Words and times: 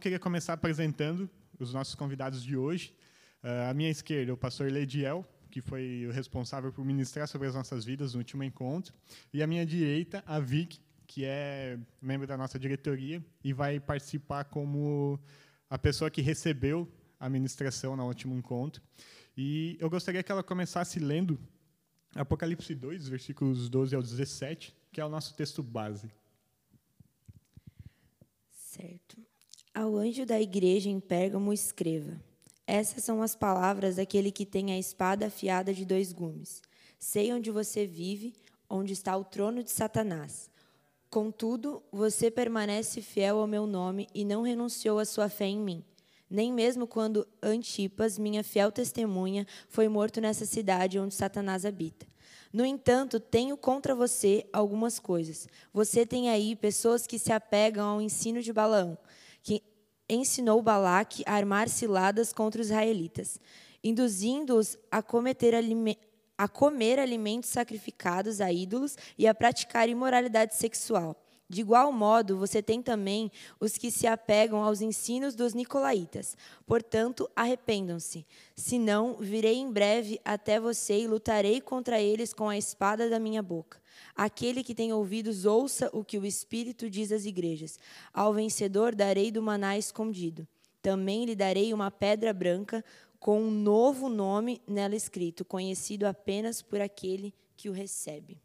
queria 0.00 0.18
começar 0.18 0.54
apresentando 0.54 1.30
os 1.58 1.72
nossos 1.72 1.94
convidados 1.94 2.42
de 2.42 2.56
hoje. 2.56 2.94
Uh, 3.44 3.70
à 3.70 3.74
minha 3.74 3.90
esquerda, 3.90 4.32
o 4.32 4.36
pastor 4.36 4.70
Lediel, 4.70 5.24
que 5.50 5.60
foi 5.60 6.06
o 6.06 6.10
responsável 6.10 6.72
por 6.72 6.84
ministrar 6.84 7.28
sobre 7.28 7.46
as 7.46 7.54
nossas 7.54 7.84
vidas 7.84 8.14
no 8.14 8.18
último 8.18 8.42
encontro. 8.42 8.94
E 9.32 9.42
à 9.42 9.46
minha 9.46 9.64
direita, 9.64 10.24
a 10.26 10.40
Vic, 10.40 10.80
que 11.06 11.24
é 11.24 11.78
membro 12.00 12.26
da 12.26 12.36
nossa 12.36 12.58
diretoria 12.58 13.22
e 13.44 13.52
vai 13.52 13.78
participar 13.78 14.44
como 14.44 15.20
a 15.68 15.78
pessoa 15.78 16.10
que 16.10 16.22
recebeu 16.22 16.90
a 17.18 17.28
ministração 17.28 17.96
no 17.96 18.06
último 18.06 18.34
encontro. 18.34 18.82
E 19.36 19.76
eu 19.80 19.90
gostaria 19.90 20.22
que 20.22 20.32
ela 20.32 20.42
começasse 20.42 20.98
lendo 20.98 21.38
Apocalipse 22.14 22.74
2, 22.74 23.08
versículos 23.08 23.68
12 23.68 23.94
ao 23.94 24.02
17, 24.02 24.74
que 24.90 25.00
é 25.00 25.04
o 25.04 25.08
nosso 25.08 25.34
texto 25.34 25.62
base. 25.62 26.10
Certo. 28.50 29.29
Ao 29.72 29.96
anjo 29.96 30.26
da 30.26 30.40
igreja 30.40 30.90
em 30.90 30.98
Pérgamo 30.98 31.52
escreva: 31.52 32.20
Essas 32.66 33.04
são 33.04 33.22
as 33.22 33.36
palavras 33.36 33.96
daquele 33.96 34.32
que 34.32 34.44
tem 34.44 34.72
a 34.72 34.78
espada 34.78 35.26
afiada 35.26 35.72
de 35.72 35.84
dois 35.84 36.12
gumes. 36.12 36.60
Sei 36.98 37.32
onde 37.32 37.52
você 37.52 37.86
vive, 37.86 38.34
onde 38.68 38.92
está 38.92 39.16
o 39.16 39.24
trono 39.24 39.62
de 39.62 39.70
Satanás. 39.70 40.50
Contudo, 41.08 41.82
você 41.92 42.30
permanece 42.30 43.00
fiel 43.00 43.38
ao 43.38 43.46
meu 43.46 43.64
nome 43.64 44.08
e 44.12 44.24
não 44.24 44.42
renunciou 44.42 44.98
à 44.98 45.04
sua 45.04 45.28
fé 45.28 45.46
em 45.46 45.58
mim. 45.58 45.84
Nem 46.28 46.52
mesmo 46.52 46.86
quando 46.86 47.26
Antipas, 47.40 48.18
minha 48.18 48.42
fiel 48.42 48.72
testemunha, 48.72 49.46
foi 49.68 49.88
morto 49.88 50.20
nessa 50.20 50.46
cidade 50.46 50.98
onde 50.98 51.14
Satanás 51.14 51.64
habita. 51.64 52.06
No 52.52 52.64
entanto, 52.64 53.20
tenho 53.20 53.56
contra 53.56 53.94
você 53.94 54.46
algumas 54.52 54.98
coisas. 54.98 55.48
Você 55.72 56.04
tem 56.04 56.28
aí 56.28 56.56
pessoas 56.56 57.06
que 57.06 57.18
se 57.18 57.32
apegam 57.32 57.86
ao 57.86 58.02
ensino 58.02 58.42
de 58.42 58.52
Balaão, 58.52 58.98
ensinou 60.10 60.60
Balaque 60.60 61.22
a 61.26 61.34
armar 61.34 61.68
ciladas 61.68 62.32
contra 62.32 62.60
os 62.60 62.66
israelitas, 62.66 63.38
induzindo-os 63.82 64.76
a 64.90 65.02
cometer 65.02 65.54
a 66.36 66.48
comer 66.48 66.98
alimentos 66.98 67.50
sacrificados 67.50 68.40
a 68.40 68.52
ídolos 68.52 68.96
e 69.18 69.26
a 69.26 69.34
praticar 69.34 69.88
imoralidade 69.88 70.54
sexual. 70.54 71.16
De 71.50 71.62
igual 71.62 71.92
modo, 71.92 72.38
você 72.38 72.62
tem 72.62 72.80
também 72.80 73.30
os 73.58 73.76
que 73.76 73.90
se 73.90 74.06
apegam 74.06 74.62
aos 74.62 74.80
ensinos 74.80 75.34
dos 75.34 75.52
nicolaítas. 75.52 76.36
Portanto, 76.64 77.28
arrependam-se. 77.34 78.24
Senão, 78.54 79.16
virei 79.18 79.56
em 79.56 79.68
breve 79.68 80.20
até 80.24 80.60
você 80.60 81.00
e 81.00 81.08
lutarei 81.08 81.60
contra 81.60 82.00
eles 82.00 82.32
com 82.32 82.48
a 82.48 82.56
espada 82.56 83.10
da 83.10 83.18
minha 83.18 83.42
boca. 83.42 83.80
Aquele 84.14 84.62
que 84.62 84.74
tem 84.74 84.92
ouvidos, 84.92 85.44
ouça 85.44 85.90
o 85.92 86.04
que 86.04 86.18
o 86.18 86.26
Espírito 86.26 86.90
diz 86.90 87.12
às 87.12 87.24
igrejas. 87.24 87.78
Ao 88.12 88.32
vencedor 88.32 88.94
darei 88.94 89.30
do 89.30 89.42
maná 89.42 89.76
escondido. 89.78 90.46
Também 90.82 91.24
lhe 91.24 91.34
darei 91.34 91.72
uma 91.74 91.90
pedra 91.90 92.32
branca 92.32 92.84
com 93.18 93.42
um 93.42 93.50
novo 93.50 94.08
nome 94.08 94.62
nela 94.66 94.96
escrito, 94.96 95.44
conhecido 95.44 96.06
apenas 96.06 96.62
por 96.62 96.80
aquele 96.80 97.34
que 97.56 97.68
o 97.68 97.72
recebe. 97.72 98.40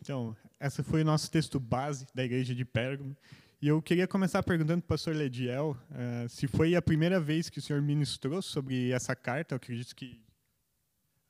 Então, 0.00 0.36
esse 0.60 0.82
foi 0.82 1.02
o 1.02 1.04
nosso 1.04 1.30
texto 1.30 1.58
base 1.58 2.06
da 2.14 2.24
igreja 2.24 2.54
de 2.54 2.64
Pérgamo. 2.64 3.16
E 3.60 3.68
eu 3.68 3.80
queria 3.82 4.06
começar 4.06 4.42
perguntando 4.42 4.82
para 4.82 4.86
o 4.86 4.88
pastor 4.88 5.16
Lediel 5.16 5.76
uh, 5.90 6.28
se 6.28 6.46
foi 6.46 6.76
a 6.76 6.82
primeira 6.82 7.18
vez 7.18 7.48
que 7.48 7.58
o 7.58 7.62
senhor 7.62 7.80
ministrou 7.80 8.42
sobre 8.42 8.90
essa 8.90 9.16
carta. 9.16 9.54
Eu 9.54 9.56
acredito 9.56 9.96
que 9.96 10.20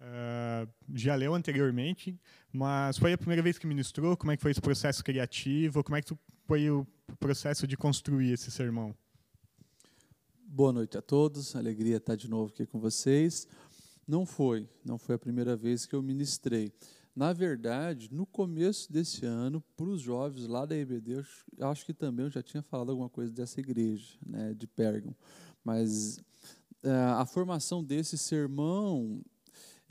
uh, 0.04 0.70
já 0.94 1.14
leu 1.14 1.34
anteriormente, 1.34 2.18
mas 2.52 2.98
foi 2.98 3.12
a 3.12 3.18
primeira 3.18 3.42
vez 3.42 3.58
que 3.58 3.66
ministrou? 3.66 4.16
Como 4.16 4.32
é 4.32 4.36
que 4.36 4.42
foi 4.42 4.50
esse 4.50 4.60
processo 4.60 5.02
criativo? 5.02 5.82
Como 5.82 5.96
é 5.96 6.02
que 6.02 6.14
foi 6.46 6.70
o 6.70 6.86
processo 7.18 7.66
de 7.66 7.76
construir 7.76 8.32
esse 8.32 8.50
sermão? 8.50 8.94
Boa 10.46 10.72
noite 10.72 10.96
a 10.96 11.02
todos. 11.02 11.56
Alegria 11.56 11.96
estar 11.96 12.16
de 12.16 12.28
novo 12.28 12.52
aqui 12.52 12.66
com 12.66 12.78
vocês. 12.78 13.48
Não 14.06 14.26
foi, 14.26 14.68
não 14.84 14.98
foi 14.98 15.14
a 15.14 15.18
primeira 15.18 15.56
vez 15.56 15.86
que 15.86 15.94
eu 15.94 16.02
ministrei. 16.02 16.72
Na 17.16 17.32
verdade, 17.32 18.12
no 18.12 18.26
começo 18.26 18.92
desse 18.92 19.24
ano, 19.24 19.62
para 19.76 19.86
os 19.86 20.00
jovens 20.00 20.46
lá 20.46 20.66
da 20.66 20.76
EBD, 20.76 21.24
eu 21.56 21.68
acho 21.68 21.86
que 21.86 21.94
também 21.94 22.26
eu 22.26 22.30
já 22.30 22.42
tinha 22.42 22.62
falado 22.62 22.90
alguma 22.90 23.08
coisa 23.08 23.32
dessa 23.32 23.60
igreja, 23.60 24.18
né, 24.26 24.52
de 24.52 24.66
Pérgamo. 24.66 25.16
Mas 25.64 26.18
é, 26.82 26.90
a 26.90 27.24
formação 27.24 27.82
desse 27.82 28.18
sermão 28.18 29.22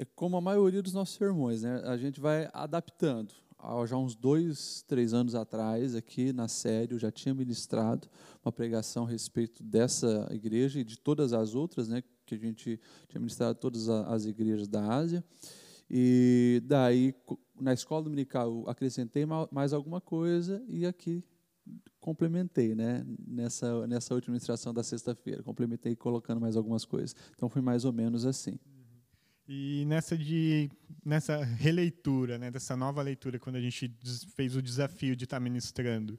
é 0.03 0.07
como 0.15 0.35
a 0.35 0.41
maioria 0.41 0.81
dos 0.81 0.93
nossos 0.93 1.15
sermões, 1.15 1.63
né? 1.63 1.81
A 1.85 1.97
gente 1.97 2.19
vai 2.19 2.49
adaptando. 2.53 3.33
Já 3.87 3.95
uns 3.95 4.13
dois, 4.13 4.83
três 4.85 5.13
anos 5.13 5.33
atrás, 5.33 5.95
aqui 5.95 6.33
na 6.33 6.49
série, 6.49 6.93
eu 6.93 6.99
já 6.99 7.09
tinha 7.09 7.33
ministrado 7.33 8.09
uma 8.43 8.51
pregação 8.51 9.05
a 9.05 9.09
respeito 9.09 9.63
dessa 9.63 10.27
igreja 10.31 10.81
e 10.81 10.83
de 10.83 10.99
todas 10.99 11.31
as 11.31 11.55
outras, 11.55 11.87
né? 11.87 12.03
Que 12.25 12.35
a 12.35 12.37
gente 12.37 12.79
tinha 13.07 13.19
ministrado 13.19 13.57
todas 13.57 13.87
as 13.87 14.25
igrejas 14.25 14.67
da 14.67 14.85
Ásia. 14.85 15.23
E 15.89 16.61
daí, 16.65 17.15
na 17.57 17.73
escola 17.73 18.03
dominical, 18.03 18.65
acrescentei 18.67 19.25
mais 19.49 19.71
alguma 19.71 20.01
coisa 20.01 20.61
e 20.67 20.85
aqui 20.85 21.23
complementei, 22.01 22.75
né? 22.75 23.05
Nessa, 23.25 23.87
nessa 23.87 24.13
última 24.13 24.33
administração 24.33 24.73
da 24.73 24.83
sexta-feira, 24.83 25.41
complementei 25.41 25.95
colocando 25.95 26.41
mais 26.41 26.57
algumas 26.57 26.83
coisas. 26.83 27.15
Então, 27.33 27.47
foi 27.47 27.61
mais 27.61 27.85
ou 27.85 27.93
menos 27.93 28.25
assim. 28.25 28.59
E 29.47 29.83
nessa 29.85 30.17
de 30.17 30.69
nessa 31.05 31.43
releitura, 31.43 32.37
né, 32.37 32.49
dessa 32.49 32.77
nova 32.77 33.01
leitura, 33.01 33.37
quando 33.37 33.57
a 33.57 33.61
gente 33.61 33.93
fez 34.35 34.55
o 34.55 34.61
desafio 34.61 35.15
de 35.17 35.25
estar 35.25 35.39
ministrando, 35.39 36.13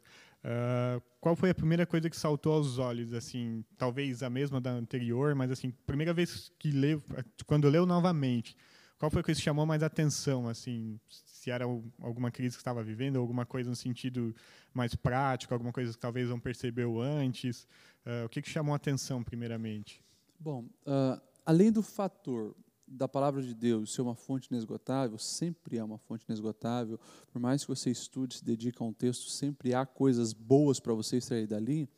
uh, 0.45 1.03
qual 1.21 1.35
foi 1.35 1.49
a 1.49 1.55
primeira 1.55 1.87
coisa 1.87 2.11
que 2.11 2.17
saltou 2.17 2.53
aos 2.53 2.77
olhos, 2.77 3.15
assim, 3.15 3.65
talvez 3.79 4.23
a 4.23 4.29
mesma 4.29 4.61
da 4.61 4.71
anterior, 4.71 5.35
mas 5.35 5.51
assim, 5.51 5.71
primeira 5.87 6.13
vez 6.13 6.53
que 6.59 6.71
leu, 6.71 7.03
quando 7.47 7.67
leu 7.69 7.87
novamente, 7.87 8.55
qual 8.99 9.11
foi 9.11 9.23
o 9.23 9.25
que 9.25 9.35
chamou 9.35 9.65
mais 9.65 9.83
atenção, 9.83 10.47
assim, 10.49 11.01
se 11.09 11.51
era 11.51 11.65
alguma 12.01 12.31
crise 12.31 12.57
que 12.57 12.61
estava 12.61 12.83
vivendo, 12.83 13.19
alguma 13.19 13.47
coisa 13.47 13.71
no 13.71 13.77
sentido 13.77 14.35
mais 14.73 14.95
prático, 14.95 15.55
alguma 15.55 15.73
coisa 15.73 15.93
que 15.93 15.99
talvez 15.99 16.29
não 16.29 16.39
percebeu 16.39 17.01
antes? 17.01 17.67
Uh, 18.05 18.27
o 18.27 18.29
que, 18.29 18.43
que 18.43 18.51
chamou 18.51 18.75
atenção, 18.75 19.23
primeiramente? 19.23 20.03
Bom, 20.39 20.65
uh, 20.87 21.21
além 21.45 21.73
do 21.73 21.83
fator 21.83 22.55
da 22.87 23.09
palavra 23.09 23.43
de 23.43 23.55
Deus 23.55 23.93
ser 23.93 24.03
uma 24.03 24.15
fonte 24.15 24.49
inesgotável, 24.51 25.19
sempre 25.19 25.79
é 25.79 25.85
uma 25.85 25.99
fonte 25.99 26.25
inesgotável, 26.29 26.99
por 27.33 27.41
mais 27.41 27.63
que 27.63 27.69
você 27.69 27.91
estude, 27.91 28.37
se 28.37 28.45
dedique 28.45 28.83
a 28.83 28.87
um 28.87 28.93
texto, 28.93 29.31
sempre 29.31 29.75
há 29.75 29.87
coisas 29.87 30.33
boas 30.33 30.79
para 30.79 30.93
você 30.93 31.17
extrair 31.17 31.47
dali. 31.47 31.89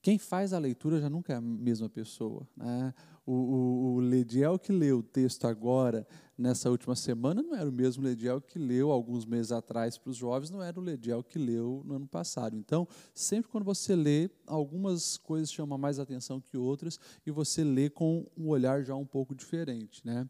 Quem 0.00 0.18
faz 0.18 0.52
a 0.52 0.58
leitura 0.58 1.00
já 1.00 1.10
nunca 1.10 1.32
é 1.32 1.36
a 1.36 1.40
mesma 1.40 1.88
pessoa. 1.88 2.46
Né? 2.56 2.94
O, 3.30 3.34
o, 3.34 3.94
o, 3.96 4.00
Lediel 4.00 4.58
que 4.58 4.72
leu 4.72 5.00
o 5.00 5.02
texto 5.02 5.44
agora, 5.46 6.06
nessa 6.36 6.70
última 6.70 6.96
semana, 6.96 7.42
não 7.42 7.54
era 7.54 7.68
o 7.68 7.72
mesmo 7.72 8.02
Lediel 8.02 8.40
que 8.40 8.58
leu 8.58 8.90
alguns 8.90 9.26
meses 9.26 9.52
atrás 9.52 9.98
para 9.98 10.08
os 10.08 10.16
jovens, 10.16 10.48
não 10.48 10.62
era 10.62 10.80
o 10.80 10.82
Lediel 10.82 11.22
que 11.22 11.38
leu 11.38 11.82
no 11.84 11.96
ano 11.96 12.08
passado. 12.08 12.56
Então, 12.56 12.88
sempre 13.12 13.50
quando 13.50 13.64
você 13.64 13.94
lê, 13.94 14.30
algumas 14.46 15.18
coisas 15.18 15.52
chamam 15.52 15.76
mais 15.76 15.98
atenção 15.98 16.40
que 16.40 16.56
outras, 16.56 16.98
e 17.26 17.30
você 17.30 17.62
lê 17.62 17.90
com 17.90 18.26
um 18.34 18.48
olhar 18.48 18.82
já 18.82 18.94
um 18.94 19.04
pouco 19.04 19.34
diferente. 19.34 20.00
Né? 20.06 20.26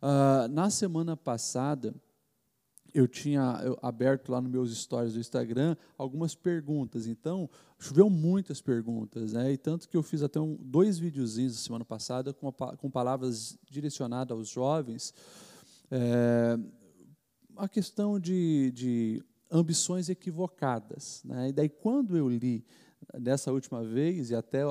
Uh, 0.00 0.46
na 0.48 0.70
semana 0.70 1.16
passada, 1.16 1.92
eu 2.94 3.06
tinha 3.06 3.76
aberto 3.82 4.30
lá 4.30 4.40
nos 4.40 4.50
meus 4.50 4.76
stories 4.76 5.14
do 5.14 5.20
Instagram 5.20 5.76
algumas 5.98 6.34
perguntas. 6.34 7.06
Então, 7.06 7.48
choveu 7.78 8.08
muitas 8.08 8.60
perguntas, 8.60 9.32
né? 9.32 9.52
E 9.52 9.56
tanto 9.56 9.88
que 9.88 9.96
eu 9.96 10.02
fiz 10.02 10.22
até 10.22 10.40
um, 10.40 10.56
dois 10.60 10.98
videozinhos 10.98 11.54
na 11.54 11.60
semana 11.60 11.84
passada 11.84 12.32
com, 12.32 12.52
com 12.52 12.90
palavras 12.90 13.58
direcionadas 13.70 14.36
aos 14.36 14.48
jovens. 14.48 15.12
É, 15.90 16.58
a 17.56 17.68
questão 17.68 18.18
de, 18.18 18.70
de 18.72 19.22
ambições 19.50 20.08
equivocadas. 20.08 21.22
Né? 21.24 21.50
E 21.50 21.52
daí, 21.52 21.68
quando 21.68 22.16
eu 22.16 22.28
li 22.28 22.64
dessa 23.18 23.52
última 23.52 23.82
vez, 23.82 24.30
e 24.30 24.34
até 24.34 24.62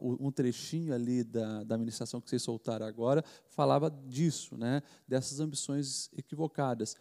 um 0.00 0.30
trechinho 0.30 0.94
ali 0.94 1.22
da, 1.22 1.62
da 1.64 1.78
ministração 1.78 2.20
que 2.20 2.28
vocês 2.28 2.42
soltaram 2.42 2.86
agora, 2.86 3.24
falava 3.48 3.90
disso, 3.90 4.56
né? 4.56 4.82
dessas 5.06 5.40
ambições 5.40 6.10
equivocadas. 6.16 6.96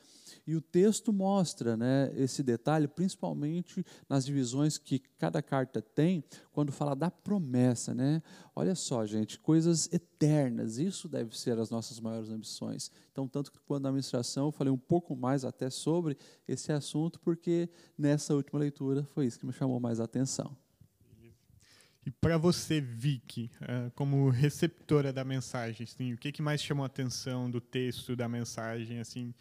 E 0.46 0.56
o 0.56 0.62
texto 0.62 1.14
mostra 1.14 1.78
né, 1.78 2.12
esse 2.16 2.42
detalhe, 2.42 2.88
principalmente 2.88 3.84
nas 4.10 4.26
divisões 4.26 4.78
que 4.78 5.00
cada 5.00 5.42
carta 5.42 5.82
tem, 5.82 6.24
quando 6.52 6.72
fala 6.72 6.96
da 6.96 7.12
promessa. 7.12 7.94
Né? 7.94 8.22
Olha 8.56 8.76
só, 8.76 9.06
gente, 9.06 9.40
coisas 9.40 9.92
eternas, 9.92 10.78
isso 10.78 11.08
deve 11.08 11.38
ser 11.38 11.58
as 11.60 11.70
nossas 11.70 12.00
maiores 12.00 12.30
ambições. 12.30 12.92
Então, 13.22 13.28
tanto 13.28 13.52
que 13.52 13.60
quando 13.60 13.84
na 13.84 13.90
administração 13.90 14.48
eu 14.48 14.52
falei 14.52 14.72
um 14.72 14.78
pouco 14.78 15.16
mais 15.16 15.46
até 15.46 15.70
sobre 15.70 16.18
esse 16.48 16.72
assunto, 16.72 17.20
porque 17.20 17.70
nessa 17.98 18.34
última 18.34 18.60
leitura 18.60 19.04
foi 19.04 19.28
isso 19.28 19.40
que 19.40 19.46
me 19.46 19.54
chamou 19.54 19.80
mais 19.80 20.00
a 20.00 20.06
atenção. 20.06 20.56
E 22.04 22.10
para 22.10 22.36
você, 22.36 22.82
Vicky, 22.82 23.52
eh, 23.62 23.92
como 23.94 24.30
receptora 24.30 25.14
da 25.14 25.24
mensagem, 25.24 25.84
assim, 25.84 26.14
o 26.14 26.18
que, 26.18 26.32
que 26.32 26.42
mais 26.42 26.60
chamou 26.60 26.84
a 26.84 26.88
atenção 26.88 27.50
do 27.50 27.62
texto, 27.62 28.16
da 28.16 28.28
mensagem, 28.28 29.00
assim, 29.00 29.36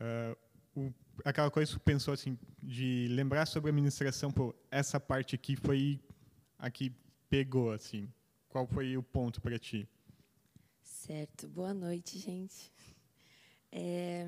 uh, 0.00 0.36
o, 0.74 0.92
aquela 1.24 1.52
coisa 1.52 1.70
que 1.70 1.78
você 1.78 1.84
pensou 1.84 2.12
assim, 2.12 2.36
de 2.60 3.06
lembrar 3.10 3.46
sobre 3.46 3.70
a 3.70 3.72
administração, 3.72 4.32
pô, 4.32 4.52
essa 4.72 4.98
parte 4.98 5.36
aqui 5.36 5.54
foi 5.54 6.00
aqui 6.58 6.92
pegou 7.28 7.70
assim? 7.70 8.12
Qual 8.48 8.66
foi 8.66 8.96
o 8.96 9.02
ponto 9.04 9.40
para 9.40 9.56
ti? 9.56 9.88
Certo. 10.82 11.48
Boa 11.48 11.72
noite, 11.72 12.18
gente. 12.18 12.72
É... 13.72 14.26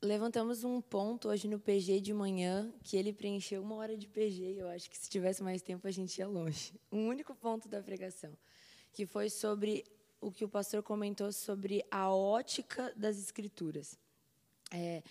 Levantamos 0.00 0.62
um 0.62 0.80
ponto 0.80 1.28
hoje 1.28 1.48
no 1.48 1.58
PG 1.58 2.00
de 2.00 2.14
manhã 2.14 2.72
que 2.84 2.96
ele 2.96 3.12
preencheu 3.12 3.60
uma 3.60 3.74
hora 3.74 3.96
de 3.96 4.06
PG 4.06 4.54
eu 4.58 4.68
acho 4.68 4.88
que 4.88 4.96
se 4.96 5.10
tivesse 5.10 5.42
mais 5.42 5.60
tempo 5.60 5.88
a 5.88 5.90
gente 5.90 6.18
ia 6.18 6.28
longe. 6.28 6.72
Um 6.92 7.08
único 7.08 7.34
ponto 7.34 7.68
da 7.68 7.82
pregação, 7.82 8.32
que 8.92 9.04
foi 9.04 9.28
sobre 9.28 9.84
o 10.20 10.30
que 10.30 10.44
o 10.44 10.48
pastor 10.48 10.82
comentou 10.82 11.32
sobre 11.32 11.84
a 11.90 12.10
ótica 12.12 12.92
das 12.96 13.18
escrituras. 13.18 13.98
É, 14.72 15.02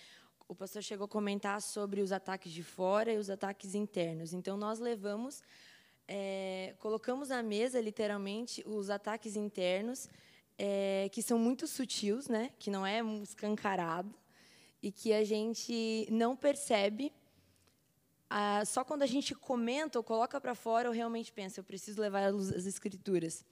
o 0.48 0.54
pastor 0.54 0.82
chegou 0.82 1.04
a 1.04 1.08
comentar 1.08 1.60
sobre 1.60 2.00
os 2.00 2.10
ataques 2.10 2.50
de 2.50 2.62
fora 2.62 3.12
e 3.12 3.18
os 3.18 3.28
ataques 3.28 3.74
internos. 3.74 4.32
Então 4.32 4.56
nós 4.56 4.78
levamos, 4.78 5.42
é, 6.06 6.74
colocamos 6.78 7.28
na 7.28 7.42
mesa 7.42 7.78
literalmente 7.78 8.62
os 8.66 8.88
ataques 8.88 9.36
internos 9.36 10.08
é, 10.58 11.08
que 11.12 11.22
são 11.22 11.38
muito 11.38 11.66
sutis, 11.66 12.28
né? 12.28 12.50
Que 12.58 12.70
não 12.70 12.84
é 12.84 13.00
escancarado 13.22 14.12
e 14.82 14.90
que 14.90 15.12
a 15.12 15.24
gente 15.24 16.06
não 16.10 16.36
percebe. 16.36 17.12
Ah, 18.28 18.64
só 18.66 18.84
quando 18.84 19.02
a 19.02 19.06
gente 19.06 19.34
comenta 19.34 19.98
ou 19.98 20.04
coloca 20.04 20.40
para 20.40 20.54
fora, 20.54 20.88
eu 20.88 20.92
realmente 20.92 21.32
penso, 21.32 21.60
eu 21.60 21.64
preciso 21.64 22.00
levar 22.00 22.24
as 22.24 22.66
escrituras. 22.66 23.44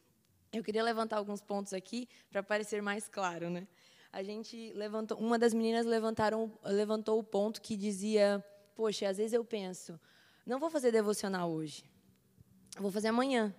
Eu 0.53 0.63
queria 0.63 0.83
levantar 0.83 1.17
alguns 1.17 1.41
pontos 1.41 1.73
aqui 1.73 2.09
para 2.31 2.43
parecer 2.43 2.83
mais 2.83 3.09
claro, 3.09 3.49
né? 3.49 3.67
A 4.13 4.23
gente 4.23 4.73
levantou, 4.75 5.19
uma 5.19 5.39
das 5.39 5.53
meninas 5.53 5.85
levantaram, 5.87 6.53
levantou 6.65 7.19
o 7.19 7.25
ponto 7.25 7.61
que 7.61 7.77
dizia, 7.77 8.45
poxa, 8.75 9.09
às 9.09 9.19
vezes 9.19 9.33
eu 9.33 9.45
penso, 9.45 9.99
não 10.47 10.59
vou 10.59 10.71
fazer 10.71 10.93
devocional 10.93 11.51
hoje, 11.51 11.85
vou 12.79 12.91
fazer 12.91 13.09
amanhã. 13.09 13.55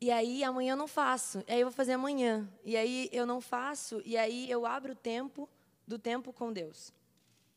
E 0.00 0.10
aí 0.10 0.44
amanhã 0.44 0.72
eu 0.72 0.76
não 0.76 0.88
faço, 0.88 1.42
e 1.48 1.52
aí 1.52 1.60
eu 1.60 1.66
vou 1.66 1.72
fazer 1.72 1.92
amanhã, 1.92 2.48
e 2.64 2.76
aí 2.76 3.08
eu 3.12 3.24
não 3.24 3.40
faço, 3.40 4.02
e 4.04 4.16
aí 4.16 4.50
eu 4.50 4.66
abro 4.66 4.92
o 4.92 4.96
tempo 4.96 5.48
do 5.86 5.98
tempo 5.98 6.32
com 6.32 6.52
Deus. 6.52 6.92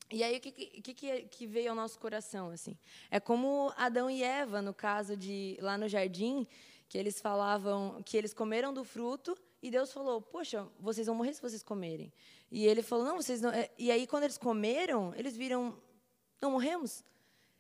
E 0.10 0.24
aí 0.24 0.38
o 0.38 0.40
que, 0.40 0.52
que, 0.52 1.22
que 1.24 1.48
veio 1.48 1.72
ao 1.72 1.76
nosso 1.76 2.00
coração 2.00 2.50
assim? 2.50 2.78
É 3.12 3.20
como 3.20 3.74
Adão 3.76 4.10
e 4.10 4.24
Eva 4.24 4.62
no 4.62 4.74
caso 4.74 5.18
de 5.18 5.58
lá 5.62 5.78
no 5.78 5.90
jardim, 5.90 6.48
que 6.88 6.98
eles 6.98 7.20
falavam 7.20 8.02
que 8.06 8.16
eles 8.16 8.34
comeram 8.34 8.74
do 8.74 8.86
fruto 8.86 9.38
e 9.62 9.70
Deus 9.70 9.92
falou: 9.92 10.22
"Poxa, 10.22 10.66
vocês 10.80 11.08
vão 11.08 11.16
morrer 11.16 11.34
se 11.34 11.42
vocês 11.42 11.62
comerem". 11.62 12.14
E 12.50 12.66
ele 12.66 12.82
falou: 12.82 13.04
"Não, 13.04 13.18
vocês 13.18 13.42
não". 13.42 13.50
É, 13.52 13.70
e 13.78 13.92
aí 13.92 14.08
quando 14.08 14.24
eles 14.24 14.38
comeram, 14.38 15.14
eles 15.16 15.36
viram: 15.36 15.78
"Não 16.42 16.52
morremos". 16.52 17.04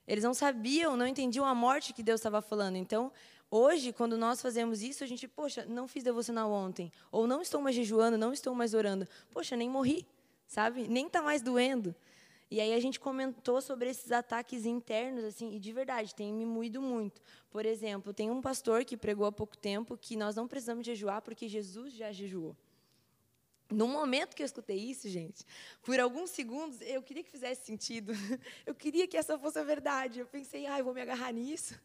Eles 0.07 0.23
não 0.23 0.33
sabiam, 0.33 0.95
não 0.95 1.05
entendiam 1.05 1.43
a 1.43 1.53
morte 1.53 1.93
que 1.93 2.01
Deus 2.01 2.21
estava 2.21 2.41
falando. 2.41 2.77
Então, 2.77 3.11
hoje, 3.49 3.93
quando 3.93 4.17
nós 4.17 4.41
fazemos 4.41 4.81
isso, 4.81 5.03
a 5.03 5.07
gente, 5.07 5.27
poxa, 5.27 5.65
não 5.65 5.87
fiz 5.87 6.03
devocional 6.03 6.51
ontem, 6.51 6.91
ou 7.11 7.27
não 7.27 7.41
estou 7.41 7.61
mais 7.61 7.75
jejuando, 7.75 8.17
não 8.17 8.33
estou 8.33 8.53
mais 8.53 8.73
orando. 8.73 9.07
Poxa, 9.31 9.55
nem 9.55 9.69
morri 9.69 10.05
sabe? 10.47 10.87
Nem 10.87 11.05
está 11.07 11.21
mais 11.21 11.41
doendo. 11.41 11.93
E 12.49 12.61
aí 12.61 12.73
a 12.73 12.79
gente 12.79 12.97
comentou 12.97 13.61
sobre 13.61 13.89
esses 13.89 14.09
ataques 14.09 14.65
internos, 14.65 15.25
assim, 15.25 15.53
e 15.53 15.59
de 15.59 15.73
verdade, 15.73 16.15
tem 16.15 16.33
me 16.33 16.45
moído 16.45 16.81
muito. 16.81 17.21
Por 17.49 17.65
exemplo, 17.65 18.13
tem 18.13 18.31
um 18.31 18.41
pastor 18.41 18.85
que 18.85 18.95
pregou 18.95 19.25
há 19.25 19.31
pouco 19.31 19.57
tempo 19.57 19.97
que 19.97 20.15
nós 20.15 20.35
não 20.35 20.47
precisamos 20.47 20.85
jejuar 20.85 21.21
porque 21.21 21.49
Jesus 21.49 21.93
já 21.93 22.11
jejuou. 22.13 22.55
No 23.69 23.85
momento 23.85 24.33
que 24.33 24.41
eu 24.41 24.45
escutei 24.45 24.77
isso, 24.77 25.09
gente, 25.09 25.45
por 25.83 25.99
alguns 25.99 26.29
segundos, 26.29 26.79
eu 26.79 27.03
queria 27.03 27.21
que 27.21 27.29
fizesse 27.29 27.65
sentido. 27.65 28.13
Eu 28.65 28.73
queria 28.73 29.05
que 29.05 29.17
essa 29.17 29.37
fosse 29.37 29.59
a 29.59 29.63
verdade. 29.63 30.21
Eu 30.21 30.25
pensei, 30.25 30.65
ah, 30.65 30.79
eu 30.79 30.85
vou 30.85 30.93
me 30.93 31.01
agarrar 31.01 31.33
nisso. 31.33 31.77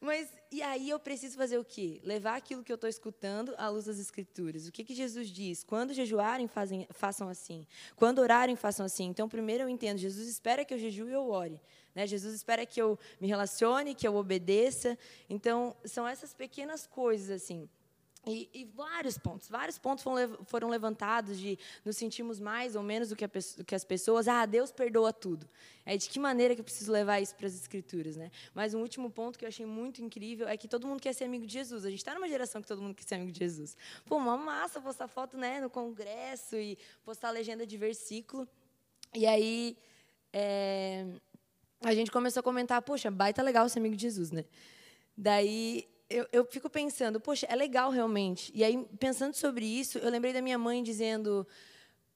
Mas, 0.00 0.28
e 0.52 0.62
aí 0.62 0.88
eu 0.88 0.98
preciso 1.00 1.36
fazer 1.36 1.58
o 1.58 1.64
quê? 1.64 2.00
Levar 2.04 2.36
aquilo 2.36 2.62
que 2.62 2.70
eu 2.70 2.76
estou 2.76 2.88
escutando 2.88 3.52
à 3.58 3.68
luz 3.68 3.86
das 3.86 3.98
Escrituras. 3.98 4.68
O 4.68 4.72
que, 4.72 4.84
que 4.84 4.94
Jesus 4.94 5.28
diz? 5.28 5.64
Quando 5.64 5.92
jejuarem, 5.92 6.46
fazem, 6.46 6.86
façam 6.90 7.28
assim. 7.28 7.66
Quando 7.96 8.20
orarem, 8.20 8.54
façam 8.54 8.86
assim. 8.86 9.06
Então, 9.06 9.28
primeiro 9.28 9.64
eu 9.64 9.68
entendo, 9.68 9.98
Jesus 9.98 10.28
espera 10.28 10.64
que 10.64 10.72
eu 10.72 10.78
jejue 10.78 11.10
e 11.10 11.12
eu 11.12 11.28
ore. 11.28 11.60
Né? 11.96 12.06
Jesus 12.06 12.32
espera 12.32 12.64
que 12.64 12.80
eu 12.80 12.96
me 13.20 13.26
relacione, 13.26 13.92
que 13.94 14.06
eu 14.06 14.14
obedeça. 14.14 14.96
Então, 15.28 15.76
são 15.84 16.06
essas 16.06 16.32
pequenas 16.32 16.86
coisas, 16.86 17.30
assim. 17.30 17.68
E, 18.26 18.48
e, 18.52 18.64
vários 18.64 19.16
pontos, 19.16 19.48
vários 19.48 19.78
pontos 19.78 20.04
foram 20.46 20.68
levantados 20.68 21.38
de 21.38 21.58
nos 21.84 21.96
sentimos 21.96 22.38
mais 22.38 22.76
ou 22.76 22.82
menos 22.82 23.08
do 23.08 23.16
que, 23.16 23.24
a, 23.24 23.28
que, 23.28 23.74
as 23.74 23.84
pessoas. 23.84 24.28
Ah, 24.28 24.44
Deus 24.44 24.70
perdoa 24.70 25.12
tudo. 25.12 25.48
É 25.86 25.96
de 25.96 26.08
que 26.08 26.18
maneira 26.18 26.54
que 26.54 26.60
eu 26.60 26.64
preciso 26.64 26.92
levar 26.92 27.20
isso 27.20 27.34
para 27.34 27.46
as 27.46 27.54
escrituras, 27.54 28.16
né? 28.16 28.30
Mas 28.54 28.74
um 28.74 28.80
último 28.80 29.10
ponto 29.10 29.38
que 29.38 29.44
eu 29.44 29.48
achei 29.48 29.64
muito 29.64 30.02
incrível 30.02 30.46
é 30.46 30.56
que 30.56 30.68
todo 30.68 30.86
mundo 30.86 31.00
quer 31.00 31.14
ser 31.14 31.24
amigo 31.24 31.46
de 31.46 31.52
Jesus. 31.52 31.84
A 31.84 31.90
gente 31.90 32.00
está 32.00 32.12
numa 32.12 32.28
geração 32.28 32.60
que 32.60 32.68
todo 32.68 32.82
mundo 32.82 32.94
quer 32.94 33.04
ser 33.04 33.14
amigo 33.14 33.32
de 33.32 33.38
Jesus. 33.38 33.76
Pô, 34.04 34.16
uma 34.16 34.36
massa 34.36 34.80
postar 34.80 35.08
foto, 35.08 35.38
né, 35.38 35.60
no 35.60 35.70
congresso 35.70 36.56
e 36.56 36.76
postar 37.04 37.30
legenda 37.30 37.66
de 37.66 37.76
versículo. 37.78 38.46
E 39.14 39.26
aí 39.26 39.76
é, 40.32 41.06
a 41.82 41.94
gente 41.94 42.10
começou 42.10 42.40
a 42.40 42.42
comentar, 42.42 42.82
poxa, 42.82 43.10
baita 43.10 43.42
legal 43.42 43.68
ser 43.68 43.78
amigo 43.78 43.96
de 43.96 44.02
Jesus, 44.02 44.30
né? 44.30 44.44
Daí 45.16 45.88
eu, 46.10 46.26
eu 46.32 46.44
fico 46.44 46.70
pensando, 46.70 47.20
poxa, 47.20 47.46
é 47.48 47.54
legal 47.54 47.90
realmente. 47.90 48.50
E 48.54 48.64
aí, 48.64 48.82
pensando 48.98 49.34
sobre 49.34 49.64
isso, 49.64 49.98
eu 49.98 50.10
lembrei 50.10 50.32
da 50.32 50.40
minha 50.40 50.58
mãe 50.58 50.82
dizendo: 50.82 51.46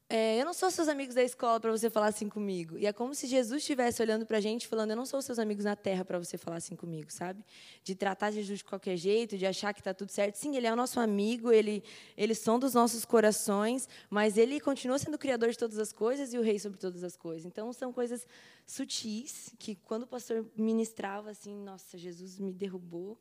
é, 0.09 0.39
Eu 0.39 0.45
não 0.45 0.53
sou 0.53 0.71
seus 0.71 0.89
amigos 0.89 1.15
da 1.15 1.23
escola 1.23 1.59
para 1.59 1.71
você 1.71 1.89
falar 1.89 2.09
assim 2.09 2.29
comigo. 2.29 2.79
E 2.79 2.87
é 2.87 2.93
como 2.93 3.15
se 3.15 3.27
Jesus 3.27 3.63
estivesse 3.63 4.03
olhando 4.03 4.27
para 4.27 4.39
a 4.39 4.41
gente 4.41 4.67
falando: 4.67 4.91
Eu 4.91 4.97
não 4.97 5.07
sou 5.07 5.21
seus 5.23 5.39
amigos 5.39 5.65
na 5.65 5.75
terra 5.75 6.05
para 6.05 6.19
você 6.19 6.37
falar 6.37 6.57
assim 6.57 6.77
comigo, 6.77 7.11
sabe? 7.11 7.45
De 7.83 7.95
tratar 7.95 8.31
Jesus 8.31 8.59
de 8.59 8.65
qualquer 8.65 8.97
jeito, 8.97 9.39
de 9.39 9.47
achar 9.47 9.73
que 9.73 9.81
está 9.81 9.95
tudo 9.95 10.11
certo. 10.11 10.37
Sim, 10.37 10.55
ele 10.57 10.67
é 10.67 10.73
o 10.73 10.77
nosso 10.77 11.01
amigo, 11.01 11.51
ele, 11.51 11.83
ele 12.17 12.35
som 12.35 12.59
dos 12.59 12.75
nossos 12.75 13.05
corações, 13.05 13.89
mas 14.11 14.37
ele 14.37 14.61
continua 14.61 14.99
sendo 14.99 15.15
o 15.15 15.19
criador 15.19 15.51
de 15.51 15.57
todas 15.57 15.79
as 15.79 15.93
coisas 15.93 16.35
e 16.35 16.39
o 16.39 16.43
rei 16.43 16.59
sobre 16.59 16.79
todas 16.79 17.03
as 17.03 17.17
coisas. 17.17 17.47
Então, 17.47 17.73
são 17.73 17.91
coisas 17.91 18.27
sutis 18.67 19.55
que, 19.59 19.77
quando 19.77 20.03
o 20.03 20.07
pastor 20.07 20.47
ministrava 20.55 21.31
assim, 21.31 21.55
nossa, 21.57 21.97
Jesus 21.97 22.39
me 22.39 22.53
derrubou 22.53 23.19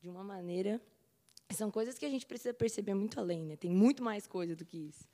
de 0.00 0.08
uma 0.08 0.24
maneira. 0.24 0.80
São 1.50 1.70
coisas 1.70 1.98
que 1.98 2.04
a 2.04 2.10
gente 2.10 2.26
precisa 2.26 2.52
perceber 2.52 2.94
muito 2.94 3.18
além, 3.18 3.44
né? 3.44 3.56
Tem 3.56 3.70
muito 3.70 4.02
mais 4.02 4.26
coisa 4.26 4.54
do 4.54 4.64
que 4.64 4.76
isso. 4.76 5.08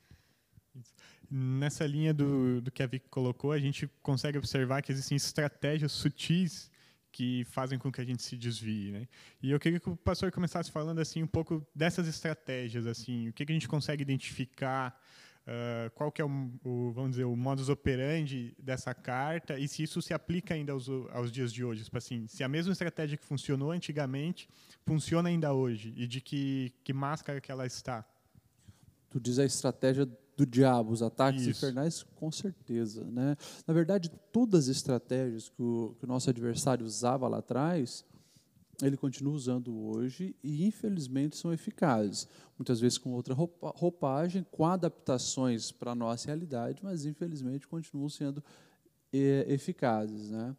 Nessa 1.30 1.86
linha 1.86 2.12
do, 2.12 2.60
do 2.60 2.70
que 2.70 2.82
a 2.82 2.86
Vicky 2.86 3.08
colocou, 3.08 3.52
a 3.52 3.58
gente 3.58 3.86
consegue 4.02 4.36
observar 4.36 4.82
que 4.82 4.90
existem 4.90 5.16
estratégias 5.16 5.92
sutis 5.92 6.70
que 7.12 7.44
fazem 7.44 7.78
com 7.78 7.92
que 7.92 8.00
a 8.00 8.04
gente 8.04 8.24
se 8.24 8.36
desvie, 8.36 8.90
né? 8.90 9.06
E 9.40 9.52
eu 9.52 9.60
queria 9.60 9.78
que 9.78 9.88
o 9.88 9.96
pastor 9.96 10.32
começasse 10.32 10.68
falando 10.72 10.98
assim 10.98 11.22
um 11.22 11.28
pouco 11.28 11.64
dessas 11.72 12.08
estratégias, 12.08 12.88
assim, 12.88 13.28
o 13.28 13.32
que, 13.32 13.46
que 13.46 13.52
a 13.52 13.54
gente 13.54 13.68
consegue 13.68 14.02
identificar 14.02 15.00
Uh, 15.46 15.90
qual 15.90 16.10
que 16.10 16.22
é 16.22 16.24
o, 16.24 16.50
o, 16.64 16.90
vamos 16.92 17.10
dizer, 17.10 17.24
o 17.24 17.36
modus 17.36 17.68
operandi 17.68 18.56
dessa 18.58 18.94
carta 18.94 19.58
e 19.58 19.68
se 19.68 19.82
isso 19.82 20.00
se 20.00 20.14
aplica 20.14 20.54
ainda 20.54 20.72
aos, 20.72 20.88
aos 21.12 21.30
dias 21.30 21.52
de 21.52 21.62
hoje. 21.62 21.84
Tipo 21.84 21.98
assim, 21.98 22.26
se 22.26 22.42
a 22.42 22.48
mesma 22.48 22.72
estratégia 22.72 23.18
que 23.18 23.24
funcionou 23.24 23.70
antigamente 23.70 24.48
funciona 24.86 25.28
ainda 25.28 25.52
hoje 25.52 25.92
e 25.96 26.06
de 26.06 26.22
que, 26.22 26.72
que 26.82 26.94
máscara 26.94 27.42
que 27.42 27.52
ela 27.52 27.66
está. 27.66 28.06
Tu 29.10 29.20
diz 29.20 29.38
a 29.38 29.44
estratégia 29.44 30.08
do 30.34 30.46
diabo, 30.46 30.92
os 30.92 31.02
ataques 31.02 31.42
isso. 31.42 31.50
infernais, 31.50 32.02
com 32.16 32.32
certeza. 32.32 33.04
Né? 33.04 33.36
Na 33.66 33.74
verdade, 33.74 34.10
todas 34.32 34.64
as 34.64 34.76
estratégias 34.76 35.50
que 35.50 35.62
o, 35.62 35.94
que 35.98 36.04
o 36.04 36.08
nosso 36.08 36.30
adversário 36.30 36.86
usava 36.86 37.28
lá 37.28 37.38
atrás, 37.38 38.04
ele 38.82 38.96
continua 38.96 39.32
usando 39.32 39.76
hoje 39.76 40.34
e, 40.42 40.66
infelizmente, 40.66 41.36
são 41.36 41.52
eficazes. 41.52 42.28
Muitas 42.58 42.80
vezes 42.80 42.98
com 42.98 43.12
outra 43.12 43.34
roupagem, 43.34 44.46
com 44.50 44.64
adaptações 44.64 45.70
para 45.70 45.92
a 45.92 45.94
nossa 45.94 46.26
realidade, 46.26 46.80
mas, 46.82 47.04
infelizmente, 47.04 47.66
continuam 47.66 48.08
sendo 48.08 48.42
é, 49.12 49.46
eficazes. 49.48 50.30
Né? 50.30 50.56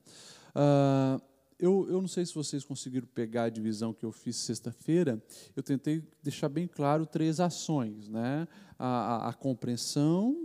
Ah, 0.53 1.21
eu, 1.57 1.87
eu 1.89 2.01
não 2.01 2.07
sei 2.07 2.25
se 2.25 2.35
vocês 2.35 2.63
conseguiram 2.63 3.07
pegar 3.07 3.43
a 3.43 3.49
divisão 3.49 3.93
que 3.93 4.05
eu 4.05 4.11
fiz 4.11 4.35
sexta-feira, 4.35 5.21
eu 5.55 5.63
tentei 5.63 6.03
deixar 6.21 6.49
bem 6.49 6.67
claro 6.67 7.05
três 7.05 7.39
ações. 7.39 8.09
Né? 8.09 8.47
a, 8.77 8.87
a, 8.87 9.29
a 9.29 9.33
compreensão, 9.33 10.44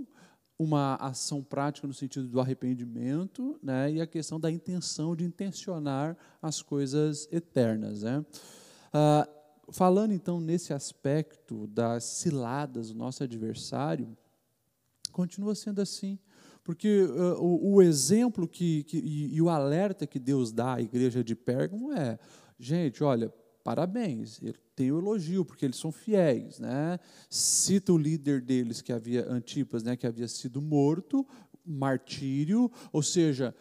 uma 0.60 0.96
ação 0.96 1.42
prática 1.42 1.86
no 1.86 1.94
sentido 1.94 2.28
do 2.28 2.38
arrependimento, 2.38 3.58
né, 3.62 3.90
e 3.90 3.98
a 3.98 4.06
questão 4.06 4.38
da 4.38 4.50
intenção 4.50 5.16
de 5.16 5.24
intencionar 5.24 6.14
as 6.42 6.60
coisas 6.60 7.26
eternas. 7.32 8.02
Né. 8.02 8.22
Ah, 8.92 9.26
falando 9.72 10.12
então 10.12 10.38
nesse 10.38 10.74
aspecto 10.74 11.66
das 11.68 12.04
ciladas 12.04 12.90
do 12.90 12.94
nosso 12.94 13.22
adversário, 13.22 14.14
continua 15.10 15.54
sendo 15.54 15.80
assim, 15.80 16.18
porque 16.62 17.04
uh, 17.04 17.42
o, 17.42 17.76
o, 17.76 17.82
exemplo 17.82 18.46
que, 18.46 18.84
que 18.84 18.98
e, 18.98 19.34
e, 19.34 19.40
o 19.40 19.48
alerta 19.48 20.06
que 20.06 20.18
Deus 20.18 20.52
dá 20.52 20.74
à 20.74 20.82
igreja 20.82 21.24
de 21.24 21.34
Pérgamo 21.34 21.90
é, 21.90 22.18
gente, 22.58 23.02
olha, 23.02 23.32
parabéns, 23.62 24.40
tem 24.74 24.90
o 24.90 24.98
elogio, 24.98 25.44
porque 25.44 25.64
eles 25.64 25.76
são 25.76 25.92
fiéis. 25.92 26.58
Né? 26.58 26.98
Cita 27.28 27.92
o 27.92 27.98
líder 27.98 28.40
deles, 28.40 28.80
que 28.80 28.92
havia, 28.92 29.30
Antipas, 29.30 29.82
né, 29.82 29.96
que 29.96 30.06
havia 30.06 30.28
sido 30.28 30.60
morto, 30.60 31.26
martírio, 31.64 32.70
ou 32.92 33.02
seja, 33.02 33.54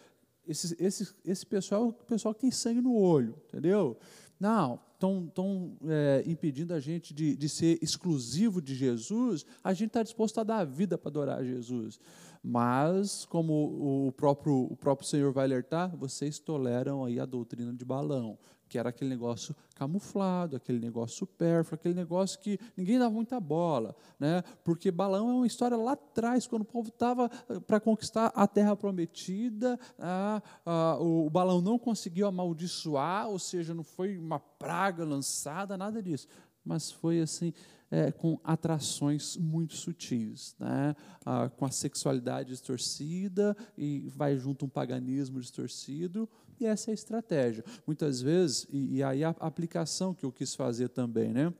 esse, 0.47 0.75
esse, 0.79 1.13
esse 1.23 1.45
pessoal 1.45 1.93
pessoal 1.93 2.33
que 2.33 2.41
tem 2.41 2.51
sangue 2.51 2.81
no 2.81 2.95
olho, 2.95 3.35
entendeu? 3.47 3.97
Não, 4.39 4.79
estão 4.93 5.77
é, 5.85 6.23
impedindo 6.25 6.73
a 6.73 6.79
gente 6.79 7.13
de, 7.13 7.35
de 7.35 7.49
ser 7.49 7.77
exclusivo 7.81 8.61
de 8.61 8.73
Jesus, 8.73 9.45
a 9.63 9.73
gente 9.73 9.89
está 9.89 10.01
disposto 10.01 10.39
a 10.39 10.43
dar 10.43 10.59
a 10.59 10.65
vida 10.65 10.97
para 10.97 11.09
adorar 11.09 11.43
Jesus. 11.43 11.99
Mas, 12.41 13.25
como 13.25 14.07
o 14.07 14.11
próprio, 14.13 14.67
o 14.71 14.75
próprio 14.77 15.07
Senhor 15.07 15.31
vai 15.33 15.45
alertar, 15.45 15.95
vocês 15.95 16.39
toleram 16.39 17.03
aí 17.03 17.19
a 17.19 17.25
doutrina 17.25 17.73
de 17.73 17.83
balão 17.83 18.37
que 18.69 18.77
era 18.77 18.89
aquele 18.89 19.09
negócio 19.09 19.55
camuflado, 19.75 20.55
aquele 20.55 20.79
negócio 20.79 21.17
supérfluo, 21.17 21.73
aquele 21.73 21.95
negócio 21.95 22.39
que 22.39 22.59
ninguém 22.77 22.99
dava 22.99 23.11
muita 23.11 23.39
bola, 23.39 23.95
né? 24.19 24.43
Porque 24.63 24.91
Balão 24.91 25.29
é 25.29 25.33
uma 25.33 25.47
história 25.47 25.75
lá 25.75 25.93
atrás, 25.93 26.45
quando 26.45 26.61
o 26.61 26.65
povo 26.65 26.89
estava 26.89 27.29
eh, 27.49 27.59
para 27.61 27.79
conquistar 27.79 28.31
a 28.35 28.45
terra 28.47 28.75
prometida, 28.75 29.79
ah, 29.97 30.41
ah, 30.65 30.97
o 30.99 31.29
Balão 31.29 31.61
não 31.61 31.79
conseguiu 31.79 32.27
amaldiçoar, 32.27 33.27
ou 33.27 33.39
seja, 33.39 33.73
não 33.73 33.83
foi 33.83 34.17
uma 34.17 34.39
praga 34.39 35.03
lançada, 35.03 35.75
nada 35.75 36.01
disso, 36.01 36.27
mas 36.63 36.91
foi 36.91 37.19
assim. 37.19 37.51
É, 37.91 38.11
com 38.11 38.39
atrações 38.43 39.35
muito 39.35 39.73
sutis, 39.73 40.55
né? 40.59 40.95
Ah, 41.25 41.49
com 41.49 41.65
a 41.65 41.71
sexualidade 41.71 42.49
distorcida 42.49 43.57
e 43.75 44.07
vai 44.15 44.37
junto 44.37 44.63
um 44.63 44.69
paganismo 44.69 45.41
distorcido 45.41 46.29
e 46.59 46.65
essa 46.65 46.89
é 46.89 46.91
a 46.91 46.93
estratégia. 46.93 47.63
Muitas 47.85 48.21
vezes, 48.21 48.67
e, 48.69 48.97
e 48.97 49.03
aí 49.03 49.23
a 49.23 49.29
aplicação 49.39 50.13
que 50.13 50.25
eu 50.25 50.31
quis 50.31 50.55
fazer 50.55 50.89
também, 50.89 51.33
né? 51.33 51.53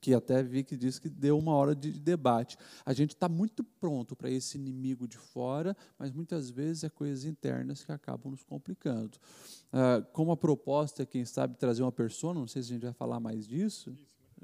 que 0.00 0.14
até 0.14 0.42
vi 0.42 0.62
que 0.62 0.76
disse 0.76 1.00
que 1.00 1.08
deu 1.08 1.38
uma 1.38 1.52
hora 1.52 1.74
de 1.74 1.92
debate. 1.92 2.56
A 2.84 2.92
gente 2.92 3.14
está 3.14 3.28
muito 3.28 3.64
pronto 3.64 4.14
para 4.14 4.30
esse 4.30 4.56
inimigo 4.56 5.08
de 5.08 5.16
fora, 5.16 5.76
mas 5.98 6.12
muitas 6.12 6.50
vezes 6.50 6.84
é 6.84 6.88
coisas 6.88 7.24
internas 7.24 7.84
que 7.84 7.92
acabam 7.92 8.30
nos 8.30 8.42
complicando. 8.42 9.18
Ah, 9.72 10.04
como 10.12 10.32
a 10.32 10.36
proposta 10.36 11.02
é, 11.02 11.06
quem 11.06 11.24
sabe, 11.24 11.56
trazer 11.56 11.82
uma 11.82 11.92
pessoa, 11.92 12.34
não 12.34 12.46
sei 12.46 12.62
se 12.62 12.70
a 12.70 12.74
gente 12.74 12.82
vai 12.82 12.92
falar 12.92 13.20
mais 13.20 13.46
disso. 13.46 13.92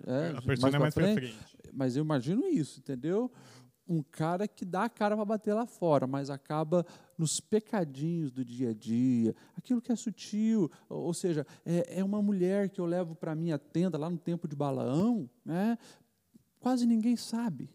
É, 0.06 0.34
a 0.36 0.42
pessoa 0.42 0.74
é 0.74 0.78
mais 0.78 0.94
para 0.94 1.14
frente. 1.14 1.36
Mas 1.72 1.96
eu 1.96 2.04
imagino 2.04 2.46
isso, 2.46 2.80
entendeu? 2.80 3.30
Um 3.88 4.02
cara 4.02 4.48
que 4.48 4.64
dá 4.64 4.84
a 4.84 4.88
cara 4.88 5.14
para 5.14 5.24
bater 5.24 5.54
lá 5.54 5.66
fora, 5.66 6.06
mas 6.06 6.30
acaba 6.30 6.84
nos 7.16 7.40
pecadinhos 7.40 8.30
do 8.30 8.44
dia 8.44 8.70
a 8.70 8.74
dia, 8.74 9.34
aquilo 9.56 9.80
que 9.80 9.92
é 9.92 9.96
sutil, 9.96 10.70
ou 10.88 11.14
seja, 11.14 11.46
é, 11.64 12.00
é 12.00 12.04
uma 12.04 12.20
mulher 12.20 12.68
que 12.68 12.80
eu 12.80 12.86
levo 12.86 13.14
para 13.14 13.34
minha 13.34 13.58
tenda 13.58 13.96
lá 13.96 14.10
no 14.10 14.18
tempo 14.18 14.48
de 14.48 14.56
Balaão, 14.56 15.30
né? 15.44 15.78
quase 16.60 16.86
ninguém 16.86 17.16
sabe 17.16 17.70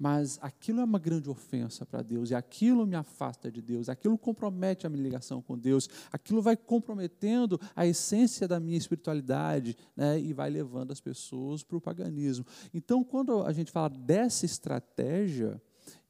mas 0.00 0.38
aquilo 0.40 0.80
é 0.80 0.84
uma 0.84 0.98
grande 0.98 1.28
ofensa 1.28 1.84
para 1.84 2.00
Deus, 2.00 2.30
e 2.30 2.34
aquilo 2.34 2.86
me 2.86 2.96
afasta 2.96 3.52
de 3.52 3.60
Deus, 3.60 3.90
aquilo 3.90 4.16
compromete 4.16 4.86
a 4.86 4.90
minha 4.90 5.02
ligação 5.02 5.42
com 5.42 5.58
Deus, 5.58 5.90
aquilo 6.10 6.40
vai 6.40 6.56
comprometendo 6.56 7.60
a 7.76 7.86
essência 7.86 8.48
da 8.48 8.58
minha 8.58 8.78
espiritualidade 8.78 9.76
né, 9.94 10.18
e 10.18 10.32
vai 10.32 10.48
levando 10.48 10.90
as 10.90 11.02
pessoas 11.02 11.62
para 11.62 11.76
o 11.76 11.80
paganismo. 11.82 12.46
Então, 12.72 13.04
quando 13.04 13.42
a 13.42 13.52
gente 13.52 13.70
fala 13.70 13.90
dessa 13.90 14.46
estratégia, 14.46 15.60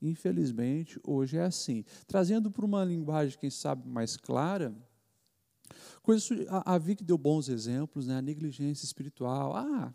infelizmente, 0.00 1.00
hoje 1.04 1.36
é 1.36 1.42
assim. 1.42 1.84
Trazendo 2.06 2.48
para 2.48 2.64
uma 2.64 2.84
linguagem, 2.84 3.36
quem 3.40 3.50
sabe, 3.50 3.88
mais 3.88 4.16
clara, 4.16 4.72
Coisa, 6.02 6.34
a, 6.48 6.74
a 6.74 6.78
Vic 6.78 7.04
deu 7.04 7.18
bons 7.18 7.48
exemplos, 7.48 8.06
né? 8.06 8.16
a 8.16 8.22
negligência 8.22 8.84
espiritual. 8.84 9.54
Ah, 9.54 9.92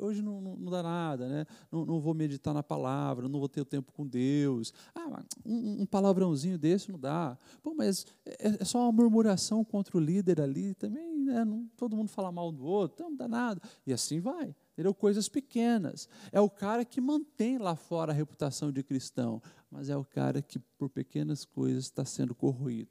hoje 0.00 0.22
não, 0.22 0.40
não, 0.40 0.56
não 0.56 0.70
dá 0.70 0.82
nada, 0.82 1.28
né? 1.28 1.46
Não, 1.70 1.84
não, 1.84 2.00
vou 2.00 2.14
meditar 2.14 2.52
na 2.52 2.62
palavra, 2.62 3.28
não 3.28 3.38
vou 3.38 3.48
ter 3.48 3.60
o 3.60 3.64
tempo 3.64 3.92
com 3.92 4.06
Deus. 4.06 4.72
Ah, 4.94 5.22
um, 5.44 5.82
um 5.82 5.86
palavrãozinho 5.86 6.58
desse 6.58 6.90
não 6.90 6.98
dá. 6.98 7.38
Pô, 7.62 7.74
mas 7.74 8.06
é, 8.24 8.56
é, 8.60 8.64
só 8.64 8.80
uma 8.80 8.92
murmuração 8.92 9.64
contra 9.64 9.96
o 9.96 10.00
líder 10.00 10.40
ali, 10.40 10.74
também 10.74 11.14
né? 11.24 11.44
não, 11.44 11.66
todo 11.76 11.96
mundo 11.96 12.08
fala 12.08 12.30
mal 12.30 12.52
do 12.52 12.64
outro, 12.64 12.94
então 12.94 13.10
não 13.10 13.16
dá 13.16 13.28
nada. 13.28 13.60
E 13.86 13.92
assim 13.92 14.20
vai. 14.20 14.54
Entendeu? 14.72 14.92
Coisas 14.92 15.28
pequenas. 15.28 16.08
É 16.32 16.40
o 16.40 16.50
cara 16.50 16.84
que 16.84 17.00
mantém 17.00 17.58
lá 17.58 17.76
fora 17.76 18.12
a 18.12 18.14
reputação 18.14 18.72
de 18.72 18.82
cristão, 18.82 19.40
mas 19.70 19.88
é 19.88 19.96
o 19.96 20.04
cara 20.04 20.42
que, 20.42 20.58
por 20.58 20.90
pequenas 20.90 21.44
coisas, 21.44 21.84
está 21.84 22.04
sendo 22.04 22.34
corroído. 22.34 22.90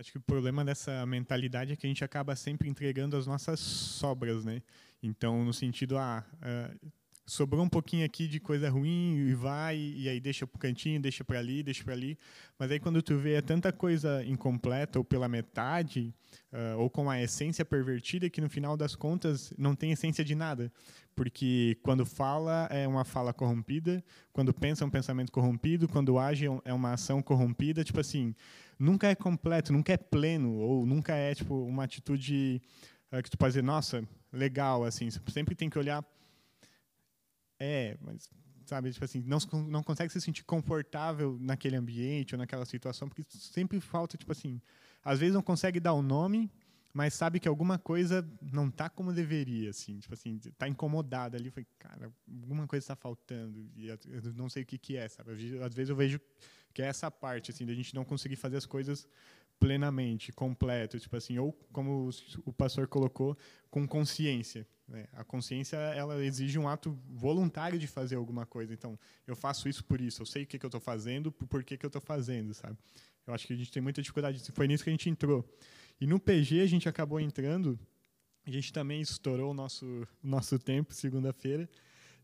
Acho 0.00 0.12
que 0.12 0.16
o 0.16 0.22
problema 0.22 0.64
dessa 0.64 1.04
mentalidade 1.04 1.74
é 1.74 1.76
que 1.76 1.86
a 1.86 1.90
gente 1.90 2.02
acaba 2.02 2.34
sempre 2.34 2.70
entregando 2.70 3.18
as 3.18 3.26
nossas 3.26 3.60
sobras, 3.60 4.46
né? 4.46 4.62
Então, 5.02 5.44
no 5.44 5.52
sentido, 5.52 5.98
ah, 5.98 6.24
uh, 6.36 6.90
sobrou 7.26 7.62
um 7.62 7.68
pouquinho 7.68 8.06
aqui 8.06 8.26
de 8.26 8.40
coisa 8.40 8.70
ruim 8.70 9.18
e 9.28 9.34
vai, 9.34 9.76
e 9.76 10.08
aí 10.08 10.18
deixa 10.18 10.46
para 10.46 10.56
o 10.56 10.58
cantinho, 10.58 10.98
deixa 10.98 11.22
para 11.22 11.38
ali, 11.38 11.62
deixa 11.62 11.84
para 11.84 11.92
ali. 11.92 12.18
Mas 12.58 12.70
aí 12.70 12.80
quando 12.80 13.02
tu 13.02 13.18
vê 13.18 13.34
é 13.34 13.42
tanta 13.42 13.70
coisa 13.72 14.24
incompleta 14.24 14.98
ou 14.98 15.04
pela 15.04 15.28
metade, 15.28 16.14
uh, 16.50 16.78
ou 16.78 16.88
com 16.88 17.10
a 17.10 17.20
essência 17.20 17.62
pervertida, 17.62 18.30
que 18.30 18.40
no 18.40 18.48
final 18.48 18.78
das 18.78 18.96
contas 18.96 19.52
não 19.58 19.74
tem 19.74 19.92
essência 19.92 20.24
de 20.24 20.34
nada. 20.34 20.72
Porque 21.14 21.76
quando 21.82 22.06
fala 22.06 22.66
é 22.70 22.88
uma 22.88 23.04
fala 23.04 23.34
corrompida, 23.34 24.02
quando 24.32 24.54
pensa 24.54 24.82
é 24.82 24.86
um 24.86 24.90
pensamento 24.90 25.30
corrompido, 25.30 25.86
quando 25.86 26.18
age 26.18 26.46
é 26.64 26.72
uma 26.72 26.94
ação 26.94 27.20
corrompida, 27.20 27.84
tipo 27.84 28.00
assim 28.00 28.34
nunca 28.80 29.08
é 29.08 29.14
completo, 29.14 29.74
nunca 29.74 29.92
é 29.92 29.98
pleno, 29.98 30.54
ou 30.54 30.86
nunca 30.86 31.14
é 31.14 31.34
tipo 31.34 31.54
uma 31.54 31.84
atitude 31.84 32.62
uh, 33.12 33.22
que 33.22 33.30
tu 33.30 33.36
pode 33.36 33.52
dizer, 33.52 33.62
nossa, 33.62 34.02
legal, 34.32 34.82
assim, 34.84 35.10
sempre 35.10 35.54
tem 35.54 35.68
que 35.68 35.78
olhar, 35.78 36.02
é, 37.58 37.98
mas 38.00 38.30
sabe, 38.64 38.90
tipo 38.90 39.04
assim, 39.04 39.22
não, 39.26 39.38
não 39.68 39.82
consegue 39.82 40.10
se 40.10 40.20
sentir 40.20 40.44
confortável 40.44 41.36
naquele 41.40 41.76
ambiente 41.76 42.34
ou 42.34 42.38
naquela 42.38 42.64
situação, 42.64 43.06
porque 43.06 43.22
sempre 43.28 43.80
falta, 43.80 44.16
tipo 44.16 44.32
assim, 44.32 44.60
às 45.04 45.18
vezes 45.18 45.34
não 45.34 45.42
consegue 45.42 45.78
dar 45.78 45.92
o 45.92 45.98
um 45.98 46.02
nome, 46.02 46.50
mas 46.92 47.12
sabe 47.14 47.38
que 47.38 47.48
alguma 47.48 47.78
coisa 47.78 48.26
não 48.40 48.68
está 48.68 48.88
como 48.88 49.12
deveria, 49.12 49.70
assim, 49.70 49.98
tipo 49.98 50.14
assim, 50.14 50.40
está 50.42 50.66
incomodada 50.66 51.36
ali, 51.36 51.50
foi, 51.50 51.66
cara, 51.78 52.10
alguma 52.26 52.66
coisa 52.66 52.82
está 52.82 52.96
faltando 52.96 53.68
e 53.76 53.88
eu 53.88 53.98
não 54.34 54.48
sei 54.48 54.62
o 54.62 54.66
que 54.66 54.78
que 54.78 54.96
é, 54.96 55.06
sabe? 55.08 55.32
Às 55.62 55.74
vezes 55.74 55.90
eu 55.90 55.96
vejo 55.96 56.20
que 56.72 56.82
é 56.82 56.86
essa 56.86 57.10
parte 57.10 57.50
assim 57.50 57.66
da 57.66 57.74
gente 57.74 57.94
não 57.94 58.04
conseguir 58.04 58.36
fazer 58.36 58.56
as 58.56 58.66
coisas 58.66 59.06
plenamente, 59.58 60.32
completo, 60.32 60.98
tipo 60.98 61.14
assim, 61.14 61.38
ou 61.38 61.52
como 61.70 62.08
o 62.46 62.52
pastor 62.52 62.88
colocou, 62.88 63.36
com 63.70 63.86
consciência. 63.86 64.66
Né? 64.88 65.06
A 65.12 65.22
consciência 65.22 65.76
ela 65.76 66.24
exige 66.24 66.58
um 66.58 66.66
ato 66.66 66.98
voluntário 67.08 67.78
de 67.78 67.86
fazer 67.86 68.16
alguma 68.16 68.46
coisa. 68.46 68.72
Então, 68.72 68.98
eu 69.26 69.36
faço 69.36 69.68
isso 69.68 69.84
por 69.84 70.00
isso, 70.00 70.22
eu 70.22 70.26
sei 70.26 70.44
o 70.44 70.46
que, 70.46 70.58
que 70.58 70.64
eu 70.64 70.68
estou 70.68 70.80
fazendo, 70.80 71.30
por 71.30 71.62
que, 71.62 71.76
que 71.76 71.84
eu 71.84 71.88
estou 71.88 72.00
fazendo, 72.00 72.54
sabe? 72.54 72.76
Eu 73.26 73.34
acho 73.34 73.46
que 73.46 73.52
a 73.52 73.56
gente 73.56 73.70
tem 73.70 73.82
muita 73.82 74.00
dificuldade. 74.00 74.42
Foi 74.52 74.66
nisso 74.66 74.82
que 74.82 74.90
a 74.90 74.92
gente 74.92 75.08
entrou. 75.08 75.46
E 76.00 76.06
no 76.06 76.18
PG 76.18 76.62
a 76.62 76.66
gente 76.66 76.88
acabou 76.88 77.20
entrando. 77.20 77.78
A 78.46 78.50
gente 78.50 78.72
também 78.72 79.00
estourou 79.02 79.50
o 79.50 79.54
nosso 79.54 80.08
nosso 80.22 80.58
tempo 80.58 80.94
segunda-feira 80.94 81.68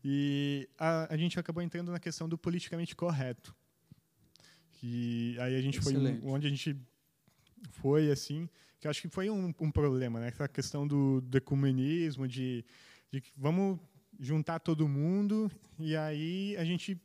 e 0.03 0.67
a, 0.77 1.13
a 1.13 1.17
gente 1.17 1.39
acabou 1.39 1.61
entrando 1.61 1.91
na 1.91 1.99
questão 1.99 2.27
do 2.27 2.37
politicamente 2.37 2.95
correto. 2.95 3.55
Que 4.79 5.35
aí 5.39 5.55
a 5.55 5.61
gente 5.61 5.79
Excelente. 5.79 6.21
foi 6.21 6.29
onde 6.29 6.47
a 6.47 6.49
gente 6.49 6.77
foi 7.69 8.11
assim, 8.11 8.47
que 8.79 8.87
acho 8.87 9.01
que 9.01 9.09
foi 9.09 9.29
um, 9.29 9.53
um 9.59 9.71
problema, 9.71 10.19
né? 10.19 10.27
Essa 10.27 10.47
questão 10.47 10.87
do, 10.87 11.19
do 11.21 11.37
ecumenismo, 11.37 12.27
de, 12.27 12.63
de 13.11 13.23
vamos 13.35 13.79
juntar 14.19 14.59
todo 14.59 14.87
mundo 14.87 15.51
e 15.79 15.95
aí 15.95 16.55
a 16.57 16.63
gente 16.63 16.99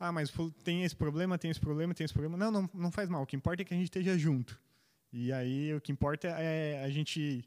ah, 0.00 0.12
mas 0.12 0.32
tem 0.62 0.84
esse 0.84 0.94
problema, 0.94 1.36
tem 1.36 1.50
esse 1.50 1.60
problema, 1.60 1.92
tem 1.92 2.04
esse 2.04 2.14
problema. 2.14 2.36
Não, 2.36 2.52
não, 2.52 2.70
não 2.72 2.92
faz 2.92 3.08
mal. 3.08 3.22
O 3.22 3.26
que 3.26 3.34
importa 3.34 3.62
é 3.62 3.64
que 3.64 3.74
a 3.74 3.76
gente 3.76 3.86
esteja 3.86 4.16
junto. 4.16 4.58
E 5.12 5.32
aí 5.32 5.74
o 5.74 5.80
que 5.80 5.90
importa 5.90 6.28
é 6.28 6.84
a 6.84 6.88
gente 6.88 7.44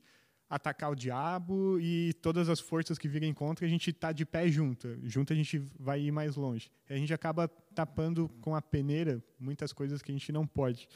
atacar 0.52 0.92
o 0.92 0.96
diabo 0.96 1.80
e 1.80 2.12
todas 2.16 2.50
as 2.50 2.60
forças 2.60 2.98
que 2.98 3.08
virem 3.08 3.34
contra, 3.34 3.66
a 3.66 3.70
gente 3.70 3.90
está 3.90 4.12
de 4.12 4.26
pé 4.26 4.50
junto. 4.50 5.00
Junto 5.02 5.32
a 5.32 5.36
gente 5.36 5.58
vai 5.80 6.02
ir 6.02 6.12
mais 6.12 6.36
longe. 6.36 6.70
A 6.90 6.96
gente 6.96 7.14
acaba 7.14 7.48
tapando 7.74 8.28
com 8.42 8.54
a 8.54 8.62
peneira 8.62 9.24
muitas 9.40 9.72
coisas 9.72 10.02
que 10.02 10.12
a 10.12 10.14
gente 10.14 10.30
não 10.30 10.46
pode. 10.46 10.90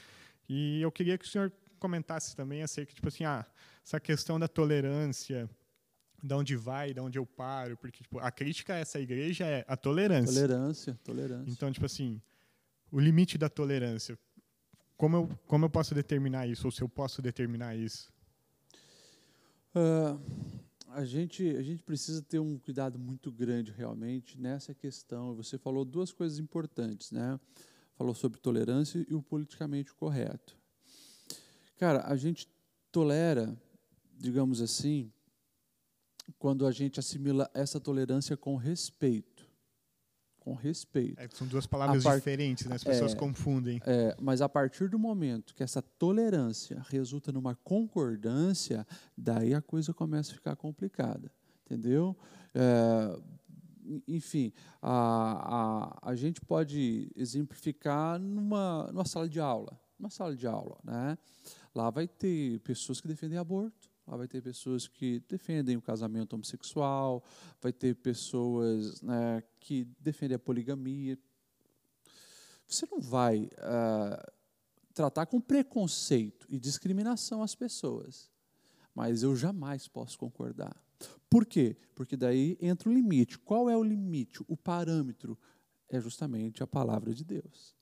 E 0.50 0.82
eu 0.82 0.92
queria 0.92 1.18
que 1.18 1.24
o 1.24 1.28
senhor 1.28 1.54
comentasse 1.80 2.36
também 2.36 2.64
acerca, 2.64 2.94
tipo 2.94 3.08
assim, 3.08 3.24
ah, 3.24 3.46
essa 3.82 3.98
questão 3.98 4.38
da 4.38 4.50
tolerância, 4.50 5.50
de 6.22 6.34
onde 6.34 6.58
vai, 6.58 6.94
de 6.94 7.00
onde 7.00 7.18
eu 7.18 7.26
paro, 7.26 7.78
porque 7.78 8.04
tipo, 8.04 8.20
a 8.20 8.30
crítica 8.32 8.74
a 8.74 8.78
essa 8.78 9.00
igreja 9.00 9.46
é 9.46 9.64
a 9.70 9.78
tolerância. 9.78 10.34
Tolerância, 10.34 11.00
tolerância. 11.02 11.50
Então, 11.50 11.72
tipo 11.72 11.86
assim, 11.86 12.22
o 12.92 13.00
limite 13.00 13.38
da 13.38 13.48
tolerância. 13.48 14.20
Como 14.98 15.16
eu, 15.16 15.30
como 15.48 15.64
eu 15.64 15.70
posso 15.70 15.96
determinar 15.96 16.46
isso, 16.46 16.68
ou 16.68 16.72
se 16.72 16.82
eu 16.82 16.90
posso 16.90 17.22
determinar 17.22 17.74
isso? 17.74 18.14
Uh, 19.76 20.18
a, 20.92 21.04
gente, 21.04 21.46
a 21.58 21.62
gente 21.62 21.84
precisa 21.84 22.22
ter 22.22 22.40
um 22.40 22.58
cuidado 22.58 22.98
muito 22.98 23.30
grande 23.30 23.74
realmente 23.74 24.40
nessa 24.40 24.74
questão. 24.74 25.36
Você 25.36 25.58
falou 25.58 25.84
duas 25.84 26.14
coisas 26.14 26.40
importantes, 26.40 27.12
né? 27.12 27.38
Falou 27.98 28.16
sobre 28.16 28.40
tolerância 28.40 29.06
e 29.10 29.14
o 29.14 29.22
politicamente 29.22 29.94
correto. 29.94 30.58
Cara, 31.78 32.08
a 32.08 32.16
gente 32.16 32.48
tolera, 32.90 33.54
digamos 34.18 34.62
assim, 34.62 35.12
quando 36.40 36.66
a 36.66 36.72
gente 36.72 36.98
assimila 36.98 37.52
essa 37.54 37.78
tolerância 37.78 38.38
com 38.38 38.56
respeito. 38.56 39.46
Com 40.46 40.54
respeito. 40.54 41.20
É, 41.20 41.28
são 41.34 41.48
duas 41.48 41.66
palavras 41.66 42.04
part... 42.04 42.18
diferentes, 42.18 42.68
né? 42.68 42.76
as 42.76 42.84
pessoas 42.84 43.14
é, 43.14 43.16
confundem. 43.16 43.82
É, 43.84 44.16
mas 44.22 44.44
a 44.44 44.48
partir 44.48 44.88
do 44.88 45.00
momento 45.00 45.56
que 45.56 45.64
essa 45.64 45.82
tolerância 45.82 46.86
resulta 46.88 47.32
numa 47.32 47.56
concordância, 47.56 48.86
daí 49.18 49.56
a 49.56 49.62
coisa 49.62 49.92
começa 49.92 50.32
a 50.32 50.36
ficar 50.36 50.56
complicada, 50.56 51.32
entendeu? 51.66 52.16
É, 52.54 53.20
enfim, 54.08 54.54
a, 54.80 55.98
a, 56.04 56.12
a 56.12 56.16
gente 56.16 56.40
pode 56.42 57.12
exemplificar 57.16 58.20
numa, 58.20 58.88
numa 58.92 59.06
sala 59.06 59.28
de 59.28 59.40
aula, 59.40 59.80
numa 59.98 60.12
sala 60.12 60.36
de 60.36 60.46
aula, 60.46 60.78
né? 60.84 61.18
Lá 61.74 61.90
vai 61.90 62.08
ter 62.08 62.60
pessoas 62.60 63.02
que 63.02 63.08
defendem 63.08 63.40
aborto, 63.40 63.90
lá 64.08 64.18
vai 64.18 64.28
ter 64.28 64.42
pessoas 64.42 64.88
que 64.88 65.20
defendem 65.28 65.78
o 65.78 65.82
casamento 65.82 66.34
homossexual, 66.34 67.24
vai 67.62 67.74
ter 67.74 67.96
pessoas 67.96 69.02
né, 69.02 69.44
que 69.60 69.86
defendem 70.00 70.36
a 70.36 70.40
poligamia. 70.40 71.18
Você 72.68 72.88
não 72.92 73.00
vai 73.00 73.46
uh, 73.46 74.32
tratar 74.94 75.26
com 75.26 75.42
preconceito 75.42 76.48
e 76.50 76.60
discriminação 76.60 77.42
as 77.44 77.56
pessoas, 77.56 78.32
mas 78.94 79.24
eu 79.24 79.36
jamais 79.36 79.88
posso 79.88 80.18
concordar. 80.18 80.76
Por 81.30 81.46
quê? 81.46 81.76
Porque 81.94 82.16
daí 82.16 82.58
entra 82.62 82.90
o 82.90 82.94
limite. 82.94 83.38
Qual 83.38 83.70
é 83.70 83.76
o 83.76 83.84
limite? 83.84 84.44
O 84.48 84.56
parâmetro 84.56 85.38
é 85.90 86.00
justamente 86.00 86.64
a 86.64 86.68
palavra 86.68 87.14
de 87.14 87.24
Deus 87.24 87.75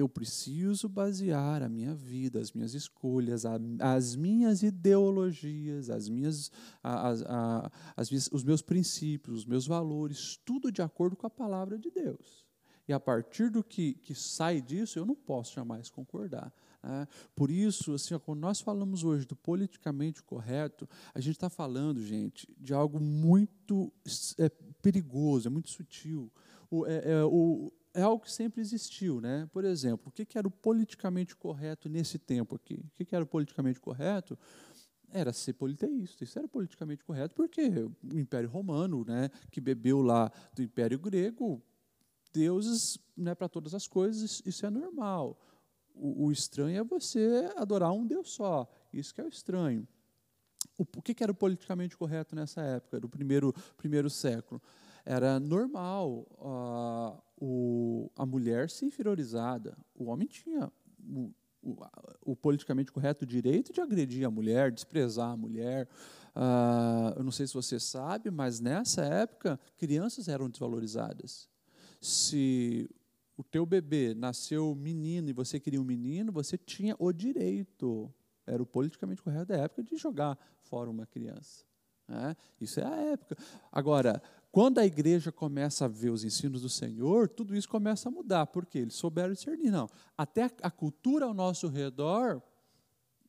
eu 0.00 0.08
preciso 0.08 0.88
basear 0.88 1.62
a 1.62 1.68
minha 1.68 1.94
vida, 1.94 2.40
as 2.40 2.52
minhas 2.52 2.74
escolhas, 2.74 3.44
a, 3.46 3.58
as 3.80 4.16
minhas 4.16 4.62
ideologias, 4.62 5.90
as 5.90 6.08
minhas, 6.08 6.50
as, 6.82 7.22
a, 7.22 7.70
as 7.96 8.10
minhas, 8.10 8.28
os 8.32 8.42
meus 8.42 8.62
princípios, 8.62 9.40
os 9.40 9.44
meus 9.44 9.66
valores, 9.66 10.38
tudo 10.44 10.72
de 10.72 10.82
acordo 10.82 11.16
com 11.16 11.26
a 11.26 11.30
palavra 11.30 11.78
de 11.78 11.90
Deus. 11.90 12.44
E 12.88 12.92
a 12.92 12.98
partir 12.98 13.50
do 13.50 13.62
que, 13.62 13.94
que 13.94 14.14
sai 14.14 14.60
disso, 14.60 14.98
eu 14.98 15.06
não 15.06 15.14
posso 15.14 15.54
jamais 15.54 15.88
concordar. 15.88 16.52
Né? 16.82 17.06
Por 17.36 17.50
isso, 17.50 17.94
assim, 17.94 18.18
quando 18.18 18.40
nós 18.40 18.60
falamos 18.60 19.04
hoje 19.04 19.24
do 19.26 19.36
politicamente 19.36 20.22
correto, 20.22 20.88
a 21.14 21.20
gente 21.20 21.36
está 21.36 21.48
falando, 21.48 22.02
gente, 22.02 22.52
de 22.58 22.74
algo 22.74 22.98
muito 22.98 23.92
é, 24.38 24.48
perigoso, 24.82 25.46
é 25.46 25.50
muito 25.50 25.70
sutil. 25.70 26.32
O, 26.68 26.86
é, 26.86 27.12
é, 27.12 27.24
o, 27.24 27.72
é 27.94 28.02
algo 28.02 28.24
que 28.24 28.32
sempre 28.32 28.60
existiu. 28.60 29.20
Né? 29.20 29.48
Por 29.52 29.64
exemplo, 29.64 30.08
o 30.08 30.12
que 30.12 30.36
era 30.36 30.46
o 30.46 30.50
politicamente 30.50 31.36
correto 31.36 31.88
nesse 31.88 32.18
tempo 32.18 32.56
aqui? 32.56 32.84
O 32.98 33.04
que 33.04 33.14
era 33.14 33.24
o 33.24 33.26
politicamente 33.26 33.80
correto? 33.80 34.38
Era 35.12 35.32
ser 35.32 35.54
politeísta. 35.54 36.22
Isso 36.22 36.38
era 36.38 36.46
politicamente 36.46 37.04
correto 37.04 37.34
porque 37.34 37.62
o 38.02 38.18
Império 38.18 38.48
Romano, 38.48 39.04
né, 39.04 39.28
que 39.50 39.60
bebeu 39.60 40.02
lá 40.02 40.30
do 40.54 40.62
Império 40.62 40.98
Grego, 40.98 41.62
deuses 42.32 42.98
né, 43.16 43.34
para 43.34 43.48
todas 43.48 43.74
as 43.74 43.86
coisas, 43.86 44.40
isso 44.46 44.64
é 44.64 44.70
normal. 44.70 45.38
O, 45.94 46.26
o, 46.26 46.32
estranho 46.32 46.80
é 46.80 46.84
você 46.84 47.50
adorar 47.56 47.92
um 47.92 48.06
Deus 48.06 48.30
só. 48.32 48.68
Isso 48.92 49.12
que 49.12 49.20
é 49.20 49.24
o 49.24 49.28
estranho. 49.28 49.86
O, 50.78 50.82
o 50.82 51.02
que, 51.02 51.12
que 51.12 51.22
era 51.22 51.32
o 51.32 51.34
politicamente 51.34 51.96
correto 51.96 52.34
nessa 52.34 52.62
época, 52.62 53.00
do 53.00 53.08
primeiro, 53.08 53.52
primeiro 53.76 54.08
século? 54.08 54.62
Era 55.04 55.40
normal 55.40 56.26
uh, 56.38 57.22
o, 57.40 58.10
a 58.16 58.26
mulher 58.26 58.68
ser 58.68 58.84
inferiorizada. 58.84 59.76
O 59.94 60.04
homem 60.04 60.28
tinha 60.28 60.70
o, 61.02 61.32
o, 61.62 61.76
o, 62.20 62.36
politicamente 62.36 62.92
correto 62.92 63.24
direito 63.24 63.72
de 63.72 63.80
agredir 63.80 64.26
a 64.26 64.30
mulher, 64.30 64.70
desprezar 64.70 65.30
a 65.30 65.36
mulher. 65.36 65.88
Uh, 66.36 67.16
eu 67.16 67.24
não 67.24 67.32
sei 67.32 67.46
se 67.46 67.54
você 67.54 67.80
sabe, 67.80 68.30
mas 68.30 68.60
nessa 68.60 69.02
época, 69.02 69.58
crianças 69.78 70.28
eram 70.28 70.50
desvalorizadas. 70.50 71.48
Se 72.00 72.88
o 73.36 73.42
teu 73.42 73.64
bebê 73.64 74.14
nasceu 74.14 74.74
menino 74.74 75.30
e 75.30 75.32
você 75.32 75.58
queria 75.58 75.80
um 75.80 75.84
menino, 75.84 76.30
você 76.30 76.58
tinha 76.58 76.94
o 76.98 77.10
direito, 77.10 78.12
era 78.46 78.62
o 78.62 78.66
politicamente 78.66 79.22
correto 79.22 79.46
da 79.46 79.56
época, 79.56 79.82
de 79.82 79.96
jogar 79.96 80.38
fora 80.60 80.90
uma 80.90 81.06
criança. 81.06 81.64
Né? 82.06 82.36
Isso 82.60 82.80
é 82.80 82.84
a 82.84 82.96
época. 82.96 83.36
Agora, 83.72 84.20
quando 84.52 84.78
a 84.78 84.86
igreja 84.86 85.30
começa 85.30 85.84
a 85.84 85.88
ver 85.88 86.10
os 86.10 86.24
ensinos 86.24 86.62
do 86.62 86.68
Senhor, 86.68 87.28
tudo 87.28 87.54
isso 87.54 87.68
começa 87.68 88.08
a 88.08 88.12
mudar, 88.12 88.46
porque 88.46 88.78
eles 88.78 88.94
souberam 88.94 89.32
discernir. 89.32 89.70
Não, 89.70 89.88
até 90.16 90.50
a 90.62 90.70
cultura 90.70 91.26
ao 91.26 91.34
nosso 91.34 91.68
redor 91.68 92.42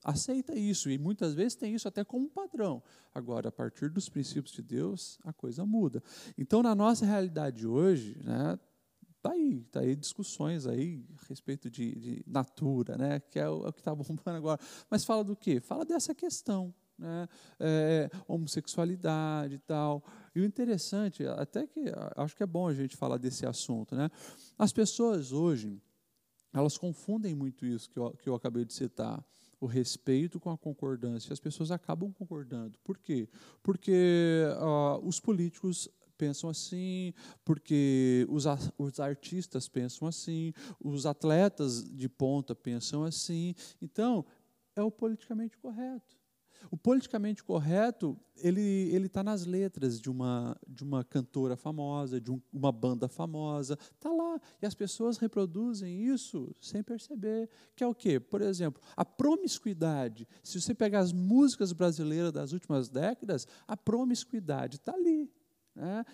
aceita 0.04 0.56
isso, 0.56 0.90
e 0.90 0.98
muitas 0.98 1.36
vezes 1.36 1.56
tem 1.56 1.76
isso 1.76 1.88
até 1.88 2.04
como 2.04 2.28
padrão. 2.28 2.82
Agora, 3.14 3.50
a 3.50 3.52
partir 3.52 3.90
dos 3.90 4.10
princípios 4.10 4.56
de 4.56 4.64
Deus, 4.64 5.20
a 5.24 5.32
coisa 5.32 5.64
muda. 5.64 6.02
Então, 6.36 6.64
na 6.64 6.74
nossa 6.74 7.06
realidade 7.06 7.68
hoje, 7.68 8.20
né, 8.24 8.60
Está 9.22 9.34
aí, 9.34 9.64
tá 9.72 9.82
aí 9.82 9.96
discussões 9.96 10.66
aí 10.66 11.06
a 11.16 11.28
respeito 11.30 11.70
de, 11.70 11.94
de 11.94 12.24
natura, 12.26 12.98
né, 12.98 13.20
que 13.20 13.38
é 13.38 13.48
o, 13.48 13.66
é 13.66 13.70
o 13.70 13.72
que 13.72 13.80
está 13.80 13.94
bombando 13.94 14.36
agora. 14.36 14.60
Mas 14.90 15.06
fala 15.06 15.24
do 15.24 15.36
quê? 15.36 15.60
Fala 15.60 15.86
dessa 15.86 16.16
questão 16.16 16.74
né, 16.98 17.28
é, 17.60 18.10
homossexualidade 18.28 19.56
e 19.56 19.60
tal. 19.60 20.04
E 20.34 20.40
o 20.40 20.46
interessante, 20.46 21.26
até 21.26 21.68
que 21.68 21.86
acho 22.16 22.36
que 22.36 22.44
é 22.44 22.48
bom 22.48 22.68
a 22.68 22.74
gente 22.74 22.96
falar 22.96 23.18
desse 23.18 23.46
assunto, 23.46 23.96
né? 23.96 24.10
As 24.58 24.72
pessoas 24.72 25.32
hoje, 25.32 25.82
elas 26.54 26.78
confundem 26.78 27.36
muito 27.36 27.66
isso 27.66 27.90
que 27.90 28.00
eu, 28.00 28.12
que 28.12 28.30
eu 28.30 28.36
acabei 28.36 28.64
de 28.64 28.74
citar, 28.74 29.24
o 29.60 29.66
respeito 29.66 30.40
com 30.40 30.50
a 30.50 30.58
concordância. 30.58 31.32
As 31.32 31.40
pessoas 31.40 31.70
acabam 31.70 32.12
concordando. 32.12 32.80
Por 32.84 32.98
quê? 32.98 33.30
Porque 33.62 34.44
uh, 34.58 35.06
os 35.06 35.20
políticos 35.20 35.88
pensam 36.18 36.50
assim, 36.50 37.14
porque 37.44 38.28
os, 38.30 38.46
os 38.78 39.00
artistas 39.00 39.68
pensam 39.68 40.08
assim, 40.08 40.54
os 40.80 41.06
atletas 41.06 41.84
de 41.84 42.08
ponta 42.08 42.56
pensam 42.56 43.04
assim. 43.04 43.56
Então, 43.82 44.26
é 44.76 44.84
o 44.84 44.92
politicamente 44.92 45.58
correto. 45.58 46.21
O 46.70 46.78
politicamente 46.78 47.44
correto, 47.44 48.18
ele 48.38 48.62
ele 48.62 49.08
está 49.08 49.24
nas 49.24 49.46
letras 49.46 50.00
de 50.00 50.10
uma 50.10 50.58
de 50.68 50.84
uma 50.84 51.04
cantora 51.04 51.56
famosa, 51.56 52.20
de 52.20 52.32
um, 52.32 52.42
uma 52.52 52.72
banda 52.72 53.08
famosa, 53.08 53.78
está 53.94 54.12
lá 54.12 54.40
e 54.62 54.66
as 54.66 54.76
pessoas 54.76 55.18
reproduzem 55.18 56.06
isso 56.06 56.54
sem 56.62 56.84
perceber. 56.84 57.50
Que 57.76 57.84
é 57.84 57.88
o 57.88 57.96
quê? 57.96 58.20
Por 58.20 58.42
exemplo, 58.42 58.82
a 58.96 59.06
promiscuidade. 59.06 60.28
Se 60.44 60.60
você 60.60 60.74
pegar 60.74 61.00
as 61.00 61.12
músicas 61.12 61.74
brasileiras 61.74 62.32
das 62.32 62.52
últimas 62.52 62.90
décadas, 62.90 63.48
a 63.68 63.76
promiscuidade 63.76 64.78
está 64.78 64.94
ali. 64.94 65.30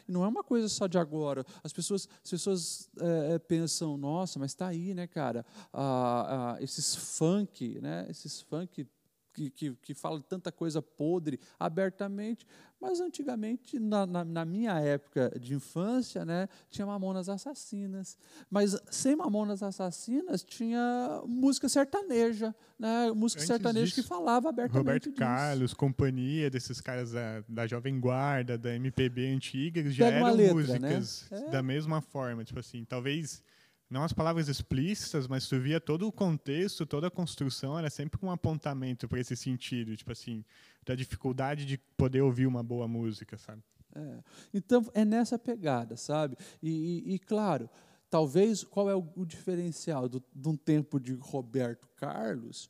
E 0.07 0.11
não 0.11 0.23
é 0.23 0.27
uma 0.27 0.43
coisa 0.43 0.69
só 0.69 0.87
de 0.87 0.97
agora. 0.97 1.45
As 1.63 1.73
pessoas, 1.73 2.07
as 2.23 2.29
pessoas 2.29 2.89
é, 2.99 3.39
pensam, 3.39 3.97
nossa, 3.97 4.37
mas 4.37 4.51
está 4.51 4.67
aí, 4.67 4.93
né, 4.93 5.07
cara? 5.07 5.45
Ah, 5.73 6.55
ah, 6.55 6.63
esses 6.63 6.95
funk, 6.95 7.79
né? 7.81 8.05
Esses 8.09 8.41
funk 8.41 8.87
que, 9.37 9.49
que, 9.51 9.75
que 9.75 9.93
fala 9.93 10.19
tanta 10.19 10.51
coisa 10.51 10.81
podre 10.81 11.39
abertamente, 11.59 12.45
mas 12.81 12.99
antigamente, 12.99 13.79
na, 13.79 14.05
na, 14.05 14.25
na, 14.25 14.45
minha 14.45 14.79
época 14.79 15.31
de 15.39 15.53
infância, 15.53 16.25
né, 16.25 16.47
tinha 16.69 16.85
Mamonas 16.85 17.29
Assassinas. 17.29 18.17
Mas 18.49 18.79
sem 18.89 19.15
Mamonas 19.15 19.61
Assassinas 19.61 20.43
tinha 20.43 21.21
música 21.25 21.69
sertaneja, 21.69 22.55
né, 22.77 23.11
música 23.11 23.41
Antes 23.41 23.47
sertaneja 23.47 23.85
disso, 23.85 24.01
que 24.01 24.07
falava 24.07 24.49
abertamente 24.49 24.77
Roberto 24.77 25.09
disso. 25.09 25.17
Carlos, 25.17 25.73
companhia 25.73 26.49
desses 26.49 26.81
caras 26.81 27.11
da, 27.11 27.43
da 27.47 27.67
Jovem 27.67 27.99
Guarda, 27.99 28.57
da 28.57 28.73
MPB 28.75 29.33
antiga, 29.33 29.87
já 29.89 30.07
eram 30.07 30.33
letra, 30.33 30.53
músicas 30.55 31.27
né? 31.31 31.43
é. 31.47 31.49
da 31.51 31.61
mesma 31.61 32.01
forma. 32.01 32.43
Tipo 32.43 32.59
assim, 32.59 32.85
talvez 32.85 33.43
não 33.89 34.03
as 34.03 34.11
palavras 34.11 34.49
explícitas, 34.49 35.27
mas 35.27 35.47
tu 35.47 35.59
via 35.59 35.79
todo 35.79 36.07
o 36.07 36.11
contexto, 36.11 36.85
toda 36.85 37.07
a 37.07 37.11
construção 37.11 37.79
era 37.79 37.89
sempre 37.89 38.19
um 38.21 38.29
apontamento 38.29 39.07
para 39.07 39.19
esse 39.19 39.35
sentido, 39.35 39.95
tipo 39.95 40.11
assim, 40.11 40.43
da 40.85 40.93
dificuldade 40.93 41.65
de 41.65 41.77
poder 41.95 42.21
ouvir 42.21 42.47
uma 42.47 42.61
boa 42.61 42.87
música, 42.87 43.37
sabe? 43.37 43.63
É. 43.95 44.23
Então 44.53 44.85
é 44.93 45.05
nessa 45.05 45.39
pegada, 45.39 45.95
sabe? 45.95 46.35
E, 46.61 47.03
e, 47.05 47.13
e 47.15 47.19
claro, 47.19 47.69
talvez 48.09 48.63
qual 48.63 48.89
é 48.89 48.95
o, 48.95 49.07
o 49.15 49.25
diferencial 49.25 50.09
do, 50.09 50.21
de 50.35 50.49
um 50.49 50.57
tempo 50.57 50.99
de 50.99 51.13
Roberto 51.13 51.87
Carlos 51.95 52.69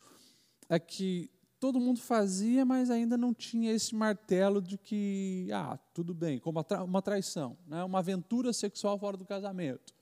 é 0.70 0.78
que 0.78 1.32
todo 1.60 1.80
mundo 1.80 2.00
fazia, 2.00 2.64
mas 2.64 2.92
ainda 2.92 3.18
não 3.18 3.34
tinha 3.34 3.72
esse 3.72 3.96
martelo 3.96 4.62
de 4.62 4.78
que, 4.78 5.50
ah, 5.52 5.80
tudo 5.96 6.14
bem, 6.14 6.38
como 6.38 6.64
uma 6.86 7.02
traição, 7.02 7.58
né? 7.66 7.84
uma 7.84 7.98
aventura 7.98 8.54
sexual 8.54 9.00
fora 9.00 9.18
do 9.18 9.26
casamento 9.26 9.97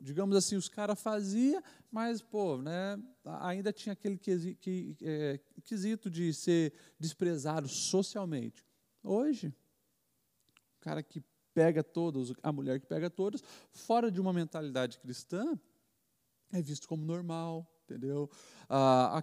digamos 0.00 0.36
assim, 0.36 0.56
os 0.56 0.68
caras 0.68 1.00
faziam, 1.00 1.62
mas, 1.90 2.22
pô, 2.22 2.58
né, 2.58 2.98
ainda 3.40 3.72
tinha 3.72 3.92
aquele 3.92 4.20
é, 5.02 5.40
quesito 5.64 6.10
de 6.10 6.32
ser 6.32 6.72
desprezado 6.98 7.68
socialmente. 7.68 8.64
Hoje, 9.02 9.48
o 10.76 10.80
cara 10.80 11.02
que 11.02 11.22
pega 11.54 11.82
todos, 11.82 12.32
a 12.42 12.52
mulher 12.52 12.80
que 12.80 12.86
pega 12.86 13.08
todos, 13.08 13.42
fora 13.70 14.10
de 14.10 14.20
uma 14.20 14.32
mentalidade 14.32 14.98
cristã, 14.98 15.58
é 16.52 16.60
visto 16.60 16.86
como 16.86 17.04
normal, 17.04 17.66
entendeu? 17.86 18.28
Ah, 18.68 19.22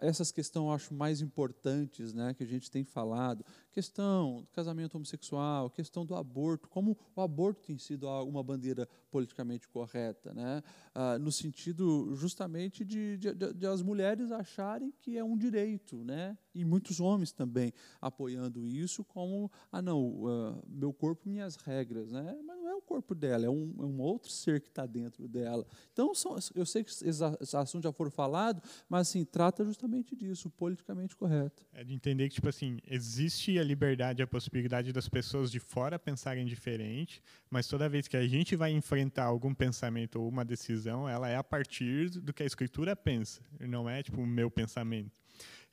essas 0.00 0.32
questões 0.32 0.64
eu 0.64 0.72
acho 0.72 0.94
mais 0.94 1.20
importantes 1.20 2.14
né, 2.14 2.34
que 2.34 2.42
a 2.42 2.46
gente 2.46 2.70
tem 2.70 2.84
falado. 2.84 3.44
Questão 3.70 4.42
do 4.42 4.48
casamento 4.52 4.96
homossexual, 4.96 5.70
questão 5.70 6.04
do 6.04 6.14
aborto, 6.14 6.68
como 6.68 6.96
o 7.14 7.20
aborto 7.20 7.62
tem 7.62 7.78
sido 7.78 8.08
uma 8.24 8.42
bandeira 8.42 8.88
politicamente 9.10 9.68
correta, 9.68 10.32
né? 10.32 10.62
Ah, 10.94 11.18
no 11.18 11.30
sentido 11.30 12.14
justamente 12.14 12.84
de, 12.84 13.18
de, 13.18 13.34
de, 13.34 13.66
as 13.66 13.82
mulheres 13.82 14.32
acharem 14.32 14.92
que 15.00 15.16
é 15.16 15.24
um 15.24 15.36
direito, 15.36 16.02
né? 16.04 16.36
e 16.54 16.64
muitos 16.64 17.00
homens 17.00 17.32
também 17.32 17.72
apoiando 18.00 18.66
isso 18.66 19.04
como, 19.04 19.50
ah 19.70 19.80
não, 19.80 20.00
uh, 20.00 20.62
meu 20.68 20.92
corpo, 20.92 21.28
minhas 21.28 21.56
regras, 21.56 22.10
né? 22.10 22.36
mas 22.44 22.61
não 22.62 22.70
é 22.70 22.74
o 22.74 22.80
corpo 22.80 23.14
dela, 23.14 23.46
é 23.46 23.50
um, 23.50 23.74
é 23.80 23.84
um 23.84 24.00
outro 24.00 24.30
ser 24.30 24.60
que 24.60 24.68
está 24.68 24.86
dentro 24.86 25.26
dela. 25.26 25.66
Então, 25.92 26.14
são, 26.14 26.36
eu 26.54 26.64
sei 26.64 26.84
que 26.84 26.90
esses 26.90 27.20
assuntos 27.54 27.82
já 27.82 27.92
foram 27.92 28.10
falados, 28.10 28.62
mas 28.88 29.08
assim, 29.08 29.24
trata 29.24 29.64
justamente 29.64 30.14
disso, 30.14 30.48
politicamente 30.50 31.16
correto. 31.16 31.66
É 31.72 31.82
de 31.82 31.92
entender 31.92 32.28
que, 32.28 32.36
tipo 32.36 32.48
assim, 32.48 32.78
existe 32.86 33.58
a 33.58 33.64
liberdade, 33.64 34.22
a 34.22 34.26
possibilidade 34.26 34.92
das 34.92 35.08
pessoas 35.08 35.50
de 35.50 35.58
fora 35.58 35.98
pensarem 35.98 36.46
diferente, 36.46 37.22
mas 37.50 37.66
toda 37.66 37.88
vez 37.88 38.06
que 38.06 38.16
a 38.16 38.26
gente 38.26 38.54
vai 38.54 38.70
enfrentar 38.70 39.24
algum 39.24 39.52
pensamento 39.52 40.20
ou 40.20 40.28
uma 40.28 40.44
decisão, 40.44 41.08
ela 41.08 41.28
é 41.28 41.36
a 41.36 41.44
partir 41.44 42.10
do 42.10 42.32
que 42.32 42.42
a 42.42 42.46
escritura 42.46 42.94
pensa, 42.94 43.42
não 43.60 43.88
é 43.88 44.02
tipo 44.02 44.20
o 44.20 44.26
meu 44.26 44.50
pensamento. 44.50 45.10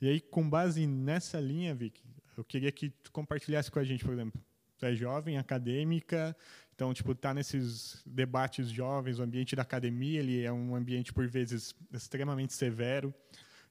E 0.02 0.08
aí, 0.08 0.20
com 0.20 0.50
base 0.50 0.88
nessa 0.88 1.40
linha, 1.40 1.76
Vic, 1.76 2.02
eu 2.38 2.44
queria 2.44 2.72
que 2.72 2.90
tu 2.90 3.12
compartilhasse 3.12 3.70
com 3.70 3.80
a 3.80 3.84
gente, 3.84 4.04
por 4.04 4.14
exemplo, 4.14 4.42
tu 4.78 4.86
é 4.86 4.96
jovem, 4.96 5.38
acadêmica, 5.38 6.36
então, 6.80 6.94
tipo, 6.94 7.14
tá 7.14 7.34
nesses 7.34 8.02
debates 8.06 8.70
jovens, 8.70 9.20
o 9.20 9.22
ambiente 9.22 9.54
da 9.54 9.64
academia, 9.64 10.18
ele 10.22 10.46
é 10.46 10.50
um 10.50 10.74
ambiente, 10.74 11.12
por 11.12 11.28
vezes, 11.28 11.76
extremamente 11.92 12.54
severo. 12.54 13.14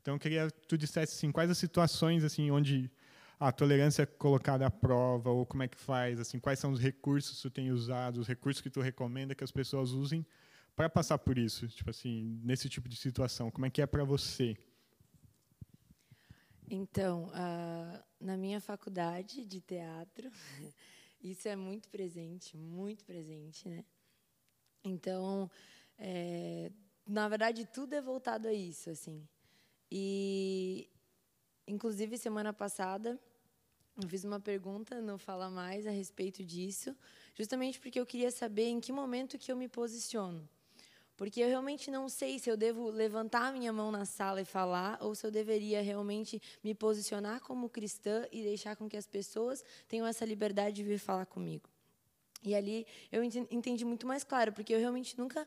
Então, 0.03 0.17
eu 0.17 0.19
queria 0.19 0.51
que 0.51 0.69
tu 0.69 0.77
dissesse, 0.77 1.17
assim, 1.17 1.33
quais 1.33 1.51
as 1.51 1.57
situações, 1.57 2.23
assim, 2.23 2.51
onde 2.51 2.91
a 3.41 3.51
tolerância 3.51 4.03
é 4.03 4.07
colocada 4.07 4.67
à 4.67 4.71
prova, 4.71 5.31
ou 5.31 5.47
como 5.47 5.63
é 5.63 5.69
que 5.69 5.79
faz, 5.79 6.21
assim, 6.21 6.39
quais 6.39 6.59
são 6.59 6.71
os 6.71 6.79
recursos 6.79 7.37
que 7.39 7.43
tu 7.49 7.51
tem 7.51 7.71
usado, 7.71 8.19
os 8.21 8.29
recursos 8.29 8.61
que 8.61 8.69
tu 8.69 8.83
recomenda 8.83 9.35
que 9.35 9.43
as 9.43 9.51
pessoas 9.51 9.93
usem 9.93 10.27
para 10.77 10.91
passar 10.91 11.17
por 11.17 11.39
isso, 11.39 11.67
tipo 11.67 11.89
assim, 11.89 12.39
nesse 12.45 12.69
tipo 12.69 12.91
de 12.91 12.97
situação, 12.97 13.51
como 13.51 13.65
é 13.65 13.71
que 13.71 13.81
é 13.81 13.87
para 13.87 14.05
você? 14.05 14.55
Então, 16.69 17.29
uh, 17.29 18.05
na 18.21 18.37
minha 18.37 18.61
faculdade 18.61 19.47
de 19.47 19.63
teatro, 19.63 20.31
isso 21.21 21.49
é 21.49 21.57
muito 21.57 21.89
presente, 21.89 22.57
muito 22.57 23.05
presente, 23.05 23.69
né? 23.69 23.85
Então, 24.85 25.51
é, 25.99 26.71
na 27.07 27.29
verdade, 27.29 27.67
tudo 27.67 27.95
é 27.95 28.01
voltado 28.01 28.49
a 28.49 28.53
isso, 28.53 28.91
assim. 28.91 29.27
E, 29.91 30.89
inclusive, 31.67 32.17
semana 32.19 32.53
passada, 32.53 33.19
eu 34.01 34.09
fiz 34.09 34.25
uma 34.25 34.39
pergunta 34.39 35.01
no 35.01 35.19
Fala 35.19 35.51
Mais 35.51 35.87
a 35.87 35.91
respeito 35.91 36.45
disso, 36.45 36.97
justamente 37.35 37.81
porque 37.81 37.99
eu 37.99 38.07
queria 38.07 38.31
saber 38.31 38.67
em 38.67 38.81
que 38.81 38.93
momento 38.93 39.39
que 39.39 39.51
eu 39.51 39.57
me 39.57 39.69
posiciono. 39.69 40.49
Porque 41.19 41.41
eu 41.41 41.49
realmente 41.49 41.91
não 41.91 42.09
sei 42.09 42.39
se 42.39 42.49
eu 42.49 42.57
devo 42.57 42.91
levantar 42.91 43.53
minha 43.53 43.73
mão 43.73 43.91
na 43.91 44.05
sala 44.05 44.41
e 44.41 44.45
falar 44.45 44.97
ou 45.01 45.17
se 45.17 45.27
eu 45.27 45.33
deveria 45.33 45.83
realmente 45.83 46.41
me 46.63 46.77
posicionar 46.77 47.41
como 47.41 47.69
cristã 47.69 48.25
e 48.31 48.45
deixar 48.45 48.77
com 48.77 48.89
que 48.89 48.97
as 48.97 49.05
pessoas 49.05 49.65
tenham 49.89 50.07
essa 50.07 50.25
liberdade 50.25 50.77
de 50.77 50.85
vir 50.85 50.99
falar 50.99 51.27
comigo. 51.27 51.69
E 52.41 52.55
ali 52.55 52.87
eu 53.11 53.25
entendi 53.25 53.85
muito 53.85 54.07
mais 54.07 54.23
claro, 54.23 54.53
porque 54.53 54.73
eu 54.73 54.79
realmente 54.79 55.19
nunca 55.19 55.45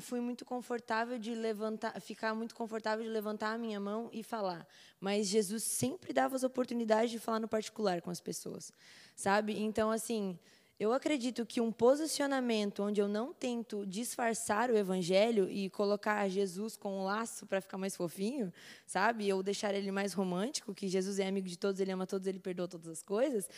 fui 0.00 0.20
muito 0.20 0.42
confortável 0.42 1.18
de 1.18 1.34
levantar, 1.34 2.00
ficar 2.00 2.34
muito 2.34 2.54
confortável 2.54 3.04
de 3.04 3.10
levantar 3.10 3.52
a 3.52 3.58
minha 3.58 3.78
mão 3.78 4.08
e 4.10 4.22
falar. 4.22 4.66
Mas 4.98 5.26
Jesus 5.26 5.64
sempre 5.64 6.14
dava 6.14 6.34
as 6.34 6.44
oportunidades 6.44 7.10
de 7.10 7.18
falar 7.18 7.40
no 7.40 7.46
particular 7.46 8.00
com 8.00 8.08
as 8.08 8.20
pessoas, 8.20 8.72
sabe? 9.14 9.60
Então 9.60 9.90
assim, 9.90 10.38
eu 10.78 10.92
acredito 10.92 11.46
que 11.46 11.60
um 11.60 11.70
posicionamento 11.70 12.82
onde 12.82 13.00
eu 13.00 13.06
não 13.06 13.32
tento 13.32 13.86
disfarçar 13.86 14.70
o 14.70 14.76
evangelho 14.76 15.48
e 15.48 15.70
colocar 15.70 16.28
Jesus 16.28 16.76
com 16.76 17.00
um 17.00 17.04
laço 17.04 17.46
para 17.46 17.60
ficar 17.60 17.78
mais 17.78 17.94
fofinho, 17.94 18.52
sabe? 18.84 19.32
Ou 19.32 19.40
deixar 19.40 19.72
ele 19.72 19.92
mais 19.92 20.12
romântico, 20.12 20.74
que 20.74 20.88
Jesus 20.88 21.20
é 21.20 21.28
amigo 21.28 21.46
de 21.46 21.56
todos, 21.56 21.80
ele 21.80 21.92
ama 21.92 22.06
todos, 22.06 22.26
ele 22.26 22.40
perdoa 22.40 22.66
todas 22.66 22.88
as 22.88 23.02
coisas. 23.02 23.48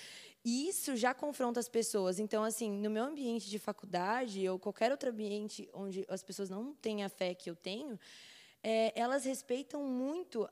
isso 0.45 0.95
já 0.95 1.15
confronta 1.15 1.59
as 1.59 1.69
pessoas. 1.69 2.19
Então, 2.19 2.45
assim, 2.45 2.71
no 2.71 2.91
meu 2.91 3.05
ambiente 3.05 3.49
de 3.49 3.59
faculdade 3.59 4.47
ou 4.49 4.59
qualquer 4.59 4.91
outro 4.91 5.09
ambiente 5.09 5.69
onde 5.73 6.05
as 6.09 6.23
pessoas 6.23 6.51
não 6.51 6.75
têm 6.75 7.03
a 7.03 7.09
fé 7.09 7.35
que 7.35 7.49
eu 7.49 7.57
tenho, 7.57 7.99
é, 8.69 8.93
elas 8.97 9.25
respeitam 9.25 9.85
muito, 9.85 10.49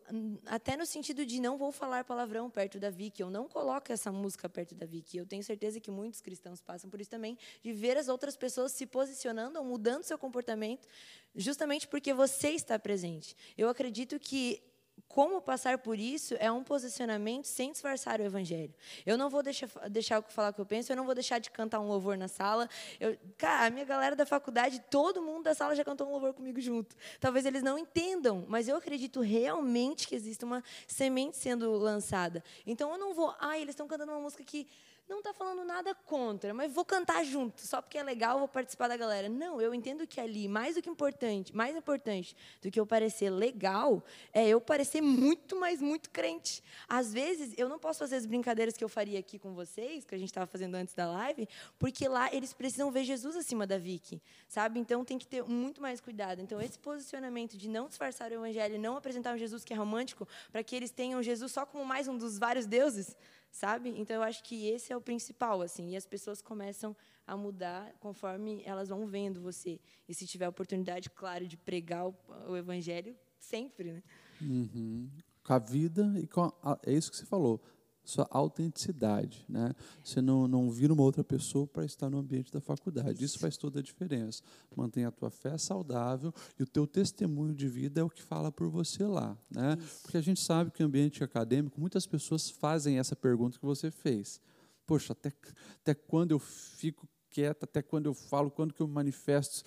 até 0.47 0.77
no 0.77 0.87
sentido 0.87 1.27
de 1.27 1.41
não 1.41 1.59
vou 1.59 1.73
falar 1.73 2.05
palavrão 2.05 2.49
perto 2.49 2.79
da 2.79 2.89
Vicky, 2.89 3.21
eu 3.21 3.29
não 3.29 3.49
coloco 3.49 3.93
essa 3.93 4.13
música 4.13 4.49
perto 4.49 4.73
da 4.73 4.87
Vicky. 4.87 5.19
Eu 5.19 5.27
tenho 5.27 5.43
certeza 5.43 5.81
que 5.81 5.91
muitos 5.91 6.21
cristãos 6.21 6.61
passam 6.61 6.89
por 6.89 7.01
isso 7.01 7.11
também, 7.11 7.37
de 7.61 7.73
ver 7.73 7.97
as 7.97 8.07
outras 8.07 8.37
pessoas 8.37 8.71
se 8.71 8.87
posicionando 8.87 9.59
ou 9.59 9.65
mudando 9.65 10.05
seu 10.05 10.17
comportamento, 10.17 10.87
justamente 11.35 11.89
porque 11.89 12.15
você 12.15 12.51
está 12.51 12.79
presente. 12.79 13.37
Eu 13.59 13.69
acredito 13.69 14.17
que 14.21 14.63
como 15.15 15.41
passar 15.41 15.79
por 15.79 15.97
isso 15.99 16.35
é 16.41 16.51
um 16.51 16.65
posicionamento 16.65 17.47
sem 17.47 17.71
disfarçar 17.71 18.21
o 18.21 18.25
evangelho. 18.25 18.75
Eu 19.07 19.17
não 19.17 19.31
vou 19.31 19.43
deixar, 19.45 19.69
deixar 19.89 20.21
falar 20.23 20.51
o 20.51 20.53
que 20.53 20.61
eu 20.61 20.67
penso, 20.67 20.91
eu 20.91 20.97
não 20.97 21.05
vou 21.05 21.15
deixar 21.15 21.39
de 21.39 21.53
cantar 21.53 21.79
um 21.79 21.87
louvor 21.87 22.17
na 22.17 22.27
sala. 22.27 22.69
Eu, 22.99 23.17
cara, 23.39 23.67
a 23.67 23.71
minha 23.71 23.85
galera 23.85 24.17
da 24.17 24.27
faculdade, 24.27 24.83
todo 24.91 25.23
mundo 25.23 25.45
da 25.45 25.55
sala 25.55 25.77
já 25.77 25.85
cantou 25.85 26.09
um 26.09 26.11
louvor 26.11 26.35
comigo 26.35 26.61
junto. 26.61 26.97
Talvez 27.21 27.47
eles 27.47 27.63
não 27.63 27.79
entendam, 27.79 28.45
mas 28.49 28.67
eu 28.67 28.77
acredito 28.77 29.21
realmente 29.21 30.09
que 30.09 30.17
existe 30.17 30.45
uma 30.45 30.65
semente 30.87 31.37
sendo 31.37 31.71
lançada. 31.73 32.43
Então 32.67 32.91
eu 32.91 32.99
não 32.99 33.15
vou, 33.15 33.33
ah, 33.39 33.57
eles 33.57 33.75
estão 33.75 33.87
cantando 33.87 34.11
uma 34.11 34.21
música 34.21 34.43
que 34.43 34.67
não 35.09 35.19
está 35.19 35.35
falando 35.35 35.65
nada 35.65 35.95
contra, 35.95 36.55
mas 36.55 36.73
vou 36.73 36.85
cantar 36.85 37.25
junto, 37.25 37.61
só 37.61 37.83
porque 37.83 37.99
é 37.99 38.03
legal, 38.03 38.39
vou 38.39 38.49
participar 38.49 38.89
da 38.89 38.97
galera. 38.97 39.29
Não, 39.29 39.61
eu 39.61 39.75
entendo 39.75 40.07
que 40.07 40.19
ali, 40.19 40.49
mais 40.49 40.77
do 40.77 40.83
que 40.83 40.89
importante, 40.89 41.55
mais 41.55 41.77
importante 41.77 42.35
do 42.63 42.71
que 42.71 42.81
eu 42.81 42.87
parecer 42.87 43.29
legal, 43.29 44.03
é 44.33 44.49
eu 44.49 44.61
parecer 44.61 45.03
muito, 45.03 45.57
mais 45.57 45.81
muito 45.83 46.09
crente. 46.11 46.63
Às 46.89 47.13
vezes, 47.13 47.53
eu 47.59 47.69
não 47.69 47.79
posso 47.79 47.99
fazer 47.99 48.17
as 48.17 48.25
brincadeiras 48.25 48.77
que 48.77 48.83
eu 48.83 48.89
faria 48.89 49.19
aqui 49.19 49.39
com 49.39 49.53
vocês, 49.53 50.05
que 50.05 50.15
a 50.15 50.19
gente 50.19 50.31
estava 50.31 50.47
fazendo 50.47 50.75
antes 50.75 50.95
da 50.95 51.11
live, 51.11 51.47
porque 51.79 52.09
lá 52.09 52.33
eles 52.33 52.55
precisam 52.55 52.91
ver 52.91 53.05
Jesus 53.05 53.37
acima 53.37 53.67
da 53.67 53.77
Vicky, 53.77 54.23
sabe? 54.49 54.81
Então 54.81 55.05
tem 55.05 55.19
que 55.19 55.27
ter 55.27 55.45
muito 55.45 55.83
mais 55.83 56.01
cuidado. 56.01 56.41
Então, 56.41 56.61
esse 56.61 56.79
posicionamento 56.79 57.59
de 57.59 57.69
não 57.69 57.89
disfarçar 57.89 58.31
o 58.31 58.35
evangelho, 58.35 58.79
não 58.79 58.97
apresentar 58.97 59.35
um 59.35 59.39
Jesus 59.39 59.65
que 59.65 59.75
é 59.75 59.77
romântico, 59.77 60.27
para 60.51 60.65
que 60.65 60.75
eles 60.75 60.91
tenham 60.91 61.23
Jesus 61.23 61.53
só 61.53 61.67
como 61.67 61.85
mais 61.85 62.09
um 62.09 62.17
dos 62.17 62.39
vários 62.39 62.65
deuses, 62.65 63.15
sabe? 63.55 63.95
Então 63.97 64.17
eu 64.17 64.23
acho 64.23 64.43
que 64.43 64.67
esse 64.67 64.93
é 64.93 64.97
o 64.97 65.01
principal, 65.01 65.63
assim, 65.63 65.91
e 65.91 65.97
as 65.97 66.05
pessoas 66.05 66.43
começam 66.43 66.95
a 67.25 67.37
mudar 67.37 67.95
conforme 68.01 68.61
elas 68.67 68.89
vão 68.89 69.07
vendo 69.07 69.41
você. 69.41 69.81
E 70.09 70.15
se 70.15 70.27
tiver 70.27 70.49
oportunidade, 70.49 71.09
claro, 71.09 71.47
de 71.47 71.57
pregar 71.57 72.09
o, 72.09 72.15
o 72.49 72.57
evangelho, 72.57 73.17
sempre, 73.39 73.93
né? 73.93 74.03
Uhum. 74.43 75.09
Com 75.45 75.53
a 75.53 75.59
vida 75.61 76.03
e 76.19 76.27
com 76.27 76.43
a, 76.43 76.79
é 76.85 76.93
isso 76.93 77.13
que 77.13 77.17
você 77.17 77.27
falou 77.27 77.63
sua 78.05 78.27
autenticidade. 78.31 79.45
Né? 79.49 79.73
Você 80.03 80.21
não, 80.21 80.47
não 80.47 80.71
vira 80.71 80.93
uma 80.93 81.03
outra 81.03 81.25
pessoa 81.25 81.67
para 81.67 81.85
estar 81.85 82.11
no 82.11 82.19
ambiente 82.19 82.53
da 82.53 82.61
faculdade. 82.61 83.25
Isso 83.25 83.39
faz 83.39 83.57
toda 83.57 83.81
a 83.81 83.83
diferença. 83.83 84.43
Mantenha 84.77 85.09
a 85.09 85.13
tua 85.13 85.31
fé 85.31 85.57
saudável 85.57 86.33
e 86.59 86.63
o 86.63 86.67
teu 86.67 86.87
testemunho 86.87 87.55
de 87.55 87.69
vida 87.69 88.01
é 88.01 88.05
o 88.05 88.11
que 88.11 88.23
fala 88.23 88.53
por 88.53 88.69
você 88.69 89.05
lá. 89.05 89.37
Né? 89.51 89.77
Porque 90.03 90.17
a 90.17 90.23
gente 90.23 90.41
sabe 90.41 90.71
que 90.71 90.83
o 90.83 90.87
ambiente 90.87 91.25
acadêmico, 91.25 91.81
muitas 91.81 92.07
pessoas 92.07 92.51
fazem 92.51 92.99
essa 92.99 93.17
pergunta 93.17 93.59
que 93.59 93.65
você 93.65 93.91
fez. 93.91 94.41
Poxa, 94.87 95.13
até, 95.13 95.33
até 95.81 95.95
quando 95.95 96.33
eu 96.33 96.39
fico 96.39 97.09
quieta, 97.31 97.65
até 97.65 97.83
quando 97.83 98.07
eu 98.07 98.15
falo, 98.15 98.51
quando 98.51 98.73
que 98.73 98.81
eu 98.81 98.87
manifesto 98.87 99.65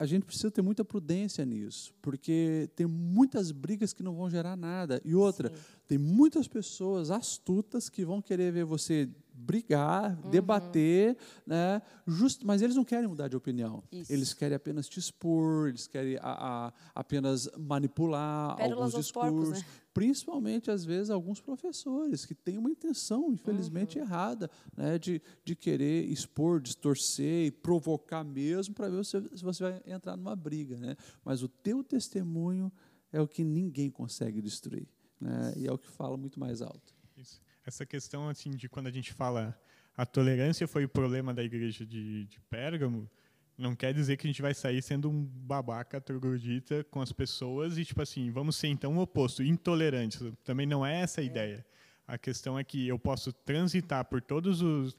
a 0.00 0.06
gente 0.06 0.24
precisa 0.24 0.50
ter 0.50 0.62
muita 0.62 0.82
prudência 0.82 1.44
nisso, 1.44 1.92
porque 2.00 2.70
tem 2.74 2.86
muitas 2.86 3.52
brigas 3.52 3.92
que 3.92 4.02
não 4.02 4.14
vão 4.14 4.30
gerar 4.30 4.56
nada. 4.56 4.98
E 5.04 5.14
outra, 5.14 5.50
Sim. 5.50 5.62
tem 5.86 5.98
muitas 5.98 6.48
pessoas 6.48 7.10
astutas 7.10 7.90
que 7.90 8.02
vão 8.02 8.22
querer 8.22 8.50
ver 8.50 8.64
você 8.64 9.06
brigar, 9.40 10.18
uhum. 10.24 10.30
debater, 10.30 11.16
né? 11.46 11.80
Just, 12.06 12.42
mas 12.44 12.62
eles 12.62 12.76
não 12.76 12.84
querem 12.84 13.08
mudar 13.08 13.28
de 13.28 13.36
opinião. 13.36 13.82
Isso. 13.90 14.12
Eles 14.12 14.34
querem 14.34 14.54
apenas 14.54 14.88
te 14.88 14.98
expor, 14.98 15.68
eles 15.68 15.86
querem 15.86 16.16
a, 16.16 16.68
a, 16.68 16.72
apenas 16.94 17.48
manipular 17.58 18.56
Pérolas 18.56 18.94
alguns 18.94 19.06
discursos. 19.06 19.32
Porcos, 19.32 19.62
né? 19.62 19.64
Principalmente, 19.92 20.70
às 20.70 20.84
vezes, 20.84 21.10
alguns 21.10 21.40
professores 21.40 22.24
que 22.24 22.34
têm 22.34 22.58
uma 22.58 22.70
intenção, 22.70 23.32
infelizmente, 23.32 23.98
uhum. 23.98 24.04
errada, 24.04 24.50
né? 24.76 24.98
de, 24.98 25.20
de 25.44 25.56
querer 25.56 26.04
expor, 26.04 26.60
distorcer 26.60 27.46
e 27.46 27.50
provocar 27.50 28.22
mesmo 28.22 28.72
para 28.74 28.88
ver 28.88 29.04
se, 29.04 29.20
se 29.36 29.42
você 29.42 29.64
vai 29.64 29.82
entrar 29.84 30.16
numa 30.16 30.36
briga. 30.36 30.76
Né? 30.76 30.96
Mas 31.24 31.42
o 31.42 31.48
teu 31.48 31.82
testemunho 31.82 32.70
é 33.12 33.20
o 33.20 33.26
que 33.26 33.42
ninguém 33.42 33.90
consegue 33.90 34.40
destruir. 34.40 34.86
Né? 35.20 35.54
E 35.56 35.66
é 35.66 35.72
o 35.72 35.78
que 35.78 35.88
fala 35.88 36.16
muito 36.16 36.38
mais 36.38 36.62
alto. 36.62 36.94
Isso 37.16 37.40
essa 37.70 37.86
questão 37.86 38.28
assim 38.28 38.50
de 38.50 38.68
quando 38.68 38.88
a 38.88 38.90
gente 38.90 39.12
fala 39.12 39.56
a 39.96 40.04
tolerância 40.04 40.66
foi 40.66 40.84
o 40.84 40.88
problema 40.88 41.32
da 41.32 41.42
igreja 41.42 41.86
de, 41.86 42.24
de 42.24 42.40
Pérgamo, 42.50 43.08
Não 43.56 43.76
quer 43.76 43.94
dizer 43.94 44.16
que 44.16 44.26
a 44.26 44.30
gente 44.30 44.42
vai 44.42 44.54
sair 44.54 44.82
sendo 44.82 45.08
um 45.08 45.24
babaca 45.24 46.00
troglodita 46.00 46.82
com 46.84 47.00
as 47.00 47.12
pessoas 47.12 47.78
e, 47.78 47.84
tipo 47.84 48.02
assim, 48.02 48.30
vamos 48.30 48.56
ser 48.56 48.68
então 48.68 48.96
o 48.96 49.00
oposto, 49.00 49.42
intolerantes. 49.42 50.20
Também 50.42 50.66
não 50.66 50.84
é 50.84 51.00
essa 51.00 51.20
a 51.20 51.24
ideia. 51.24 51.64
A 52.08 52.18
questão 52.18 52.58
é 52.58 52.64
que 52.64 52.88
eu 52.88 52.98
posso 52.98 53.32
transitar 53.32 54.04
por 54.04 54.20
todos 54.20 54.60
os 54.60 54.96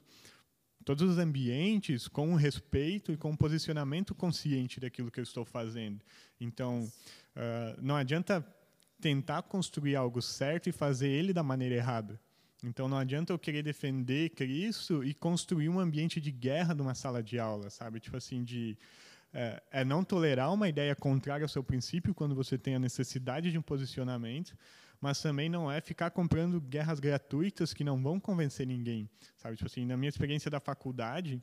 todos 0.84 1.08
os 1.12 1.18
ambientes 1.18 2.08
com 2.08 2.34
respeito 2.34 3.12
e 3.12 3.16
com 3.16 3.30
um 3.30 3.36
posicionamento 3.36 4.14
consciente 4.16 4.80
daquilo 4.80 5.12
que 5.12 5.20
eu 5.20 5.24
estou 5.24 5.44
fazendo. 5.44 6.00
Então, 6.40 6.90
uh, 7.36 7.80
não 7.80 7.94
adianta 7.94 8.44
tentar 9.00 9.42
construir 9.42 9.94
algo 9.94 10.20
certo 10.20 10.68
e 10.68 10.72
fazer 10.72 11.08
ele 11.08 11.32
da 11.32 11.42
maneira 11.42 11.76
errada. 11.76 12.20
Então, 12.62 12.88
não 12.88 12.96
adianta 12.96 13.32
eu 13.32 13.38
querer 13.38 13.62
defender 13.62 14.30
Cristo 14.30 15.02
e 15.02 15.12
construir 15.12 15.68
um 15.68 15.80
ambiente 15.80 16.20
de 16.20 16.30
guerra 16.30 16.74
numa 16.74 16.94
sala 16.94 17.22
de 17.22 17.38
aula, 17.38 17.70
sabe? 17.70 17.98
Tipo 17.98 18.16
assim, 18.16 18.44
de 18.44 18.78
é, 19.32 19.62
é, 19.70 19.84
não 19.84 20.04
tolerar 20.04 20.52
uma 20.52 20.68
ideia 20.68 20.94
contrária 20.94 21.44
ao 21.44 21.48
seu 21.48 21.64
princípio 21.64 22.14
quando 22.14 22.34
você 22.34 22.58
tem 22.58 22.74
a 22.74 22.78
necessidade 22.78 23.50
de 23.50 23.58
um 23.58 23.62
posicionamento, 23.62 24.56
mas 25.00 25.20
também 25.20 25.48
não 25.48 25.70
é 25.70 25.80
ficar 25.80 26.10
comprando 26.10 26.60
guerras 26.60 27.00
gratuitas 27.00 27.74
que 27.74 27.82
não 27.82 28.00
vão 28.00 28.20
convencer 28.20 28.66
ninguém, 28.66 29.08
sabe? 29.36 29.56
Tipo 29.56 29.66
assim, 29.66 29.84
na 29.84 29.96
minha 29.96 30.08
experiência 30.08 30.50
da 30.50 30.60
faculdade, 30.60 31.42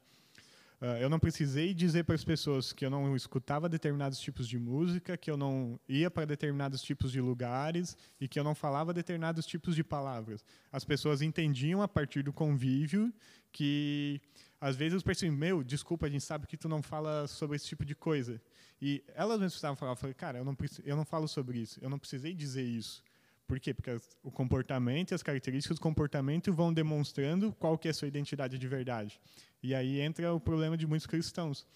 uh, 0.82 0.98
eu 1.00 1.10
não 1.10 1.20
precisei 1.20 1.74
dizer 1.74 2.04
para 2.04 2.16
as 2.16 2.24
pessoas 2.24 2.74
que 2.74 2.86
eu 2.86 2.90
não 2.90 3.16
escutava 3.16 3.70
determinados 3.70 4.20
tipos 4.20 4.48
de 4.48 4.58
música, 4.58 5.18
que 5.18 5.30
eu 5.30 5.38
não 5.38 5.80
ia 5.88 6.10
para 6.10 6.26
determinados 6.26 6.82
tipos 6.82 7.12
de 7.12 7.22
lugares 7.22 7.98
e 8.20 8.28
que 8.28 8.40
eu 8.40 8.44
não 8.44 8.56
falava 8.56 8.94
determinados 8.94 9.46
tipos 9.46 9.76
de 9.76 9.84
palavras. 9.84 10.44
As 10.72 10.84
pessoas 10.84 11.22
entendiam 11.22 11.82
a 11.82 11.88
partir 11.88 12.24
do 12.24 12.34
convívio 12.34 13.14
que 13.52 14.22
às 14.62 14.76
vezes 14.76 14.94
eu 14.96 15.02
percebi, 15.02 15.36
meu, 15.36 15.64
desculpa, 15.64 16.06
a 16.06 16.10
gente 16.10 16.24
sabe 16.24 16.46
que 16.46 16.58
tu 16.58 16.68
não 16.68 16.82
fala 16.82 17.28
sobre 17.28 17.56
esse 17.56 17.66
tipo 17.66 17.86
de 17.86 17.96
coisa. 17.96 18.42
E 18.82 19.04
elas 19.16 19.38
mesmas 19.38 19.54
precisavam 19.54 19.76
falar, 19.76 19.94
eu 19.94 19.96
falei, 19.96 20.14
cara, 20.14 20.38
eu 20.38 20.46
não, 20.46 20.56
eu 20.84 20.96
não 20.96 21.06
falo 21.06 21.28
sobre 21.28 21.60
isso, 21.60 21.80
eu 21.82 21.90
não 21.90 22.00
precisei 22.00 22.34
dizer 22.34 22.64
isso. 22.64 23.04
Por 23.48 23.60
quê? 23.60 23.74
Porque 23.74 23.90
o 24.22 24.30
comportamento 24.30 25.12
e 25.12 25.16
as 25.16 25.24
características 25.24 25.80
do 25.80 25.82
comportamento 25.82 26.54
vão 26.54 26.72
demonstrando 26.72 27.52
qual 27.54 27.78
que 27.80 27.88
é 27.88 27.92
a 27.92 27.94
sua 27.94 28.08
identidade 28.08 28.60
de 28.60 28.68
verdade. 28.68 29.20
E 29.62 29.76
aí 29.76 30.00
entra 30.00 30.34
o 30.34 30.40
problema 30.40 30.78
de 30.78 30.88
muitos 30.88 31.06
cristãos. 31.08 31.68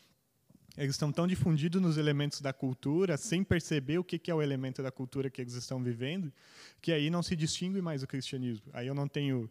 Eles 0.75 0.95
estão 0.95 1.11
tão 1.11 1.27
difundidos 1.27 1.81
nos 1.81 1.97
elementos 1.97 2.41
da 2.41 2.51
cultura, 2.51 3.15
sem 3.15 3.43
perceber 3.43 3.99
o 3.99 4.03
que 4.03 4.31
é 4.31 4.33
o 4.33 4.41
elemento 4.41 4.81
da 4.81 4.91
cultura 4.91 5.29
que 5.29 5.39
eles 5.39 5.53
estão 5.53 5.83
vivendo, 5.83 6.33
que 6.81 6.91
aí 6.91 7.09
não 7.09 7.21
se 7.21 7.35
distingue 7.35 7.81
mais 7.81 8.01
o 8.01 8.07
cristianismo. 8.07 8.65
Aí 8.73 8.87
eu 8.87 8.95
não 8.95 9.07
tenho 9.07 9.49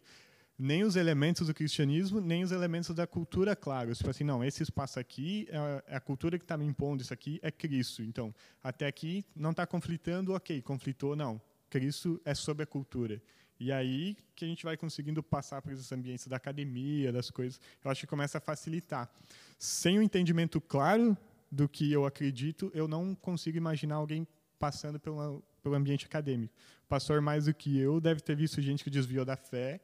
nem 0.57 0.83
os 0.83 0.95
elementos 0.95 1.47
do 1.47 1.53
cristianismo, 1.53 2.19
nem 2.19 2.43
os 2.43 2.51
elementos 2.51 2.93
da 2.93 3.07
cultura 3.07 3.55
claros. 3.55 3.97
Tipo 3.97 4.09
assim, 4.09 4.23
não, 4.23 4.43
esse 4.43 4.63
espaço 4.63 4.99
aqui 4.99 5.47
é 5.87 5.95
a 5.95 5.99
cultura 5.99 6.37
que 6.37 6.43
está 6.43 6.57
me 6.57 6.65
impondo, 6.65 7.01
isso 7.01 7.13
aqui 7.13 7.39
é 7.41 7.49
Cristo. 7.51 8.03
Então, 8.03 8.33
até 8.61 8.85
aqui 8.85 9.25
não 9.35 9.51
está 9.51 9.65
conflitando, 9.65 10.33
ok, 10.33 10.61
conflitou, 10.61 11.15
não. 11.15 11.41
Cristo 11.69 12.21
é 12.23 12.35
sobre 12.35 12.63
a 12.63 12.67
cultura. 12.67 13.21
E 13.59 13.71
aí 13.71 14.17
que 14.35 14.45
a 14.45 14.47
gente 14.47 14.63
vai 14.63 14.75
conseguindo 14.75 15.21
passar 15.21 15.61
para 15.61 15.73
esses 15.73 15.91
ambientes 15.91 16.27
da 16.27 16.37
academia, 16.37 17.11
das 17.11 17.29
coisas, 17.29 17.59
eu 17.83 17.91
acho 17.91 18.01
que 18.01 18.07
começa 18.07 18.37
a 18.37 18.41
facilitar. 18.41 19.09
Sem 19.57 19.97
o 19.97 20.01
um 20.01 20.03
entendimento 20.03 20.59
claro 20.59 21.17
do 21.51 21.69
que 21.69 21.91
eu 21.91 22.05
acredito, 22.05 22.71
eu 22.73 22.87
não 22.87 23.13
consigo 23.13 23.57
imaginar 23.57 23.95
alguém 23.95 24.27
passando 24.57 24.99
pelo, 24.99 25.43
ambiente 25.75 26.05
acadêmico. 26.05 26.53
O 26.85 26.87
pastor, 26.87 27.21
mais 27.21 27.45
do 27.45 27.53
que 27.53 27.77
eu, 27.77 27.99
deve 28.01 28.21
ter 28.21 28.35
visto 28.35 28.61
gente 28.61 28.83
que 28.83 28.89
desviou 28.89 29.23
da 29.23 29.35
fé, 29.35 29.79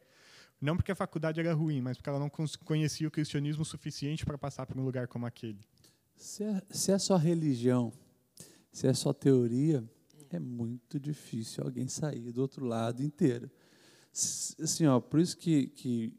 não 0.60 0.76
porque 0.76 0.92
a 0.92 0.96
faculdade 0.96 1.40
era 1.40 1.54
ruim, 1.54 1.82
mas 1.82 1.98
porque 1.98 2.10
ela 2.10 2.20
não 2.20 2.30
conhecia 2.30 3.08
o 3.08 3.12
cristianismo 3.12 3.64
suficiente 3.64 4.26
para 4.26 4.38
passar 4.38 4.66
por 4.66 4.78
um 4.78 4.84
lugar 4.84 5.08
como 5.08 5.26
aquele. 5.26 5.60
Se 6.16 6.44
é, 6.44 6.62
se 6.70 6.92
é 6.92 6.98
só 6.98 7.16
religião, 7.16 7.94
se 8.72 8.88
é 8.88 8.94
só 8.94 9.14
teoria, 9.14 9.84
é 10.36 10.40
muito 10.40 11.00
difícil 11.00 11.64
alguém 11.64 11.88
sair 11.88 12.32
do 12.32 12.42
outro 12.42 12.66
lado 12.66 13.04
inteiro. 13.04 13.50
Assim, 14.62 14.86
ó, 14.86 15.00
por 15.00 15.20
isso 15.20 15.38
que, 15.38 15.68
que 15.68 16.14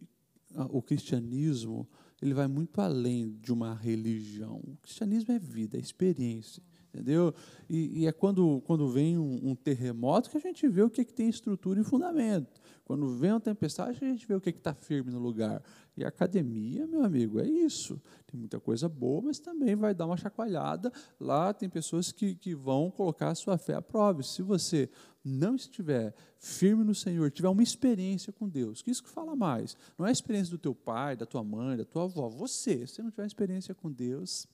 o 0.71 0.81
cristianismo 0.81 1.89
ele 2.21 2.35
vai 2.35 2.47
muito 2.47 2.81
além 2.81 3.37
de 3.41 3.53
uma 3.53 3.75
religião. 3.75 4.57
O 4.57 4.77
cristianismo 4.83 5.33
é 5.33 5.39
vida, 5.39 5.79
é 5.79 5.81
experiência, 5.81 6.63
entendeu? 6.93 7.35
E, 7.69 8.01
e 8.01 8.07
é 8.07 8.13
quando, 8.13 8.61
quando 8.67 8.89
vem 8.89 9.17
um, 9.17 9.51
um, 9.51 9.55
terremoto 9.55 10.29
que 10.29 10.37
a 10.37 10.41
gente 10.41 10.69
vê 10.69 10.83
o 10.83 10.91
que, 10.91 11.05
que 11.05 11.15
tem 11.15 11.29
estrutura 11.29 11.81
e 11.81 11.85
fundamento. 11.85 12.61
Quando 12.85 13.09
vem 13.09 13.33
uma 13.33 13.41
tempestade, 13.41 14.05
a 14.05 14.09
gente 14.09 14.27
vê 14.27 14.35
o 14.35 14.41
que 14.41 14.51
está 14.51 14.75
firme 14.75 15.11
no 15.11 15.19
lugar. 15.19 15.63
E 16.01 16.05
academia, 16.05 16.87
meu 16.87 17.05
amigo, 17.05 17.39
é 17.39 17.47
isso. 17.47 18.01
Tem 18.27 18.41
muita 18.41 18.59
coisa 18.59 18.89
boa, 18.89 19.21
mas 19.21 19.39
também 19.39 19.77
vai 19.77 19.95
dar 19.95 20.07
uma 20.07 20.17
chacoalhada. 20.17 20.91
Lá 21.21 21.53
tem 21.53 21.69
pessoas 21.69 22.11
que, 22.11 22.35
que 22.35 22.55
vão 22.55 22.91
colocar 22.91 23.29
a 23.29 23.35
sua 23.35 23.59
fé 23.59 23.75
à 23.75 23.83
prova. 23.83 24.23
Se 24.23 24.41
você 24.41 24.89
não 25.23 25.55
estiver 25.55 26.15
firme 26.39 26.83
no 26.85 26.95
Senhor, 26.95 27.31
tiver 27.31 27.51
uma 27.51 27.63
experiência 27.63 28.33
com 28.33 28.49
Deus, 28.49 28.81
que 28.81 28.91
isso 28.91 29.03
que 29.03 29.11
fala 29.11 29.37
mais. 29.37 29.77
Não 29.99 30.07
é 30.07 30.09
a 30.09 30.13
experiência 30.13 30.51
do 30.51 30.59
teu 30.59 30.75
pai, 30.75 31.17
da 31.17 31.27
tua 31.27 31.45
mãe, 31.45 31.77
da 31.77 31.85
tua 31.85 32.05
avó. 32.05 32.31
Você, 32.31 32.87
se 32.87 33.03
não 33.03 33.11
tiver 33.11 33.27
experiência 33.27 33.75
com 33.75 33.93
Deus, 33.93 34.47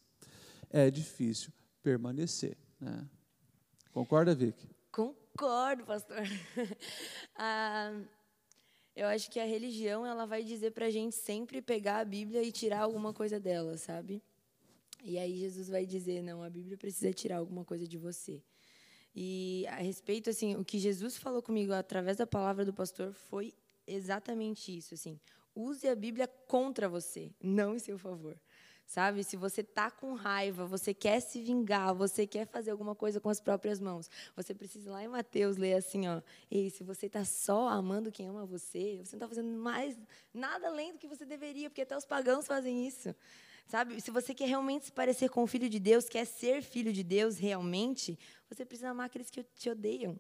é 0.69 0.91
difícil 0.91 1.53
permanecer. 1.81 2.57
Né? 2.81 3.09
Concorda, 3.93 4.35
Vicky? 4.35 4.69
Concordo, 4.91 5.85
pastor. 5.85 6.25
ah, 7.37 7.93
eu 8.97 9.07
acho 9.07 9.31
que 9.31 9.39
a 9.39 9.45
religião 9.45 10.07
ela 10.07 10.25
vai 10.25 10.43
dizer 10.43 10.71
para 10.71 10.87
a 10.87 10.91
gente 10.91 11.15
sempre 11.15 11.61
pegar 11.61 11.99
a 11.99 12.05
Bíblia 12.05 12.43
e 12.43 12.51
tirar 12.51 12.81
alguma 12.81 13.13
coisa 13.13 13.39
dela, 13.39 13.77
sabe? 13.77 14.23
E 15.05 15.19
aí 15.19 15.37
Jesus 15.37 15.69
vai 15.69 15.85
dizer 15.85 16.23
não, 16.23 16.43
a 16.43 16.49
Bíblia 16.49 16.79
precisa 16.79 17.13
tirar 17.13 17.37
alguma 17.37 17.65
coisa 17.65 17.87
de 17.87 17.99
você. 17.99 18.43
E 19.15 19.67
a 19.69 19.77
respeito 19.77 20.31
assim, 20.31 20.57
o 20.57 20.65
que 20.65 20.79
Jesus 20.79 21.17
falou 21.17 21.43
comigo 21.43 21.73
através 21.73 22.17
da 22.17 22.27
palavra 22.27 22.65
do 22.65 22.73
pastor 22.73 23.13
foi 23.13 23.55
exatamente 23.87 24.77
isso, 24.77 24.95
assim. 24.95 25.21
Use 25.55 25.87
a 25.87 25.95
Bíblia 25.95 26.27
contra 26.27 26.89
você, 26.89 27.31
não 27.41 27.77
em 27.77 27.79
seu 27.79 27.99
favor 27.99 28.37
sabe? 28.87 29.25
Se 29.25 29.37
você 29.37 29.62
tá 29.62 29.90
com 29.90 30.14
raiva, 30.14 30.64
você 30.64 30.94
quer 30.94 31.20
se 31.20 31.42
vingar, 31.42 31.94
você 31.94 32.27
quer 32.27 32.46
fazer 32.46 32.70
alguma 32.70 32.94
coisa 32.94 33.20
com 33.20 33.29
as 33.29 33.40
próprias 33.40 33.81
mãos, 33.81 34.09
você 34.35 34.55
precisa 34.55 34.88
ir 34.88 34.92
lá 34.92 35.05
em 35.05 35.09
Mateus 35.09 35.57
ler 35.57 35.75
assim, 35.75 36.07
ó, 36.07 36.22
ei, 36.51 36.70
se 36.70 36.85
você 36.85 37.07
está 37.07 37.25
só 37.25 37.68
amando 37.68 38.12
quem 38.12 38.29
ama 38.29 38.46
você, 38.46 39.01
você 39.05 39.16
não 39.16 39.27
está 39.27 39.29
fazendo 39.29 39.49
mais 39.59 39.99
nada 40.33 40.68
além 40.68 40.92
do 40.92 40.99
que 40.99 41.09
você 41.09 41.25
deveria, 41.25 41.68
porque 41.68 41.83
até 41.83 41.96
os 41.96 42.07
pagãos 42.07 42.46
fazem 42.46 42.87
isso. 42.87 43.14
Sabe? 43.66 44.01
Se 44.01 44.12
você 44.12 44.33
quer 44.33 44.46
realmente 44.46 44.87
se 44.87 44.92
parecer 44.92 45.29
com 45.29 45.42
o 45.42 45.46
filho 45.46 45.68
de 45.68 45.81
Deus, 45.81 46.09
quer 46.09 46.25
ser 46.25 46.62
filho 46.62 46.92
de 46.92 47.03
Deus 47.03 47.37
realmente, 47.37 48.16
você 48.49 48.64
precisa 48.64 48.90
amar 48.90 49.07
aqueles 49.07 49.29
que 49.29 49.42
te 49.42 49.68
odeiam. 49.68 50.18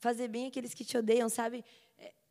Fazer 0.00 0.26
bem 0.26 0.48
aqueles 0.48 0.74
que 0.74 0.84
te 0.84 0.98
odeiam, 0.98 1.28
sabe? 1.28 1.64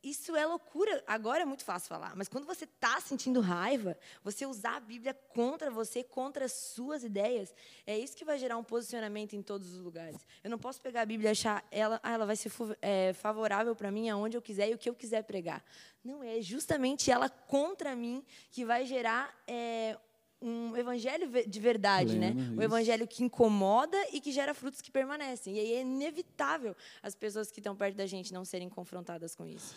Isso 0.03 0.35
é 0.35 0.45
loucura. 0.45 1.03
Agora 1.05 1.41
é 1.41 1.45
muito 1.45 1.63
fácil 1.63 1.89
falar, 1.89 2.15
mas 2.15 2.27
quando 2.27 2.45
você 2.45 2.65
está 2.65 2.99
sentindo 3.01 3.39
raiva, 3.41 3.97
você 4.23 4.45
usar 4.45 4.77
a 4.77 4.79
Bíblia 4.79 5.13
contra 5.13 5.69
você, 5.69 6.03
contra 6.03 6.45
as 6.45 6.53
suas 6.53 7.03
ideias, 7.03 7.53
é 7.85 7.97
isso 7.97 8.15
que 8.15 8.23
vai 8.23 8.37
gerar 8.37 8.57
um 8.57 8.63
posicionamento 8.63 9.35
em 9.35 9.41
todos 9.41 9.73
os 9.73 9.79
lugares. 9.79 10.25
Eu 10.43 10.49
não 10.49 10.57
posso 10.57 10.81
pegar 10.81 11.01
a 11.01 11.05
Bíblia 11.05 11.29
e 11.29 11.31
achar 11.31 11.65
ela, 11.69 11.99
ah, 12.01 12.11
ela 12.13 12.25
vai 12.25 12.35
ser 12.35 12.51
é, 12.81 13.13
favorável 13.13 13.75
para 13.75 13.91
mim 13.91 14.09
aonde 14.09 14.37
eu 14.37 14.41
quiser 14.41 14.69
e 14.69 14.73
o 14.73 14.77
que 14.77 14.89
eu 14.89 14.95
quiser 14.95 15.23
pregar. 15.23 15.63
Não 16.03 16.23
é 16.23 16.41
justamente 16.41 17.11
ela 17.11 17.29
contra 17.29 17.95
mim 17.95 18.23
que 18.51 18.63
vai 18.63 18.85
gerar 18.85 19.35
é, 19.45 19.97
um 20.41 20.75
evangelho 20.75 21.29
de 21.47 21.59
verdade, 21.59 22.17
né? 22.17 22.31
Né? 22.31 22.55
Um 22.57 22.61
evangelho 22.61 23.07
que 23.07 23.23
incomoda 23.23 23.97
e 24.13 24.21
que 24.21 24.31
gera 24.31 24.53
frutos 24.53 24.81
que 24.81 24.91
permanecem. 24.91 25.55
E 25.55 25.59
aí 25.59 25.73
é 25.73 25.81
inevitável 25.81 26.75
as 27.03 27.13
pessoas 27.13 27.51
que 27.51 27.59
estão 27.59 27.75
perto 27.75 27.95
da 27.95 28.05
gente 28.05 28.33
não 28.33 28.45
serem 28.45 28.69
confrontadas 28.69 29.35
com 29.35 29.45
isso. 29.45 29.75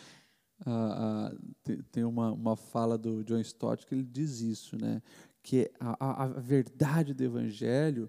Ah, 0.65 1.33
ah, 1.35 1.73
tem 1.91 2.05
uma, 2.05 2.33
uma 2.33 2.57
fala 2.57 2.97
do 2.97 3.25
John 3.25 3.41
Stott 3.41 3.87
que 3.87 3.95
ele 3.95 4.05
diz 4.05 4.41
isso, 4.41 4.77
né? 4.77 5.03
Que 5.43 5.71
a, 5.81 5.97
a, 5.99 6.25
a 6.25 6.27
verdade 6.29 7.13
do 7.13 7.25
evangelho 7.25 8.09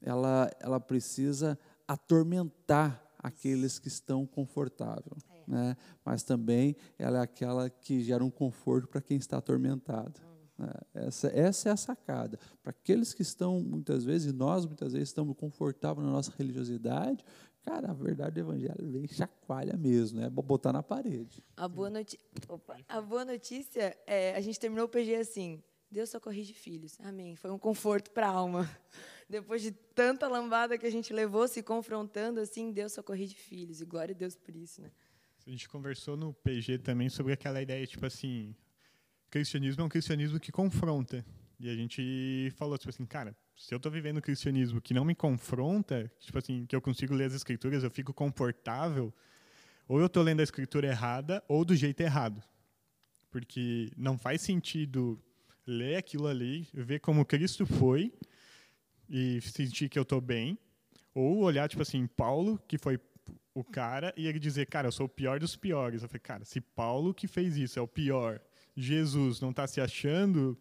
ela, 0.00 0.48
ela 0.60 0.78
precisa 0.78 1.58
atormentar 1.86 3.02
aqueles 3.18 3.80
que 3.80 3.88
estão 3.88 4.24
confortáveis. 4.24 5.24
É. 5.30 5.50
Né? 5.50 5.76
Mas 6.04 6.22
também 6.22 6.76
ela 6.96 7.18
é 7.18 7.22
aquela 7.22 7.68
que 7.68 8.00
gera 8.02 8.24
um 8.24 8.30
conforto 8.30 8.86
para 8.86 9.00
quem 9.00 9.16
está 9.16 9.38
atormentado. 9.38 10.27
É, 10.60 11.06
essa, 11.06 11.28
essa 11.28 11.68
é 11.68 11.72
a 11.72 11.76
sacada. 11.76 12.38
Para 12.62 12.70
aqueles 12.70 13.14
que 13.14 13.22
estão, 13.22 13.60
muitas 13.60 14.04
vezes, 14.04 14.32
e 14.32 14.36
nós 14.36 14.66
muitas 14.66 14.92
vezes 14.92 15.08
estamos 15.08 15.36
confortáveis 15.36 16.06
na 16.06 16.12
nossa 16.12 16.32
religiosidade, 16.36 17.24
cara, 17.62 17.90
a 17.90 17.94
verdade 17.94 18.34
do 18.34 18.40
evangelho 18.40 18.90
vem 18.90 19.06
chacoalha 19.06 19.76
mesmo, 19.76 20.20
é 20.20 20.28
botar 20.30 20.72
na 20.72 20.82
parede. 20.82 21.44
A 21.56 21.68
boa, 21.68 21.90
noti 21.90 22.18
Opa. 22.48 22.78
a 22.88 23.00
boa 23.00 23.24
notícia 23.24 23.96
é, 24.06 24.34
a 24.34 24.40
gente 24.40 24.58
terminou 24.58 24.86
o 24.86 24.88
PG 24.88 25.16
assim, 25.16 25.62
Deus 25.90 26.10
só 26.10 26.20
corrige 26.20 26.52
filhos. 26.52 26.98
Amém. 27.00 27.34
Foi 27.34 27.50
um 27.50 27.58
conforto 27.58 28.10
para 28.10 28.26
a 28.26 28.30
alma. 28.30 28.68
Depois 29.28 29.62
de 29.62 29.70
tanta 29.70 30.26
lambada 30.28 30.76
que 30.76 30.86
a 30.86 30.90
gente 30.90 31.12
levou 31.12 31.46
se 31.48 31.62
confrontando 31.62 32.40
assim, 32.40 32.72
Deus 32.72 32.92
só 32.92 33.02
corrige 33.02 33.34
filhos. 33.34 33.80
E 33.80 33.84
glória 33.84 34.14
a 34.14 34.18
Deus 34.18 34.34
por 34.36 34.54
isso, 34.54 34.82
né? 34.82 34.90
A 35.46 35.50
gente 35.50 35.68
conversou 35.68 36.14
no 36.16 36.34
PG 36.34 36.78
também 36.78 37.08
sobre 37.08 37.32
aquela 37.32 37.62
ideia, 37.62 37.86
tipo 37.86 38.04
assim, 38.04 38.54
cristianismo 39.30 39.82
é 39.82 39.84
um 39.84 39.88
cristianismo 39.88 40.40
que 40.40 40.52
confronta. 40.52 41.24
E 41.60 41.68
a 41.68 41.74
gente 41.74 42.52
falou, 42.56 42.78
tipo 42.78 42.90
assim, 42.90 43.04
cara, 43.04 43.36
se 43.56 43.74
eu 43.74 43.78
estou 43.78 43.90
vivendo 43.90 44.18
o 44.18 44.22
cristianismo 44.22 44.80
que 44.80 44.94
não 44.94 45.04
me 45.04 45.14
confronta, 45.14 46.10
tipo 46.20 46.38
assim, 46.38 46.64
que 46.66 46.76
eu 46.76 46.80
consigo 46.80 47.14
ler 47.14 47.24
as 47.24 47.34
escrituras, 47.34 47.82
eu 47.82 47.90
fico 47.90 48.14
confortável, 48.14 49.12
ou 49.88 49.98
eu 49.98 50.06
estou 50.06 50.22
lendo 50.22 50.40
a 50.40 50.44
escritura 50.44 50.86
errada 50.86 51.42
ou 51.48 51.64
do 51.64 51.74
jeito 51.74 52.00
errado. 52.00 52.42
Porque 53.30 53.90
não 53.96 54.16
faz 54.16 54.40
sentido 54.42 55.20
ler 55.66 55.96
aquilo 55.96 56.28
ali, 56.28 56.68
ver 56.72 57.00
como 57.00 57.24
Cristo 57.24 57.66
foi 57.66 58.12
e 59.08 59.40
sentir 59.40 59.88
que 59.88 59.98
eu 59.98 60.02
estou 60.02 60.20
bem, 60.20 60.58
ou 61.14 61.38
olhar, 61.38 61.68
tipo 61.68 61.82
assim, 61.82 62.06
Paulo, 62.06 62.60
que 62.68 62.78
foi 62.78 63.00
o 63.52 63.64
cara, 63.64 64.14
e 64.16 64.28
ele 64.28 64.38
dizer, 64.38 64.66
cara, 64.66 64.86
eu 64.86 64.92
sou 64.92 65.06
o 65.06 65.08
pior 65.08 65.40
dos 65.40 65.56
piores. 65.56 66.02
Eu 66.02 66.08
falei, 66.08 66.20
cara, 66.20 66.44
se 66.44 66.60
Paulo 66.60 67.12
que 67.12 67.26
fez 67.26 67.56
isso 67.56 67.78
é 67.78 67.82
o 67.82 67.88
pior, 67.88 68.40
Jesus 68.78 69.40
não 69.40 69.50
está 69.50 69.66
se 69.66 69.80
achando, 69.80 70.56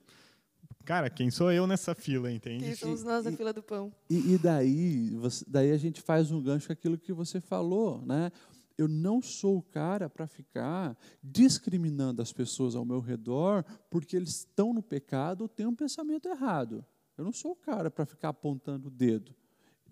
cara, 0.83 1.09
quem 1.09 1.29
sou 1.29 1.51
eu 1.51 1.67
nessa 1.67 1.93
fila, 1.93 2.31
entende? 2.31 2.63
Quem 2.63 2.75
somos 2.75 3.03
nós 3.03 3.25
na 3.25 3.31
fila 3.31 3.53
do 3.53 3.61
pão? 3.61 3.93
E, 4.09 4.33
e 4.33 4.37
daí, 4.37 5.11
você, 5.11 5.45
daí 5.47 5.71
a 5.71 5.77
gente 5.77 6.01
faz 6.01 6.31
um 6.31 6.41
gancho 6.41 6.67
com 6.67 6.73
aquilo 6.73 6.97
que 6.97 7.13
você 7.13 7.39
falou, 7.39 8.01
né? 8.05 8.31
Eu 8.75 8.87
não 8.87 9.21
sou 9.21 9.57
o 9.57 9.61
cara 9.61 10.09
para 10.09 10.27
ficar 10.27 10.95
discriminando 11.23 12.21
as 12.21 12.31
pessoas 12.31 12.75
ao 12.75 12.85
meu 12.85 12.99
redor 12.99 13.63
porque 13.89 14.15
eles 14.15 14.29
estão 14.29 14.73
no 14.73 14.83
pecado 14.83 15.41
ou 15.41 15.47
têm 15.47 15.65
um 15.65 15.75
pensamento 15.75 16.27
errado. 16.27 16.85
Eu 17.17 17.23
não 17.23 17.33
sou 17.33 17.51
o 17.51 17.55
cara 17.55 17.89
para 17.89 18.05
ficar 18.05 18.29
apontando 18.29 18.87
o 18.87 18.91
dedo 18.91 19.35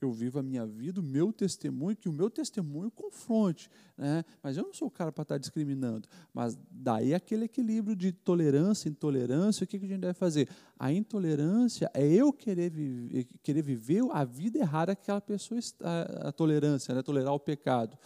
eu 0.06 0.12
vivo 0.12 0.40
a 0.40 0.44
minha 0.44 0.66
vida, 0.66 1.00
o 1.00 1.04
meu 1.04 1.34
testemunho, 1.34 1.96
que 1.96 2.08
o 2.08 2.14
meu 2.14 2.30
testemunho 2.30 2.90
confronte. 2.92 3.70
Né? 3.98 4.24
Mas 4.42 4.58
eu 4.58 4.64
não 4.64 4.74
sou 4.74 4.88
o 4.88 4.92
cara 4.92 5.12
para 5.12 5.24
estar 5.24 5.38
discriminando. 5.38 6.08
Mas 6.34 6.58
daí 6.70 7.14
aquele 7.14 7.46
equilíbrio 7.46 7.96
de 7.96 8.12
tolerância 8.12 8.90
intolerância, 8.90 9.64
o 9.64 9.68
que, 9.68 9.80
que 9.80 9.86
a 9.86 9.90
gente 9.90 10.02
deve 10.02 10.14
fazer? 10.14 10.48
A 10.78 10.92
intolerância 10.92 11.90
é 11.94 12.06
eu 12.06 12.32
querer 12.32 12.70
viver, 12.70 13.28
querer 13.44 13.62
viver 13.62 14.04
a 14.12 14.24
vida 14.24 14.60
errada 14.60 14.96
que 14.96 15.02
aquela 15.02 15.22
pessoa 15.22 15.60
está, 15.60 16.04
a 16.22 16.32
tolerância, 16.32 16.94
né? 16.94 17.02
tolerar 17.02 17.34
o 17.34 17.40
pecado. 17.40 17.98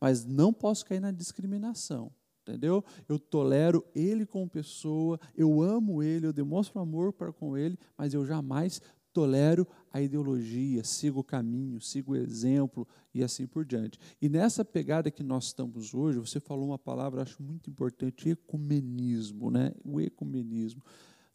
Mas 0.00 0.24
não 0.24 0.52
posso 0.52 0.84
cair 0.84 1.00
na 1.00 1.10
discriminação 1.10 2.12
entendeu? 2.46 2.84
Eu 3.08 3.18
tolero 3.18 3.84
ele 3.94 4.26
como 4.26 4.48
pessoa, 4.48 5.18
eu 5.34 5.62
amo 5.62 6.02
ele, 6.02 6.26
eu 6.26 6.32
demonstro 6.32 6.78
amor 6.78 7.12
para 7.12 7.32
com 7.32 7.56
ele, 7.56 7.78
mas 7.96 8.12
eu 8.12 8.24
jamais 8.24 8.80
tolero 9.14 9.66
a 9.92 10.02
ideologia, 10.02 10.82
sigo 10.82 11.20
o 11.20 11.24
caminho, 11.24 11.80
sigo 11.80 12.12
o 12.12 12.16
exemplo 12.16 12.86
e 13.14 13.22
assim 13.22 13.46
por 13.46 13.64
diante. 13.64 13.98
E 14.20 14.28
nessa 14.28 14.64
pegada 14.64 15.08
que 15.10 15.22
nós 15.22 15.46
estamos 15.46 15.94
hoje, 15.94 16.18
você 16.18 16.40
falou 16.40 16.66
uma 16.66 16.78
palavra, 16.78 17.22
acho 17.22 17.40
muito 17.40 17.70
importante, 17.70 18.28
ecumenismo, 18.28 19.52
né? 19.52 19.72
O 19.84 20.00
ecumenismo. 20.00 20.82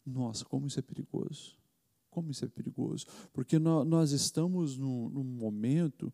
Nossa, 0.04 0.44
como 0.44 0.66
isso 0.66 0.78
é 0.78 0.82
perigoso. 0.82 1.56
Como 2.10 2.30
isso 2.30 2.44
é 2.44 2.48
perigoso. 2.48 3.06
Porque 3.32 3.58
nós 3.58 4.12
estamos 4.12 4.76
num, 4.76 5.24
momento 5.24 6.12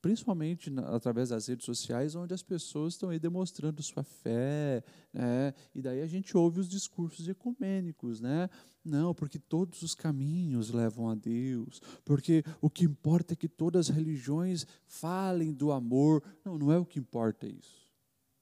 principalmente 0.00 0.68
através 0.88 1.28
das 1.28 1.46
redes 1.46 1.64
sociais, 1.64 2.16
onde 2.16 2.34
as 2.34 2.42
pessoas 2.42 2.94
estão 2.94 3.10
aí 3.10 3.20
demonstrando 3.20 3.80
sua 3.84 4.02
fé, 4.02 4.82
né? 5.12 5.54
e 5.72 5.80
daí 5.80 6.02
a 6.02 6.08
gente 6.08 6.36
ouve 6.36 6.58
os 6.58 6.68
discursos 6.68 7.28
ecumênicos, 7.28 8.20
né? 8.20 8.50
Não, 8.84 9.14
porque 9.14 9.38
todos 9.38 9.82
os 9.82 9.94
caminhos 9.94 10.70
levam 10.70 11.08
a 11.08 11.14
Deus, 11.14 11.80
porque 12.04 12.42
o 12.60 12.68
que 12.68 12.84
importa 12.84 13.34
é 13.34 13.36
que 13.36 13.48
todas 13.48 13.88
as 13.88 13.96
religiões 13.96 14.66
falem 14.86 15.52
do 15.52 15.70
amor. 15.70 16.22
Não, 16.44 16.58
não 16.58 16.72
é 16.72 16.78
o 16.78 16.84
que 16.84 16.98
importa 16.98 17.46
isso. 17.46 17.82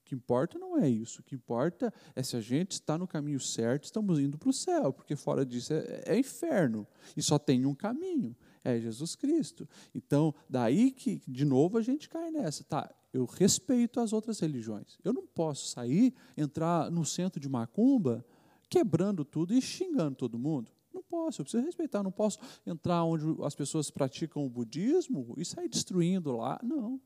O 0.01 0.05
que 0.05 0.15
importa 0.15 0.59
não 0.59 0.79
é 0.79 0.89
isso. 0.89 1.21
O 1.21 1.25
que 1.25 1.35
importa 1.35 1.93
é 2.17 2.23
se 2.23 2.37
a 2.37 2.41
gente 2.41 2.73
está 2.73 2.97
no 2.97 3.07
caminho 3.07 3.39
certo, 3.39 3.85
estamos 3.85 4.19
indo 4.19 4.39
para 4.39 4.49
o 4.49 4.53
céu, 4.53 4.93
porque 4.93 5.15
fora 5.15 5.45
disso 5.45 5.75
é, 5.75 6.05
é 6.07 6.19
inferno. 6.19 6.87
E 7.17 7.23
só 7.23 7.39
tem 7.39 7.67
um 7.67 7.75
caminho 7.75 8.35
é 8.65 8.79
Jesus 8.79 9.15
Cristo. 9.15 9.69
Então, 9.95 10.35
daí 10.49 10.91
que, 10.91 11.23
de 11.27 11.45
novo, 11.45 11.79
a 11.79 11.83
gente 11.83 12.09
cai 12.09 12.31
nessa. 12.31 12.65
Tá, 12.65 12.93
eu 13.13 13.25
respeito 13.25 14.01
as 14.01 14.13
outras 14.13 14.39
religiões. 14.41 14.99
Eu 15.03 15.13
não 15.13 15.27
posso 15.27 15.69
sair, 15.69 16.15
entrar 16.37 16.91
no 16.91 17.05
centro 17.05 17.41
de 17.41 17.49
Macumba, 17.49 18.25
quebrando 18.71 19.25
tudo 19.25 19.53
e 19.53 19.61
xingando 19.61 20.15
todo 20.17 20.39
mundo. 20.39 20.71
Não 20.95 21.03
posso, 21.03 21.41
eu 21.41 21.45
preciso 21.45 21.65
respeitar. 21.65 22.03
Não 22.03 22.13
posso 22.13 22.39
entrar 22.65 23.05
onde 23.05 23.25
as 23.43 23.55
pessoas 23.55 23.91
praticam 23.91 24.47
o 24.47 24.49
budismo 24.49 25.35
e 25.37 25.45
sair 25.45 25.69
destruindo 25.69 26.37
lá. 26.37 26.59
Não, 26.63 27.01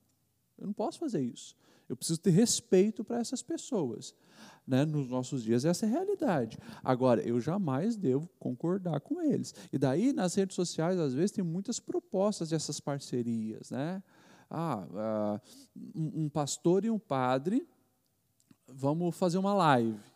eu 0.58 0.66
não 0.66 0.74
posso 0.74 0.98
fazer 0.98 1.22
isso. 1.22 1.56
Eu 1.88 1.96
preciso 1.96 2.20
ter 2.20 2.30
respeito 2.30 3.04
para 3.04 3.18
essas 3.18 3.42
pessoas 3.42 4.14
né, 4.66 4.84
nos 4.84 5.08
nossos 5.08 5.42
dias. 5.42 5.64
Essa 5.64 5.84
é 5.84 5.88
a 5.88 5.92
realidade. 5.92 6.58
Agora, 6.82 7.20
eu 7.22 7.40
jamais 7.40 7.96
devo 7.96 8.28
concordar 8.38 9.00
com 9.00 9.20
eles. 9.20 9.54
E 9.72 9.78
daí, 9.78 10.12
nas 10.12 10.34
redes 10.34 10.54
sociais, 10.54 10.98
às 10.98 11.12
vezes, 11.12 11.32
tem 11.32 11.44
muitas 11.44 11.78
propostas 11.78 12.48
dessas 12.50 12.80
parcerias. 12.80 13.70
Né? 13.70 14.02
Ah, 14.50 14.86
ah 14.94 15.40
um 15.94 16.28
pastor 16.28 16.84
e 16.84 16.90
um 16.90 16.98
padre, 16.98 17.66
vamos 18.66 19.14
fazer 19.14 19.36
uma 19.36 19.52
live. 19.52 20.13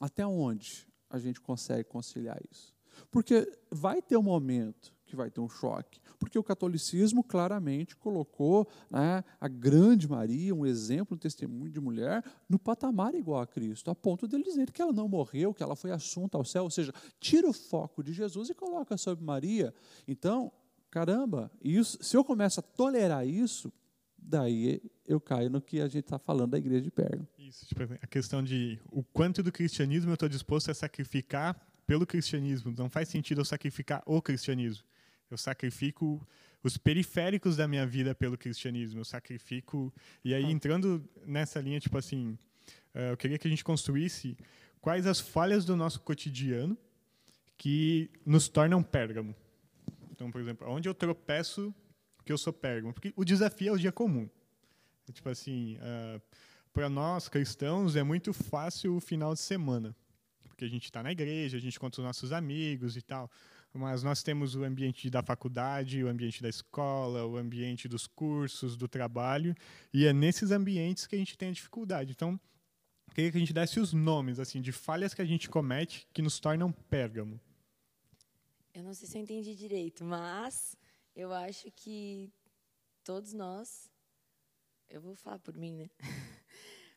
Até 0.00 0.26
onde 0.26 0.86
a 1.08 1.18
gente 1.18 1.40
consegue 1.40 1.84
conciliar 1.84 2.40
isso? 2.50 2.74
Porque 3.10 3.50
vai 3.70 4.00
ter 4.02 4.16
um 4.16 4.22
momento 4.22 4.92
que 5.12 5.16
vai 5.16 5.30
ter 5.30 5.40
um 5.40 5.48
choque. 5.48 6.00
Porque 6.18 6.38
o 6.38 6.42
catolicismo 6.42 7.22
claramente 7.22 7.94
colocou 7.94 8.66
né, 8.90 9.22
a 9.38 9.46
grande 9.46 10.08
Maria, 10.08 10.54
um 10.54 10.64
exemplo, 10.64 11.14
um 11.14 11.18
testemunho 11.18 11.70
de 11.70 11.80
mulher, 11.80 12.24
no 12.48 12.58
patamar 12.58 13.14
igual 13.14 13.42
a 13.42 13.46
Cristo, 13.46 13.90
a 13.90 13.94
ponto 13.94 14.26
de 14.26 14.42
dizer 14.42 14.70
que 14.70 14.80
ela 14.80 14.92
não 14.92 15.06
morreu, 15.06 15.52
que 15.52 15.62
ela 15.62 15.76
foi 15.76 15.90
assunta 15.90 16.38
ao 16.38 16.44
céu, 16.46 16.64
ou 16.64 16.70
seja, 16.70 16.94
tira 17.20 17.46
o 17.46 17.52
foco 17.52 18.02
de 18.02 18.12
Jesus 18.12 18.48
e 18.48 18.54
coloca 18.54 18.96
sobre 18.96 19.22
Maria. 19.22 19.74
Então, 20.08 20.50
caramba, 20.90 21.50
isso, 21.62 21.98
se 22.00 22.16
eu 22.16 22.24
começo 22.24 22.60
a 22.60 22.62
tolerar 22.62 23.26
isso, 23.26 23.70
daí 24.22 24.80
eu 25.06 25.20
caio 25.20 25.50
no 25.50 25.60
que 25.60 25.80
a 25.80 25.88
gente 25.88 26.04
está 26.04 26.18
falando 26.18 26.52
da 26.52 26.58
igreja 26.58 26.82
de 26.82 26.90
Pérgamo. 26.90 27.28
Isso, 27.38 27.66
tipo, 27.66 27.82
a 27.82 28.06
questão 28.06 28.42
de 28.42 28.78
o 28.90 29.02
quanto 29.02 29.42
do 29.42 29.52
cristianismo 29.52 30.10
eu 30.10 30.14
estou 30.14 30.28
disposto 30.28 30.70
a 30.70 30.74
sacrificar 30.74 31.60
pelo 31.86 32.06
cristianismo. 32.06 32.72
Não 32.76 32.88
faz 32.88 33.08
sentido 33.08 33.40
eu 33.40 33.44
sacrificar 33.44 34.02
o 34.06 34.22
cristianismo. 34.22 34.84
Eu 35.30 35.36
sacrifico 35.36 36.26
os 36.62 36.76
periféricos 36.76 37.56
da 37.56 37.66
minha 37.66 37.86
vida 37.86 38.14
pelo 38.14 38.38
cristianismo. 38.38 39.00
Eu 39.00 39.04
sacrifico. 39.04 39.92
E 40.24 40.34
aí, 40.34 40.44
ah. 40.44 40.50
entrando 40.50 41.06
nessa 41.26 41.60
linha, 41.60 41.80
tipo 41.80 41.98
assim, 41.98 42.38
eh, 42.94 43.12
eu 43.12 43.16
queria 43.16 43.38
que 43.38 43.46
a 43.46 43.50
gente 43.50 43.64
construísse 43.64 44.36
quais 44.80 45.06
as 45.06 45.20
falhas 45.20 45.64
do 45.64 45.76
nosso 45.76 46.00
cotidiano 46.00 46.76
que 47.56 48.10
nos 48.24 48.48
tornam 48.48 48.82
Pérgamo. 48.82 49.34
Então, 50.10 50.30
por 50.30 50.40
exemplo, 50.40 50.68
onde 50.68 50.88
eu 50.88 50.94
tropeço 50.94 51.74
que 52.22 52.32
eu 52.32 52.38
sou 52.38 52.52
Pérgamo? 52.52 52.92
Porque 52.92 53.12
o 53.16 53.24
desafio 53.24 53.68
é 53.68 53.72
o 53.72 53.78
dia 53.78 53.92
comum. 53.92 54.28
Tipo 55.12 55.28
assim, 55.28 55.76
uh, 55.76 56.22
para 56.72 56.88
nós 56.88 57.28
cristãos 57.28 57.96
é 57.96 58.02
muito 58.02 58.32
fácil 58.32 58.96
o 58.96 59.00
final 59.00 59.34
de 59.34 59.40
semana, 59.40 59.94
porque 60.44 60.64
a 60.64 60.68
gente 60.68 60.84
está 60.84 61.02
na 61.02 61.12
igreja, 61.12 61.56
a 61.56 61.60
gente 61.60 61.78
conta 61.78 62.00
os 62.00 62.04
nossos 62.04 62.32
amigos 62.32 62.96
e 62.96 63.02
tal 63.02 63.30
mas 63.72 64.02
nós 64.02 64.22
temos 64.22 64.54
o 64.54 64.64
ambiente 64.64 65.08
da 65.08 65.22
faculdade, 65.22 66.04
o 66.04 66.08
ambiente 66.08 66.42
da 66.42 66.48
escola, 66.48 67.24
o 67.24 67.36
ambiente 67.36 67.88
dos 67.88 68.06
cursos, 68.06 68.76
do 68.76 68.86
trabalho, 68.86 69.54
e 69.92 70.06
é 70.06 70.12
nesses 70.12 70.50
ambientes 70.50 71.06
que 71.06 71.14
a 71.14 71.18
gente 71.18 71.38
tem 71.38 71.48
a 71.48 71.52
dificuldade. 71.52 72.12
Então, 72.12 72.38
queria 73.14 73.30
que 73.30 73.36
a 73.36 73.40
gente 73.40 73.52
desse 73.52 73.80
os 73.80 73.92
nomes 73.92 74.38
assim 74.38 74.60
de 74.60 74.72
falhas 74.72 75.14
que 75.14 75.22
a 75.22 75.24
gente 75.24 75.48
comete 75.48 76.06
que 76.12 76.20
nos 76.20 76.38
tornam 76.38 76.70
pérgamo. 76.70 77.40
Eu 78.74 78.82
não 78.82 78.94
sei 78.94 79.08
se 79.08 79.16
eu 79.16 79.22
entendi 79.22 79.54
direito, 79.54 80.04
mas 80.04 80.76
eu 81.14 81.32
acho 81.32 81.70
que 81.70 82.32
todos 83.04 83.32
nós, 83.32 83.90
eu 84.88 85.00
vou 85.00 85.14
falar 85.14 85.38
por 85.38 85.54
mim, 85.54 85.74
né? 85.74 85.90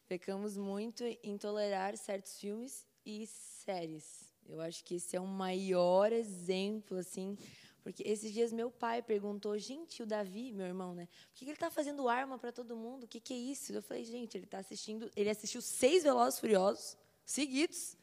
Pecamos 0.07 0.55
muito 0.55 1.03
em 1.23 1.37
tolerar 1.37 1.97
certos 1.97 2.37
filmes 2.39 2.87
e 3.05 3.25
séries. 3.27 4.33
Eu 4.47 4.61
acho 4.61 4.83
que 4.83 4.95
esse 4.95 5.15
é 5.15 5.19
o 5.19 5.27
maior 5.27 6.11
exemplo, 6.11 6.97
assim, 6.97 7.37
porque 7.81 8.03
esses 8.03 8.31
dias 8.31 8.53
meu 8.53 8.71
pai 8.71 9.01
perguntou, 9.01 9.57
gente, 9.57 10.03
o 10.03 10.05
Davi, 10.05 10.51
meu 10.53 10.65
irmão, 10.65 10.93
né? 10.93 11.07
Por 11.31 11.39
que 11.39 11.45
ele 11.45 11.53
está 11.53 11.69
fazendo 11.69 12.07
arma 12.07 12.37
para 12.37 12.51
todo 12.51 12.75
mundo? 12.75 13.03
O 13.03 13.07
que, 13.07 13.19
que 13.19 13.33
é 13.33 13.37
isso? 13.37 13.73
Eu 13.73 13.81
falei, 13.81 14.03
gente, 14.03 14.37
ele 14.37 14.45
está 14.45 14.59
assistindo, 14.59 15.11
ele 15.15 15.29
assistiu 15.29 15.61
seis 15.61 16.03
Velozes 16.03 16.39
Furiosos 16.39 16.97
seguidos 17.25 17.97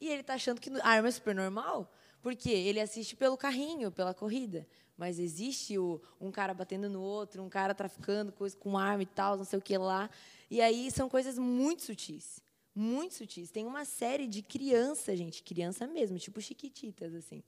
e 0.00 0.08
ele 0.08 0.20
está 0.20 0.34
achando 0.34 0.60
que 0.60 0.70
arma 0.82 1.08
é 1.08 1.10
super 1.10 1.34
normal, 1.34 1.92
porque 2.20 2.50
ele 2.50 2.80
assiste 2.80 3.16
pelo 3.16 3.36
carrinho, 3.36 3.90
pela 3.90 4.14
corrida. 4.14 4.66
Mas 4.98 5.18
existe 5.18 5.78
o, 5.78 6.02
um 6.20 6.30
cara 6.30 6.52
batendo 6.52 6.90
no 6.90 7.00
outro, 7.00 7.42
um 7.42 7.48
cara 7.48 7.74
traficando 7.74 8.32
coisa 8.32 8.56
com 8.56 8.76
arma 8.76 9.04
e 9.04 9.06
tal, 9.06 9.36
não 9.36 9.44
sei 9.44 9.58
o 9.58 9.62
que 9.62 9.78
lá. 9.78 10.10
E 10.50 10.60
aí 10.60 10.90
são 10.90 11.08
coisas 11.08 11.38
muito 11.38 11.82
sutis 11.82 12.42
muito 12.78 13.14
sutis. 13.14 13.50
Tem 13.50 13.66
uma 13.66 13.84
série 13.84 14.26
de 14.26 14.40
criança, 14.40 15.14
gente, 15.16 15.42
criança 15.42 15.86
mesmo, 15.86 16.16
tipo 16.16 16.40
chiquititas, 16.40 17.12
assim, 17.12 17.42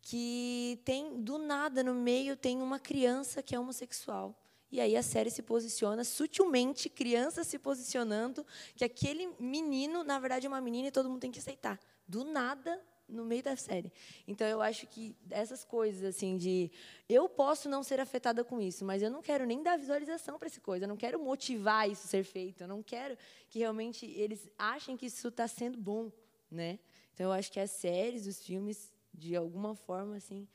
que 0.00 0.80
tem, 0.84 1.22
do 1.22 1.38
nada, 1.38 1.84
no 1.84 1.94
meio, 1.94 2.36
tem 2.36 2.60
uma 2.60 2.78
criança 2.78 3.42
que 3.42 3.54
é 3.54 3.60
homossexual. 3.60 4.36
E 4.70 4.80
aí 4.80 4.96
a 4.96 5.02
série 5.02 5.30
se 5.30 5.42
posiciona 5.42 6.02
sutilmente, 6.02 6.88
criança 6.88 7.44
se 7.44 7.58
posicionando, 7.58 8.46
que 8.74 8.84
aquele 8.84 9.28
menino, 9.38 10.02
na 10.02 10.18
verdade, 10.18 10.46
é 10.46 10.48
uma 10.48 10.62
menina 10.62 10.88
e 10.88 10.90
todo 10.90 11.10
mundo 11.10 11.20
tem 11.20 11.30
que 11.30 11.38
aceitar. 11.38 11.78
Do 12.08 12.24
nada, 12.24 12.82
no 13.12 13.24
meio 13.24 13.42
da 13.42 13.56
série. 13.56 13.92
Então 14.26 14.46
eu 14.46 14.60
acho 14.60 14.86
que 14.86 15.14
essas 15.30 15.64
coisas 15.64 16.02
assim 16.02 16.36
de 16.36 16.70
eu 17.08 17.28
posso 17.28 17.68
não 17.68 17.82
ser 17.82 18.00
afetada 18.00 18.42
com 18.42 18.60
isso, 18.60 18.84
mas 18.84 19.02
eu 19.02 19.10
não 19.10 19.22
quero 19.22 19.44
nem 19.44 19.62
dar 19.62 19.78
visualização 19.78 20.38
para 20.38 20.46
essa 20.46 20.60
coisa, 20.60 20.84
eu 20.84 20.88
não 20.88 20.96
quero 20.96 21.22
motivar 21.22 21.88
isso 21.88 22.06
a 22.06 22.10
ser 22.10 22.24
feito, 22.24 22.62
eu 22.62 22.68
não 22.68 22.82
quero 22.82 23.16
que 23.48 23.58
realmente 23.58 24.06
eles 24.06 24.48
achem 24.58 24.96
que 24.96 25.06
isso 25.06 25.28
está 25.28 25.46
sendo 25.46 25.78
bom, 25.78 26.10
né? 26.50 26.78
Então 27.14 27.26
eu 27.26 27.32
acho 27.32 27.52
que 27.52 27.60
as 27.60 27.70
séries, 27.70 28.26
os 28.26 28.42
filmes, 28.42 28.92
de 29.12 29.36
alguma 29.36 29.74
forma 29.74 30.16
assim, 30.16 30.48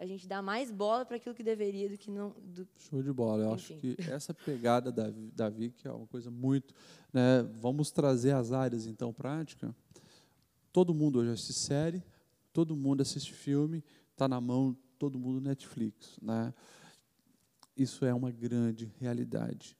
a 0.00 0.06
gente 0.06 0.26
dá 0.26 0.40
mais 0.40 0.70
bola 0.70 1.04
para 1.04 1.16
aquilo 1.16 1.34
que 1.34 1.42
deveria 1.42 1.86
do 1.86 1.98
que 1.98 2.10
não. 2.10 2.34
Do... 2.42 2.66
Show 2.78 3.02
de 3.02 3.12
bola. 3.12 3.44
Eu 3.44 3.54
Enfim. 3.54 3.74
acho 3.74 3.80
que 3.80 4.10
essa 4.10 4.32
pegada 4.32 4.90
da, 4.90 5.12
da 5.34 5.50
Vic 5.50 5.86
é 5.86 5.92
uma 5.92 6.06
coisa 6.06 6.30
muito. 6.30 6.74
Né? 7.12 7.42
Vamos 7.60 7.90
trazer 7.90 8.32
as 8.32 8.50
áreas, 8.50 8.86
então, 8.86 9.12
prática. 9.12 9.76
Todo 10.72 10.94
mundo 10.94 11.18
hoje 11.18 11.30
assiste 11.30 11.54
série, 11.54 12.02
todo 12.52 12.76
mundo 12.76 13.00
assiste 13.00 13.32
filme, 13.32 13.84
está 14.12 14.28
na 14.28 14.40
mão 14.40 14.76
todo 14.98 15.18
mundo 15.18 15.40
Netflix. 15.40 16.18
Né? 16.22 16.54
Isso 17.76 18.04
é 18.04 18.14
uma 18.14 18.30
grande 18.30 18.92
realidade. 18.98 19.76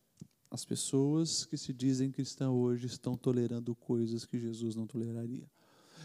As 0.51 0.65
pessoas 0.65 1.45
que 1.45 1.57
se 1.57 1.73
dizem 1.73 2.11
cristãs 2.11 2.51
hoje 2.51 2.87
estão 2.87 3.17
tolerando 3.17 3.75
coisas 3.75 4.25
que 4.25 4.39
Jesus 4.39 4.75
não 4.75 4.87
toleraria 4.87 5.49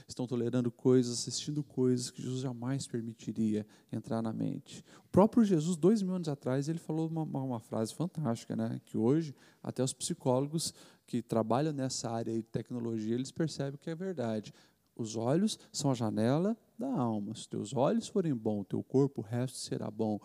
estão 0.07 0.27
tolerando 0.27 0.71
coisas, 0.71 1.13
assistindo 1.13 1.63
coisas 1.63 2.11
que 2.11 2.21
Jesus 2.21 2.41
jamais 2.41 2.87
permitiria 2.87 3.65
entrar 3.91 4.21
na 4.21 4.31
mente. 4.31 4.83
O 5.05 5.09
próprio 5.09 5.43
Jesus, 5.43 5.75
dois 5.77 6.01
mil 6.01 6.15
anos 6.15 6.27
atrás, 6.27 6.67
ele 6.67 6.79
falou 6.79 7.07
uma, 7.07 7.23
uma 7.23 7.59
frase 7.59 7.93
fantástica, 7.93 8.55
né? 8.55 8.79
que 8.85 8.97
hoje 8.97 9.35
até 9.63 9.83
os 9.83 9.93
psicólogos 9.93 10.73
que 11.07 11.21
trabalham 11.21 11.73
nessa 11.73 12.09
área 12.09 12.33
de 12.33 12.43
tecnologia, 12.43 13.15
eles 13.15 13.31
percebem 13.31 13.79
que 13.79 13.89
é 13.89 13.95
verdade. 13.95 14.53
Os 14.95 15.15
olhos 15.15 15.59
são 15.71 15.91
a 15.91 15.93
janela 15.93 16.57
da 16.77 16.89
alma. 16.89 17.35
Se 17.35 17.47
teus 17.47 17.73
olhos 17.73 18.07
forem 18.07 18.33
bons, 18.33 18.65
teu 18.65 18.81
corpo, 18.83 19.21
o 19.21 19.23
resto 19.23 19.57
será 19.57 19.89
bom. 19.91 20.19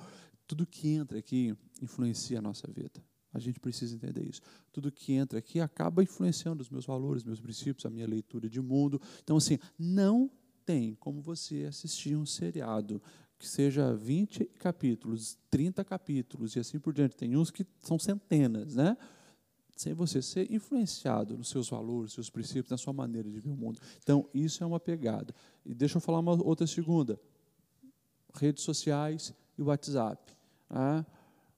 Tudo 0.47 0.67
que 0.67 0.89
entra 0.89 1.19
aqui 1.19 1.55
influencia 1.83 2.39
a 2.39 2.43
nossa 2.43 2.71
vida. 2.71 3.03
A 3.33 3.39
gente 3.39 3.61
precisa 3.61 3.95
entender 3.95 4.29
isso. 4.29 4.41
Tudo 4.73 4.91
que 4.91 5.13
entra 5.13 5.39
aqui 5.39 5.61
acaba 5.61 6.03
influenciando 6.03 6.63
os 6.63 6.69
meus 6.69 6.87
valores, 6.87 7.25
meus 7.25 7.41
princípios, 7.41 7.87
a 7.87 7.91
minha 7.91 8.07
leitura 8.07 8.49
de 8.49 8.61
mundo. 8.61 9.01
Então, 9.23 9.37
assim, 9.37 9.59
não 9.79 10.31
tem 10.65 10.95
como 10.97 11.21
você 11.21 11.65
assistir 11.65 12.17
um 12.17 12.27
seriado 12.27 13.01
que 13.39 13.49
seja 13.49 13.95
20 13.95 14.45
capítulos, 14.59 15.39
30 15.51 15.85
capítulos 15.85 16.57
e 16.57 16.59
assim 16.59 16.79
por 16.79 16.93
diante. 16.93 17.17
Tem 17.17 17.37
uns 17.37 17.51
que 17.51 17.67
são 17.81 17.99
centenas, 17.99 18.75
né? 18.75 18.97
Sem 19.81 19.95
você 19.95 20.21
ser 20.21 20.53
influenciado 20.53 21.39
nos 21.39 21.49
seus 21.49 21.71
valores, 21.71 22.13
seus 22.13 22.29
princípios, 22.29 22.71
na 22.71 22.77
sua 22.77 22.93
maneira 22.93 23.31
de 23.31 23.41
ver 23.41 23.49
o 23.49 23.57
mundo. 23.57 23.81
Então, 24.03 24.29
isso 24.35 24.63
é 24.63 24.67
uma 24.67 24.79
pegada. 24.79 25.35
E 25.65 25.73
deixa 25.73 25.97
eu 25.97 26.03
falar 26.03 26.19
uma 26.19 26.33
outra 26.33 26.67
segunda. 26.67 27.19
Redes 28.35 28.63
sociais 28.63 29.33
e 29.57 29.63
WhatsApp. 29.63 30.37
Né? 30.69 31.07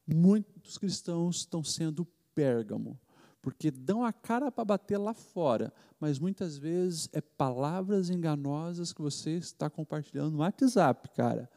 muitos 0.06 0.78
cristãos 0.78 1.38
estão 1.38 1.64
sendo 1.64 2.06
Pérgamo, 2.32 2.96
porque 3.42 3.72
dão 3.72 4.04
a 4.04 4.12
cara 4.12 4.52
para 4.52 4.66
bater 4.66 4.98
lá 4.98 5.14
fora, 5.14 5.72
mas 5.98 6.20
muitas 6.20 6.56
vezes 6.56 7.08
é 7.12 7.20
palavras 7.20 8.08
enganosas 8.08 8.92
que 8.92 9.02
você 9.02 9.30
está 9.32 9.68
compartilhando 9.68 10.30
no 10.30 10.38
WhatsApp, 10.38 11.08
cara. 11.16 11.50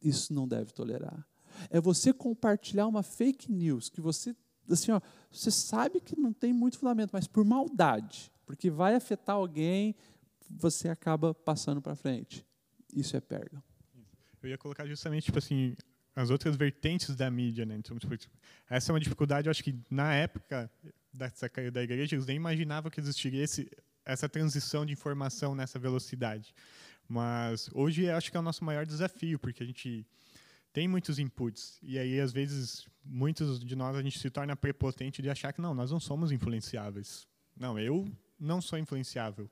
Isso 0.00 0.32
não 0.32 0.48
deve 0.48 0.72
tolerar. 0.72 1.28
É 1.68 1.78
você 1.78 2.10
compartilhar 2.10 2.86
uma 2.86 3.02
fake 3.02 3.52
news 3.52 3.90
que 3.90 4.00
você, 4.00 4.34
assim, 4.70 4.92
ó, 4.92 5.00
você 5.30 5.50
sabe 5.50 6.00
que 6.00 6.18
não 6.18 6.32
tem 6.32 6.52
muito 6.52 6.78
fundamento, 6.78 7.10
mas 7.12 7.26
por 7.26 7.44
maldade, 7.44 8.32
porque 8.44 8.70
vai 8.70 8.94
afetar 8.94 9.36
alguém, 9.36 9.94
você 10.50 10.88
acaba 10.88 11.34
passando 11.34 11.80
para 11.80 11.94
frente. 11.94 12.46
Isso 12.94 13.16
é 13.16 13.20
Pérgamo. 13.20 13.62
Eu 14.42 14.50
ia 14.50 14.58
colocar 14.58 14.86
justamente, 14.86 15.24
tipo 15.24 15.38
assim, 15.38 15.74
as 16.14 16.30
outras 16.30 16.56
vertentes 16.56 17.14
da 17.14 17.30
mídia, 17.30 17.66
né? 17.66 17.76
Então, 17.76 17.98
tipo, 17.98 18.14
essa 18.68 18.90
é 18.90 18.92
uma 18.92 19.00
dificuldade, 19.00 19.48
eu 19.48 19.50
acho 19.50 19.62
que 19.62 19.78
na 19.90 20.14
época 20.14 20.70
dessa 21.12 21.50
da 21.72 21.82
igreja 21.82 22.14
eles 22.14 22.26
nem 22.26 22.36
imaginavam 22.36 22.90
que 22.90 23.00
existiria 23.00 23.42
esse, 23.42 23.70
essa 24.04 24.28
transição 24.28 24.86
de 24.86 24.92
informação 24.92 25.54
nessa 25.54 25.78
velocidade. 25.78 26.54
Mas 27.08 27.68
hoje 27.72 28.04
eu 28.04 28.16
acho 28.16 28.30
que 28.30 28.36
é 28.36 28.40
o 28.40 28.42
nosso 28.42 28.64
maior 28.64 28.86
desafio, 28.86 29.38
porque 29.38 29.62
a 29.62 29.66
gente 29.66 30.06
tem 30.76 30.86
muitos 30.86 31.18
inputs 31.18 31.78
e 31.82 31.98
aí 31.98 32.20
às 32.20 32.34
vezes 32.34 32.86
muitos 33.02 33.58
de 33.58 33.74
nós 33.74 33.96
a 33.96 34.02
gente 34.02 34.18
se 34.18 34.28
torna 34.28 34.54
prepotente 34.54 35.22
de 35.22 35.30
achar 35.30 35.50
que 35.50 35.58
não, 35.58 35.72
nós 35.72 35.90
não 35.90 35.98
somos 35.98 36.30
influenciáveis. 36.30 37.26
Não, 37.58 37.78
eu 37.78 38.06
não 38.38 38.60
sou 38.60 38.78
influenciável. 38.78 39.50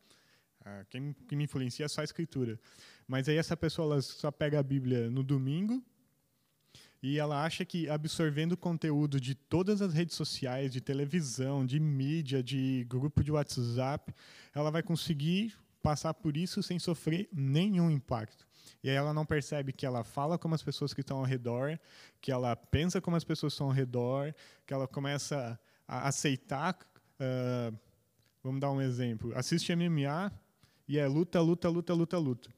Ah, 0.63 0.85
quem, 0.91 1.17
quem 1.27 1.39
me 1.39 1.45
influencia 1.45 1.87
é 1.87 1.89
só 1.89 2.03
a 2.03 2.05
escritura. 2.05 2.61
Mas 3.09 3.27
aí 3.27 3.39
essa 3.39 3.57
pessoa 3.57 4.03
só 4.03 4.31
pega 4.31 4.59
a 4.59 4.63
Bíblia 4.63 5.09
no 5.09 5.23
domingo 5.23 5.83
e 7.03 7.19
ela 7.19 7.43
acha 7.43 7.65
que 7.65 7.89
absorvendo 7.89 8.55
conteúdo 8.55 9.19
de 9.19 9.35
todas 9.35 9.81
as 9.81 9.95
redes 9.95 10.17
sociais, 10.17 10.71
de 10.71 10.83
televisão, 10.83 11.65
de 11.65 11.81
mídia, 11.81 12.43
de 12.43 12.85
grupo 12.87 13.25
de 13.25 13.33
WhatsApp, 13.33 14.15
ela 14.55 14.71
vai 14.71 14.83
conseguir 14.83 15.55
passar 15.83 16.13
por 16.13 16.37
isso 16.37 16.63
sem 16.63 16.79
sofrer 16.79 17.31
nenhum 17.33 17.91
impacto. 17.91 18.47
E 18.83 18.91
aí 18.91 18.97
ela 18.97 19.13
não 19.13 19.25
percebe 19.25 19.73
que 19.73 19.87
ela 19.87 20.05
fala 20.05 20.39
como 20.39 20.55
as 20.55 20.63
pessoas 20.63 20.93
que 20.95 21.01
estão 21.01 21.19
ao 21.19 21.25
redor, 21.25 21.79
que 22.21 22.31
ela 22.33 22.55
pensa 22.57 23.01
como 23.01 23.17
as 23.17 23.25
pessoas 23.25 23.53
estão 23.53 23.69
ao 23.69 23.73
redor, 23.73 24.35
que 24.67 24.73
ela 24.75 24.87
começa 24.87 25.59
a 25.87 26.09
aceitar. 26.09 26.77
Uh, 27.21 27.77
vamos 28.43 28.61
dar 28.61 28.71
um 28.71 28.81
exemplo. 28.81 29.33
Assiste 29.37 29.75
MMA 29.75 30.33
e 30.87 30.99
é 30.99 31.07
luta, 31.07 31.41
luta, 31.41 31.69
luta, 31.69 31.95
luta, 31.95 32.19
luta 32.19 32.51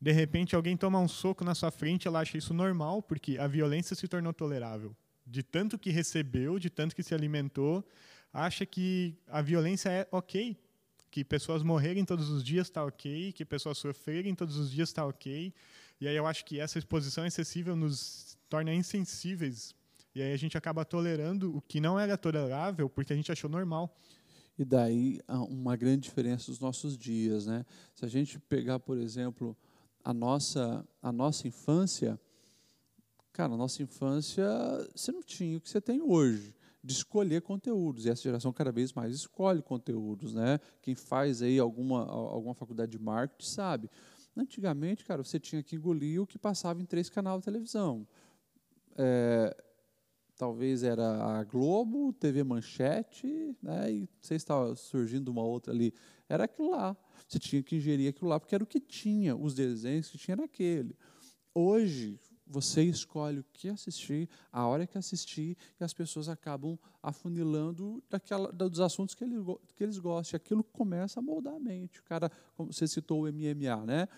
de 0.00 0.12
repente 0.12 0.56
alguém 0.56 0.76
toma 0.76 0.98
um 0.98 1.08
soco 1.08 1.44
na 1.44 1.54
sua 1.54 1.70
frente, 1.70 2.08
ela 2.08 2.20
acha 2.20 2.38
isso 2.38 2.54
normal, 2.54 3.02
porque 3.02 3.36
a 3.36 3.46
violência 3.46 3.94
se 3.94 4.08
tornou 4.08 4.32
tolerável. 4.32 4.96
De 5.26 5.42
tanto 5.42 5.78
que 5.78 5.90
recebeu, 5.90 6.58
de 6.58 6.70
tanto 6.70 6.96
que 6.96 7.02
se 7.02 7.14
alimentou, 7.14 7.86
acha 8.32 8.64
que 8.64 9.14
a 9.28 9.42
violência 9.42 9.90
é 9.90 10.08
ok, 10.10 10.56
que 11.10 11.24
pessoas 11.24 11.62
morrerem 11.62 12.04
todos 12.04 12.28
os 12.30 12.44
dias 12.44 12.68
está 12.68 12.84
ok, 12.84 13.32
que 13.32 13.44
pessoas 13.44 13.78
sofrerem 13.78 14.34
todos 14.34 14.56
os 14.56 14.70
dias 14.70 14.88
está 14.90 15.04
ok. 15.04 15.52
E 16.00 16.08
aí 16.08 16.16
eu 16.16 16.26
acho 16.26 16.44
que 16.44 16.60
essa 16.60 16.78
exposição 16.78 17.26
excessiva 17.26 17.74
nos 17.74 18.38
torna 18.48 18.72
insensíveis. 18.72 19.74
E 20.14 20.22
aí 20.22 20.32
a 20.32 20.36
gente 20.36 20.56
acaba 20.56 20.84
tolerando 20.84 21.56
o 21.56 21.60
que 21.60 21.80
não 21.80 21.98
era 21.98 22.16
tolerável 22.16 22.88
porque 22.88 23.12
a 23.12 23.16
gente 23.16 23.30
achou 23.30 23.50
normal. 23.50 23.94
E 24.58 24.64
daí 24.64 25.20
uma 25.48 25.76
grande 25.76 26.02
diferença 26.02 26.50
dos 26.50 26.60
nossos 26.60 26.96
dias, 26.96 27.46
né? 27.46 27.64
Se 27.94 28.04
a 28.04 28.08
gente 28.08 28.38
pegar, 28.38 28.78
por 28.78 28.98
exemplo, 28.98 29.56
a 30.04 30.12
nossa, 30.12 30.86
a 31.02 31.10
nossa 31.10 31.48
infância, 31.48 32.20
cara, 33.32 33.54
a 33.54 33.56
nossa 33.56 33.82
infância, 33.82 34.46
você 34.94 35.10
não 35.12 35.22
tinha 35.22 35.56
o 35.56 35.60
que 35.60 35.68
você 35.68 35.80
tem 35.80 36.02
hoje, 36.02 36.54
de 36.82 36.92
escolher 36.92 37.42
conteúdos. 37.42 38.06
E 38.06 38.10
essa 38.10 38.22
geração 38.22 38.52
cada 38.52 38.72
vez 38.72 38.92
mais 38.92 39.14
escolhe 39.14 39.62
conteúdos, 39.62 40.34
né? 40.34 40.58
Quem 40.80 40.94
faz 40.94 41.42
aí 41.42 41.58
alguma, 41.58 42.06
alguma 42.06 42.54
faculdade 42.54 42.92
de 42.92 42.98
marketing 42.98 43.46
sabe. 43.46 43.90
Antigamente, 44.36 45.04
cara, 45.04 45.22
você 45.22 45.38
tinha 45.38 45.62
que 45.62 45.76
engolir 45.76 46.22
o 46.22 46.26
que 46.26 46.38
passava 46.38 46.80
em 46.80 46.84
três 46.84 47.10
canais 47.10 47.38
de 47.38 47.44
televisão. 47.44 48.06
É, 48.96 49.54
talvez 50.36 50.82
era 50.82 51.38
a 51.38 51.44
Globo, 51.44 52.12
TV 52.14 52.42
Manchete, 52.42 53.54
né? 53.62 53.92
E 53.92 54.08
você 54.20 54.34
estava 54.34 54.74
surgindo 54.74 55.28
uma 55.28 55.42
outra 55.42 55.72
ali. 55.72 55.92
Era 56.28 56.44
aquilo 56.44 56.70
lá. 56.70 56.96
Você 57.28 57.38
tinha 57.38 57.62
que 57.62 57.76
ingerir 57.76 58.08
aquilo 58.08 58.30
lá, 58.30 58.40
porque 58.40 58.54
era 58.54 58.64
o 58.64 58.66
que 58.66 58.80
tinha, 58.80 59.36
os 59.36 59.54
desenhos 59.54 60.08
que 60.08 60.16
tinha 60.16 60.36
naquele. 60.36 60.96
Hoje, 61.54 62.18
você 62.50 62.82
escolhe 62.82 63.38
o 63.38 63.44
que 63.52 63.68
assistir, 63.68 64.28
a 64.52 64.66
hora 64.66 64.86
que 64.86 64.98
assistir, 64.98 65.56
e 65.80 65.84
as 65.84 65.94
pessoas 65.94 66.28
acabam 66.28 66.76
afunilando 67.02 68.02
daquela, 68.10 68.50
dos 68.52 68.80
assuntos 68.80 69.14
que, 69.14 69.22
ele, 69.22 69.36
que 69.76 69.84
eles 69.84 69.98
gostam. 69.98 70.36
Aquilo 70.36 70.64
começa 70.64 71.20
a 71.20 71.22
moldar 71.22 71.54
a 71.54 71.60
mente. 71.60 72.00
O 72.00 72.02
cara, 72.02 72.30
como 72.56 72.72
você 72.72 72.88
citou 72.88 73.22
o 73.22 73.32
MMA, 73.32 73.86
né? 73.86 74.08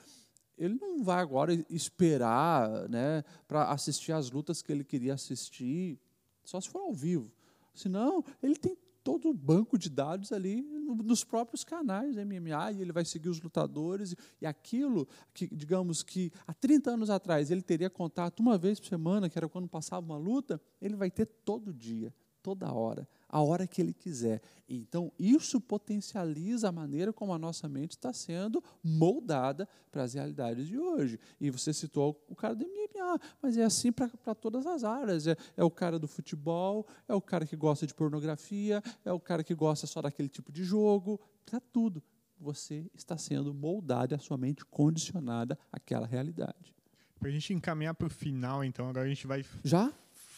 ele 0.57 0.75
não 0.81 1.03
vai 1.03 1.21
agora 1.21 1.53
esperar 1.69 2.89
né, 2.89 3.25
para 3.49 3.71
assistir 3.71 4.13
as 4.13 4.31
lutas 4.31 4.63
que 4.63 4.71
ele 4.71 4.85
queria 4.85 5.15
assistir, 5.15 5.99
só 6.45 6.61
se 6.61 6.69
for 6.69 6.81
ao 6.81 6.93
vivo. 6.93 7.31
Senão, 7.75 8.25
ele 8.43 8.57
tem 8.57 8.77
todo 9.03 9.29
o 9.29 9.35
banco 9.35 9.79
de 9.79 9.91
dados 9.91 10.33
ali 10.33 10.63
nos 10.63 11.25
próprios 11.25 11.65
canais 11.65 12.17
da 12.17 12.25
MMA, 12.25 12.73
e 12.73 12.83
ele 12.83 12.93
vai 12.93 13.05
seguir 13.05 13.29
os 13.29 13.41
lutadores, 13.41 14.15
e 14.41 14.47
aquilo 14.47 15.09
que, 15.33 15.47
digamos 15.55 16.03
que 16.03 16.33
há 16.47 16.53
30 16.53 16.91
anos 16.91 17.11
atrás 17.11 17.51
ele 17.51 17.63
teria 17.63 17.91
contato 17.91 18.41
uma 18.41 18.59
vez 18.59 18.79
por 18.79 18.89
semana, 18.89 19.29
que 19.29 19.39
era 19.39 19.49
quando 19.49 19.69
passava 19.69 20.05
uma 20.05 20.19
luta, 20.19 20.61
ele 20.81 20.97
vai 20.97 21.11
ter 21.11 21.27
todo 21.27 21.73
dia, 21.73 22.15
toda 22.43 22.73
hora 22.73 23.09
a 23.33 23.41
hora 23.41 23.67
que 23.67 23.81
ele 23.81 23.95
quiser. 23.95 24.43
Então, 24.69 25.11
isso 25.19 25.59
potencializa 25.59 26.69
a 26.69 26.73
maneira 26.73 27.13
como 27.15 27.33
a 27.33 27.39
nossa 27.39 27.67
mente 27.67 27.93
está 27.93 28.13
sendo 28.13 28.63
moldada 28.85 29.67
para 29.91 30.03
as 30.03 30.13
realidades 30.13 30.69
de 30.69 30.79
hoje. 30.79 31.19
E 31.41 31.51
você 31.51 31.73
citou 31.73 32.23
o 32.29 32.37
cara 32.37 32.55
do 32.55 32.67
MMA, 32.67 33.19
mas 33.41 33.57
é 33.57 33.65
assim 33.65 33.91
para 33.91 34.35
todas 34.35 34.67
as 34.67 34.85
áreas. 34.85 35.27
É, 35.27 35.37
é 35.57 35.65
o 35.65 35.71
cara 35.71 35.99
do 35.99 36.07
futebol, 36.07 36.87
é 37.09 37.15
o 37.15 37.23
cara 37.23 37.47
que 37.47 37.57
gosta 37.57 37.87
de 37.87 37.95
pornografia, 37.95 38.83
é 39.03 39.13
o 39.13 39.19
cara 39.19 39.43
que 39.43 39.55
gosta 39.55 39.87
só 39.87 40.03
daquele 40.03 40.29
tipo 40.29 40.53
de 40.53 40.63
jogo, 40.63 41.19
para 41.47 41.59
tudo. 41.59 42.03
você 42.39 42.85
está 42.95 43.17
sendo 43.17 43.55
moldado 43.55 44.13
e 44.13 44.17
a 44.17 44.19
sua 44.19 44.37
mente 44.37 44.65
condicionada 44.67 45.59
àquela 45.73 46.07
realidade. 46.07 46.75
Para 47.19 47.29
a 47.29 47.33
gente 47.33 47.55
encaminhar 47.55 47.95
para 47.95 48.09
o 48.09 48.11
final, 48.11 48.65
então, 48.65 48.89
agora 48.89 49.07
a 49.07 49.09
gente 49.09 49.27
vai 49.27 49.45
Já? 49.63 49.93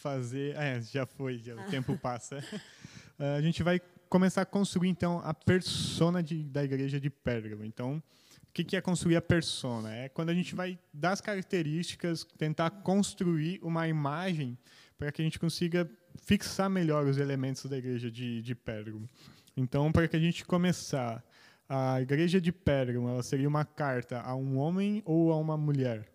Fazer. 0.05 0.55
É, 0.55 0.79
já 0.81 1.03
foi, 1.07 1.39
já, 1.39 1.55
o 1.55 1.63
tempo 1.71 1.97
passa. 1.97 2.37
Uh, 3.17 3.23
a 3.39 3.41
gente 3.41 3.63
vai 3.63 3.81
começar 4.07 4.43
a 4.43 4.45
construir, 4.45 4.89
então, 4.89 5.19
a 5.23 5.33
persona 5.33 6.21
de, 6.21 6.43
da 6.43 6.63
igreja 6.63 6.99
de 6.99 7.09
Pérgamo. 7.09 7.65
Então, 7.65 8.03
o 8.47 8.53
que, 8.53 8.63
que 8.63 8.77
é 8.77 8.81
construir 8.81 9.15
a 9.15 9.21
persona? 9.21 9.91
É 9.95 10.07
quando 10.07 10.29
a 10.29 10.33
gente 10.35 10.53
vai 10.53 10.77
dar 10.93 11.13
as 11.13 11.21
características, 11.21 12.23
tentar 12.37 12.69
construir 12.69 13.59
uma 13.63 13.87
imagem 13.87 14.55
para 14.95 15.11
que 15.11 15.23
a 15.23 15.25
gente 15.25 15.39
consiga 15.39 15.89
fixar 16.21 16.69
melhor 16.69 17.07
os 17.07 17.17
elementos 17.17 17.65
da 17.65 17.75
igreja 17.75 18.11
de, 18.11 18.43
de 18.43 18.53
Pérgamo. 18.53 19.09
Então, 19.57 19.91
para 19.91 20.07
que 20.07 20.15
a 20.15 20.19
gente 20.19 20.45
começar, 20.45 21.23
a 21.67 21.99
igreja 21.99 22.39
de 22.39 22.51
Pérgamo, 22.51 23.09
ela 23.09 23.23
seria 23.23 23.49
uma 23.49 23.65
carta 23.65 24.21
a 24.21 24.35
um 24.35 24.57
homem 24.59 25.01
ou 25.03 25.31
a 25.31 25.37
uma 25.37 25.57
mulher? 25.57 26.14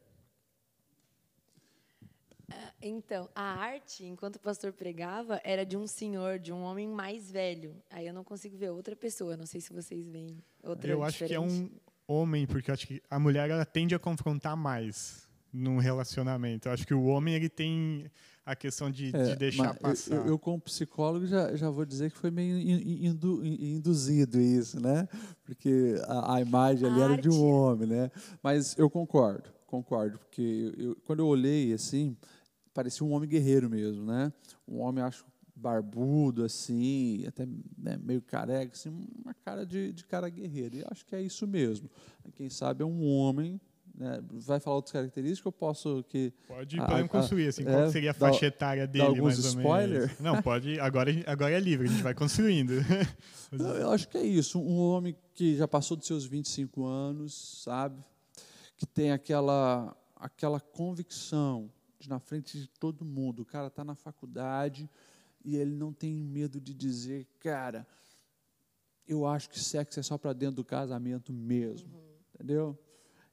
Então, 2.83 3.29
a 3.35 3.43
arte, 3.43 4.07
enquanto 4.07 4.37
o 4.37 4.41
pastor 4.41 4.73
pregava, 4.73 5.41
era 5.45 5.67
de 5.67 5.77
um 5.77 5.87
senhor, 5.87 6.39
de 6.39 6.53
um 6.53 6.63
homem 6.63 6.89
mais 6.89 7.31
velho. 7.31 7.77
Aí 7.91 8.07
eu 8.07 8.15
não 8.15 8.25
consigo 8.25 8.57
ver 8.57 8.71
outra 8.71 8.97
pessoa. 8.97 9.37
Não 9.37 9.47
sei 9.47 9.61
se 9.61 9.73
vocês 9.73 10.09
veem 10.09 10.43
outra 10.63 10.91
Eu 10.91 11.03
acho 11.03 11.27
que 11.27 11.35
é 11.35 11.41
um 11.41 11.71
homem, 12.07 12.47
porque 12.47 12.71
eu 12.71 12.75
acho 12.75 12.87
que 12.87 13.03
a 13.11 13.19
mulher 13.19 13.51
ela 13.51 13.67
tende 13.67 13.95
a 13.95 13.99
confrontar 13.99 14.57
mais 14.57 15.29
num 15.53 15.79
relacionamento. 15.79 16.69
Eu 16.69 16.73
acho 16.73 16.87
que 16.87 16.95
o 16.95 17.05
homem 17.05 17.35
ele 17.35 17.49
tem 17.49 18.11
a 18.47 18.57
questão 18.57 18.91
de, 18.91 19.15
é, 19.15 19.23
de 19.25 19.37
deixar 19.37 19.75
passar. 19.75 20.15
Eu, 20.15 20.27
eu, 20.27 20.39
como 20.39 20.61
psicólogo, 20.61 21.27
já, 21.27 21.55
já 21.57 21.69
vou 21.71 21.85
dizer 21.85 22.11
que 22.11 22.17
foi 22.17 22.31
meio 22.31 22.59
indu, 22.59 23.45
induzido 23.45 24.41
isso, 24.41 24.81
né? 24.81 25.09
Porque 25.45 25.97
a, 26.07 26.37
a 26.37 26.41
imagem 26.41 26.89
ali 26.89 27.01
a 27.01 27.05
era 27.05 27.13
arte. 27.13 27.23
de 27.23 27.29
um 27.29 27.45
homem, 27.45 27.89
né? 27.89 28.11
Mas 28.43 28.77
eu 28.79 28.89
concordo, 28.89 29.51
concordo, 29.67 30.19
porque 30.19 30.73
eu, 30.79 30.97
quando 31.05 31.21
eu 31.21 31.27
olhei 31.27 31.73
assim 31.73 32.17
parecia 32.73 33.07
um 33.07 33.13
homem 33.13 33.29
guerreiro 33.29 33.69
mesmo, 33.69 34.05
né? 34.05 34.33
Um 34.67 34.79
homem, 34.81 35.03
acho, 35.03 35.25
barbudo, 35.55 36.45
assim, 36.45 37.25
até 37.27 37.47
né, 37.77 37.99
meio 38.03 38.23
careca, 38.23 38.73
assim, 38.73 38.89
uma 39.23 39.35
cara 39.35 39.67
de, 39.67 39.93
de 39.93 40.05
cara 40.05 40.29
guerreiro. 40.29 40.77
E 40.77 40.85
acho 40.91 41.05
que 41.05 41.15
é 41.15 41.21
isso 41.21 41.47
mesmo. 41.47 41.91
Quem 42.35 42.49
sabe 42.49 42.83
é 42.83 42.87
um 42.87 43.05
homem 43.05 43.61
né? 44.01 44.19
Vai 44.33 44.59
falar 44.59 44.77
outras 44.77 44.93
características 44.93 45.45
eu 45.45 45.53
posso 45.53 46.05
que 46.09 46.33
pode 46.49 46.79
podemos 46.79 47.11
construir 47.11 47.49
assim 47.49 47.63
é, 47.63 47.67
qual 47.67 47.91
seria 47.91 48.11
a 48.13 48.15
faixa 48.15 48.47
etária 48.47 48.87
dele 48.87 49.21
mais 49.21 49.39
ou 49.39 49.61
spoiler? 49.61 50.01
menos 50.01 50.21
não 50.21 50.41
pode 50.41 50.81
agora 50.81 51.11
agora 51.27 51.53
é 51.53 51.61
livre 51.61 51.87
a 51.87 51.91
gente 51.91 52.03
vai 52.03 52.15
construindo 52.15 52.73
eu 53.53 53.91
acho 53.91 54.09
que 54.09 54.17
é 54.17 54.23
isso 54.23 54.59
um 54.59 54.79
homem 54.79 55.15
que 55.35 55.57
já 55.57 55.69
passou 55.69 55.97
dos 55.97 56.07
seus 56.07 56.25
25 56.25 56.87
anos 56.87 57.63
sabe 57.63 58.03
que 58.77 58.87
tem 58.87 59.13
aquela 59.13 59.95
aquela 60.17 60.61
convicção 60.61 61.71
na 62.09 62.19
frente 62.19 62.59
de 62.59 62.69
todo 62.69 63.05
mundo. 63.05 63.43
O 63.43 63.45
cara 63.45 63.67
está 63.67 63.85
na 63.85 63.95
faculdade 63.95 64.89
e 65.45 65.57
ele 65.57 65.75
não 65.75 65.93
tem 65.93 66.15
medo 66.15 66.61
de 66.61 66.75
dizer, 66.75 67.27
cara, 67.39 67.87
eu 69.07 69.27
acho 69.27 69.51
que 69.51 69.59
sexo 69.59 69.99
é 69.99 70.03
só 70.03 70.17
para 70.17 70.33
dentro 70.33 70.57
do 70.57 70.65
casamento 70.65 71.33
mesmo. 71.33 71.97
Uhum. 71.97 72.11
Entendeu? 72.35 72.79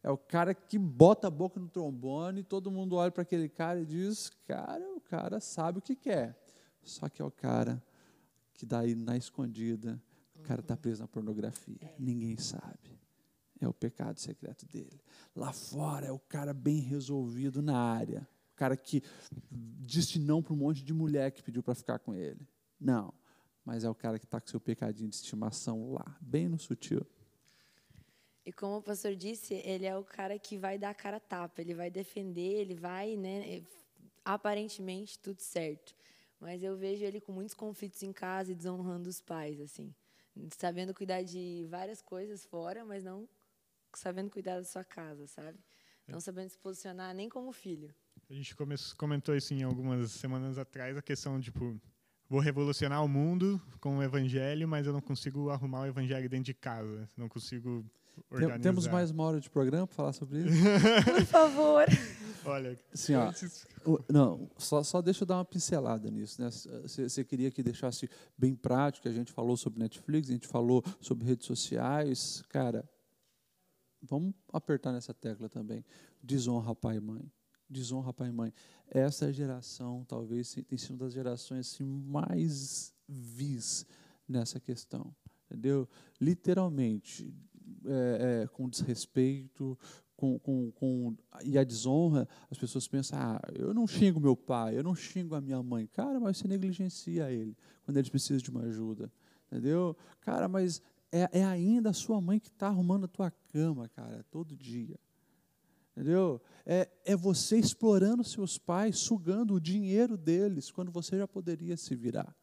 É 0.02 0.10
o 0.10 0.18
cara 0.18 0.54
que 0.54 0.78
bota 0.78 1.28
a 1.28 1.32
boca 1.32 1.60
no 1.60 1.68
trombone 1.68 2.42
e 2.42 2.44
todo 2.44 2.72
mundo 2.72 2.96
olha 2.96 3.12
para 3.12 3.24
aquele 3.24 3.50
cara 3.50 3.82
e 3.82 3.86
diz, 3.86 4.30
cara, 4.48 4.84
o 4.96 5.02
cara 5.02 5.40
sabe 5.40 5.80
o 5.80 5.82
que 5.82 5.96
quer. 5.96 6.38
Só 6.84 7.10
que 7.10 7.22
é 7.22 7.26
o 7.26 7.32
cara 7.32 7.84
que 8.54 8.66
daí 8.66 8.96
na 8.96 9.18
escondida, 9.18 10.02
o 10.36 10.40
cara 10.42 10.62
está 10.62 10.76
preso 10.76 11.02
na 11.02 11.08
pornografia. 11.08 11.78
É. 11.82 11.96
Ninguém 12.00 12.38
sabe. 12.38 12.98
É 13.60 13.68
o 13.68 13.74
pecado 13.74 14.20
secreto 14.20 14.66
dele. 14.68 15.02
Lá 15.36 15.52
fora 15.52 16.08
é 16.08 16.12
o 16.12 16.20
cara 16.20 16.54
bem 16.54 16.80
resolvido 16.80 17.62
na 17.62 17.78
área 17.78 18.28
cara 18.58 18.76
que 18.76 19.02
disse 19.52 20.20
não 20.20 20.42
para 20.42 20.54
um 20.54 20.58
monte 20.58 20.84
de 20.84 20.94
mulher 20.94 21.32
que 21.32 21.44
pediu 21.44 21.64
para 21.64 21.76
ficar 21.76 22.00
com 22.00 22.14
ele. 22.14 22.46
Não. 22.80 23.14
Mas 23.64 23.84
é 23.84 23.90
o 23.90 23.96
cara 23.96 24.18
que 24.18 24.26
está 24.26 24.42
com 24.42 24.48
seu 24.48 24.60
pecadinho 24.60 25.10
de 25.10 25.16
estimação 25.16 25.92
lá, 25.92 26.18
bem 26.20 26.48
no 26.48 26.58
sutil. 26.58 27.06
E 28.46 28.52
como 28.52 28.78
o 28.78 28.82
pastor 28.82 29.14
disse, 29.14 29.56
ele 29.56 29.86
é 29.86 29.98
o 29.98 30.06
cara 30.06 30.40
que 30.40 30.58
vai 30.58 30.78
dar 30.78 30.92
a 30.92 30.96
cara 30.96 31.20
tapa, 31.20 31.62
ele 31.62 31.74
vai 31.74 31.92
defender, 31.92 32.62
ele 32.62 32.76
vai, 32.76 33.18
né, 33.18 33.62
aparentemente 34.24 35.20
tudo 35.20 35.42
certo. 35.42 35.94
Mas 36.40 36.64
eu 36.64 36.78
vejo 36.78 37.04
ele 37.04 37.20
com 37.20 37.34
muitos 37.34 37.54
conflitos 37.54 38.02
em 38.04 38.14
casa 38.14 38.52
e 38.52 38.56
desonrando 38.56 39.10
os 39.10 39.20
pais, 39.20 39.60
assim, 39.60 39.94
sabendo 40.58 40.94
cuidar 40.94 41.24
de 41.24 41.66
várias 41.70 42.02
coisas 42.02 42.46
fora, 42.46 42.86
mas 42.86 43.04
não 43.04 43.28
sabendo 43.94 44.30
cuidar 44.30 44.58
da 44.58 44.64
sua 44.64 44.84
casa, 44.84 45.28
sabe? 45.28 45.60
Não 46.08 46.22
sabendo 46.22 46.50
se 46.50 46.58
posicionar 46.58 47.14
nem 47.14 47.28
como 47.28 47.52
filho. 47.52 47.94
A 48.30 48.34
gente 48.34 48.54
comentou 48.98 49.36
isso 49.38 49.54
em 49.54 49.64
algumas 49.64 50.12
semanas 50.12 50.58
atrás, 50.58 50.98
a 50.98 51.02
questão, 51.02 51.40
tipo, 51.40 51.80
vou 52.30 52.42
revolucionar 52.42 53.02
o 53.02 53.08
mundo 53.08 53.62
com 53.80 54.00
o 54.00 54.04
evangelho, 54.04 54.68
mas 54.68 54.86
eu 54.86 54.92
não 54.92 55.00
consigo 55.00 55.50
arrumar 55.50 55.82
o 55.82 55.86
evangelho 55.86 56.30
dentro 56.30 56.44
de 56.44 56.54
casa, 56.54 57.08
não 57.16 57.30
consigo 57.30 57.90
organizar. 58.30 58.60
Temos 58.60 58.86
mais 58.86 59.12
uma 59.12 59.24
hora 59.24 59.40
de 59.40 59.50
programa 59.50 59.88
para 59.88 59.96
falar 59.96 60.12
sobre 60.12 60.40
isso? 60.40 60.50
Por 61.06 61.26
favor. 61.26 61.86
Olha, 62.44 62.78
assim, 62.94 63.16
ó, 63.16 63.32
não, 64.12 64.52
só, 64.58 64.84
só 64.84 65.02
deixa 65.02 65.24
eu 65.24 65.26
dar 65.26 65.38
uma 65.38 65.46
pincelada 65.46 66.12
nisso. 66.12 66.42
Né? 66.42 66.50
Você 66.50 67.24
queria 67.24 67.50
que 67.50 67.64
deixasse 67.64 68.10
bem 68.38 68.54
prático, 68.54 69.08
a 69.08 69.14
gente 69.14 69.32
falou 69.32 69.56
sobre 69.56 69.80
Netflix, 69.80 70.30
a 70.30 70.34
gente 70.34 70.48
falou 70.48 70.84
sobre 71.00 71.26
redes 71.26 71.48
sociais. 71.48 72.44
Cara, 72.50 72.84
vamos 74.02 74.34
apertar 74.52 74.92
nessa 74.92 75.14
tecla 75.14 75.48
também. 75.48 75.86
Desonra 76.22 76.76
pai 76.76 76.98
e 76.98 77.00
mãe 77.00 77.32
desonra 77.70 78.14
pai 78.14 78.30
e 78.30 78.32
mãe. 78.32 78.54
Essa 78.90 79.32
geração 79.32 80.06
talvez 80.08 80.54
tenha 80.54 80.80
sido 80.80 80.92
uma 80.92 81.00
das 81.00 81.14
gerações 81.14 81.74
assim, 81.74 81.86
mais 81.86 82.94
vis 83.08 83.86
nessa 84.28 84.60
questão, 84.60 85.14
entendeu? 85.46 85.88
Literalmente, 86.20 87.34
é, 87.86 88.44
é, 88.44 88.48
com 88.48 88.70
desrespeito, 88.70 89.78
com, 90.16 90.40
com, 90.40 90.72
com, 90.72 91.16
e 91.44 91.58
a 91.58 91.64
desonra, 91.64 92.28
as 92.50 92.58
pessoas 92.58 92.88
pensam, 92.88 93.20
ah, 93.20 93.40
eu 93.54 93.74
não 93.74 93.86
xingo 93.86 94.20
meu 94.20 94.36
pai, 94.36 94.78
eu 94.78 94.84
não 94.84 94.96
xingo 94.96 95.36
a 95.36 95.42
minha 95.42 95.62
mãe. 95.62 95.88
Cara, 95.88 96.20
mas 96.20 96.38
você 96.38 96.48
negligencia 96.48 97.32
ele 97.32 97.56
quando 97.84 97.98
eles 97.98 98.10
precisam 98.10 98.42
de 98.42 98.50
uma 98.50 98.64
ajuda, 98.64 99.12
entendeu? 99.46 99.96
Cara, 100.22 100.48
mas 100.48 100.82
é, 101.12 101.40
é 101.40 101.46
ainda 101.46 101.92
a 101.92 101.94
sua 101.94 102.20
mãe 102.20 102.40
que 102.40 102.50
está 102.50 102.68
arrumando 102.68 103.06
a 103.06 103.08
tua 103.08 103.32
cama, 103.52 103.88
cara, 103.90 104.26
todo 104.32 104.58
dia. 104.58 105.00
Entendeu? 105.98 106.40
É, 106.64 106.88
é 107.06 107.16
você 107.16 107.58
explorando 107.58 108.24
seus 108.24 108.56
pais, 108.60 109.00
sugando 109.00 109.56
o 109.56 109.60
dinheiro 109.60 110.16
deles, 110.16 110.70
quando 110.70 110.92
você 110.92 111.18
já 111.18 111.28
poderia 111.28 111.76
se 111.76 111.96
virar. 111.96 112.36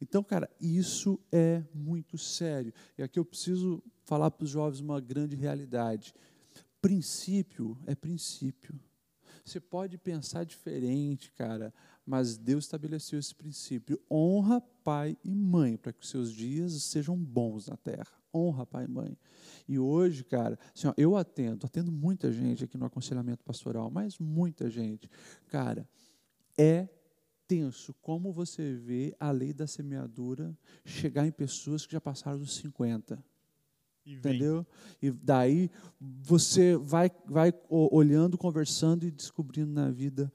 Então, 0.00 0.22
cara, 0.22 0.48
isso 0.60 1.18
é 1.32 1.64
muito 1.74 2.16
sério. 2.16 2.72
E 2.96 3.02
aqui 3.02 3.18
eu 3.18 3.24
preciso 3.24 3.82
falar 4.04 4.30
para 4.30 4.44
os 4.44 4.50
jovens 4.50 4.78
uma 4.78 5.00
grande 5.00 5.34
realidade. 5.34 6.14
Princípio 6.80 7.76
é 7.84 7.96
princípio. 7.96 8.78
Você 9.44 9.58
pode 9.58 9.98
pensar 9.98 10.44
diferente, 10.44 11.32
cara, 11.32 11.74
mas 12.04 12.36
Deus 12.36 12.64
estabeleceu 12.64 13.18
esse 13.18 13.34
princípio. 13.34 14.00
Honra 14.10 14.60
pai 14.82 15.16
e 15.24 15.34
mãe 15.34 15.76
para 15.76 15.92
que 15.92 16.02
os 16.02 16.08
seus 16.08 16.32
dias 16.32 16.72
sejam 16.82 17.16
bons 17.16 17.68
na 17.68 17.76
terra 17.76 18.22
honra 18.34 18.66
pai 18.66 18.84
e 18.84 18.88
mãe. 18.88 19.18
E 19.68 19.78
hoje, 19.78 20.24
cara, 20.24 20.58
assim, 20.74 20.88
ó, 20.88 20.94
eu 20.96 21.16
atendo, 21.16 21.66
atendo 21.66 21.92
muita 21.92 22.32
gente 22.32 22.64
aqui 22.64 22.78
no 22.78 22.86
aconselhamento 22.86 23.44
pastoral, 23.44 23.90
mas 23.90 24.18
muita 24.18 24.70
gente. 24.70 25.08
Cara, 25.48 25.88
é 26.56 26.88
tenso 27.46 27.94
como 28.00 28.32
você 28.32 28.74
vê 28.74 29.14
a 29.20 29.30
lei 29.30 29.52
da 29.52 29.66
semeadura 29.66 30.56
chegar 30.84 31.26
em 31.26 31.32
pessoas 31.32 31.84
que 31.84 31.92
já 31.92 32.00
passaram 32.00 32.38
dos 32.38 32.56
50. 32.56 33.22
E 34.04 34.14
entendeu? 34.14 34.66
E 35.00 35.10
daí 35.10 35.70
você 36.00 36.76
vai, 36.76 37.10
vai 37.24 37.52
olhando, 37.68 38.36
conversando 38.36 39.06
e 39.06 39.10
descobrindo 39.10 39.70
na 39.70 39.90
vida 39.90 40.32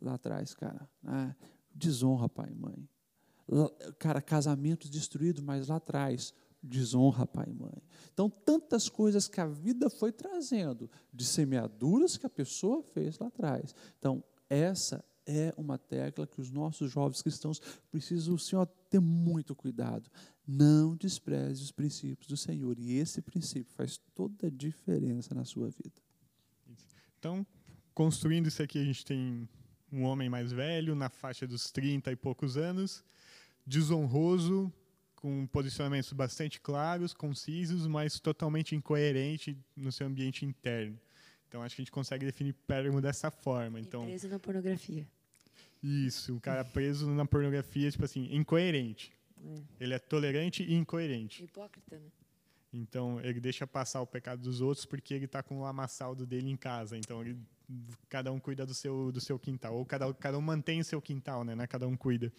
lá 0.00 0.14
atrás, 0.14 0.54
cara. 0.54 0.88
Né? 1.02 1.34
Desonra 1.74 2.28
pai 2.28 2.50
e 2.50 2.54
mãe. 2.54 2.88
Cara, 3.98 4.22
casamento 4.22 4.88
destruído, 4.88 5.42
mas 5.42 5.68
lá 5.68 5.76
atrás 5.76 6.32
desonra 6.62 7.26
pai 7.26 7.46
e 7.48 7.54
mãe. 7.54 7.82
Então, 8.12 8.28
tantas 8.28 8.88
coisas 8.88 9.26
que 9.26 9.40
a 9.40 9.46
vida 9.46 9.88
foi 9.88 10.12
trazendo, 10.12 10.90
de 11.12 11.24
semeaduras 11.24 12.16
que 12.16 12.26
a 12.26 12.30
pessoa 12.30 12.82
fez 12.82 13.18
lá 13.18 13.28
atrás. 13.28 13.74
Então, 13.98 14.22
essa 14.48 15.04
é 15.26 15.54
uma 15.56 15.78
tecla 15.78 16.26
que 16.26 16.40
os 16.40 16.50
nossos 16.50 16.90
jovens 16.90 17.22
cristãos 17.22 17.60
precisam, 17.90 18.36
Senhor, 18.36 18.66
ter 18.88 19.00
muito 19.00 19.54
cuidado. 19.54 20.10
Não 20.46 20.96
despreze 20.96 21.62
os 21.62 21.70
princípios 21.70 22.26
do 22.26 22.36
Senhor. 22.36 22.78
E 22.78 22.96
esse 22.96 23.22
princípio 23.22 23.72
faz 23.74 23.98
toda 24.14 24.48
a 24.48 24.50
diferença 24.50 25.34
na 25.34 25.44
sua 25.44 25.70
vida. 25.70 26.02
Então, 27.18 27.46
construindo 27.94 28.48
isso 28.48 28.62
aqui, 28.62 28.78
a 28.78 28.84
gente 28.84 29.04
tem 29.04 29.48
um 29.92 30.02
homem 30.04 30.28
mais 30.28 30.52
velho, 30.52 30.94
na 30.94 31.08
faixa 31.08 31.46
dos 31.46 31.70
30 31.70 32.12
e 32.12 32.16
poucos 32.16 32.56
anos, 32.56 33.04
desonroso, 33.66 34.72
com 35.16 35.46
posicionamentos 35.46 36.12
bastante 36.12 36.60
claros, 36.60 37.12
concisos, 37.12 37.86
mas 37.86 38.18
totalmente 38.18 38.74
incoerente 38.74 39.56
no 39.76 39.92
seu 39.92 40.06
ambiente 40.06 40.44
interno. 40.44 40.98
Então 41.48 41.62
acho 41.62 41.74
que 41.74 41.82
a 41.82 41.84
gente 41.84 41.92
consegue 41.92 42.24
definir 42.24 42.54
Pérgamo 42.66 43.00
dessa 43.00 43.30
forma. 43.30 43.80
Então 43.80 44.04
preso 44.04 44.28
na 44.28 44.38
pornografia. 44.38 45.06
Isso, 45.82 46.34
um 46.34 46.38
cara 46.38 46.64
preso 46.64 47.10
na 47.10 47.24
pornografia, 47.24 47.90
tipo 47.90 48.04
assim, 48.04 48.28
incoerente. 48.34 49.12
É. 49.42 49.84
Ele 49.84 49.94
é 49.94 49.98
tolerante 49.98 50.62
e 50.62 50.74
incoerente. 50.74 51.42
Hipócrita, 51.42 51.98
né? 51.98 52.10
Então 52.72 53.20
ele 53.20 53.40
deixa 53.40 53.66
passar 53.66 54.00
o 54.00 54.06
pecado 54.06 54.42
dos 54.42 54.60
outros 54.60 54.86
porque 54.86 55.12
ele 55.12 55.24
está 55.24 55.42
com 55.42 55.60
o 55.60 55.64
amassaldo 55.64 56.24
dele 56.24 56.48
em 56.48 56.56
casa. 56.56 56.96
Então 56.96 57.20
ele, 57.20 57.36
cada 58.08 58.32
um 58.32 58.38
cuida 58.38 58.66
do 58.66 58.74
seu 58.74 59.12
do 59.12 59.20
seu 59.20 59.38
quintal 59.38 59.74
ou 59.76 59.84
cada 59.84 60.12
cada 60.14 60.38
um 60.38 60.40
mantém 60.40 60.80
o 60.80 60.84
seu 60.84 61.00
quintal, 61.00 61.44
né? 61.44 61.54
né? 61.54 61.66
Cada 61.66 61.86
um 61.86 61.96
cuida. 61.96 62.32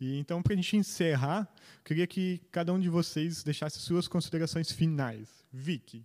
E 0.00 0.18
então 0.18 0.42
para 0.42 0.52
a 0.52 0.56
gente 0.56 0.76
encerrar, 0.76 1.52
queria 1.84 2.06
que 2.06 2.40
cada 2.50 2.72
um 2.72 2.80
de 2.80 2.88
vocês 2.88 3.42
deixasse 3.42 3.78
suas 3.78 4.08
considerações 4.08 4.70
finais. 4.70 5.28
Vicky, 5.52 6.04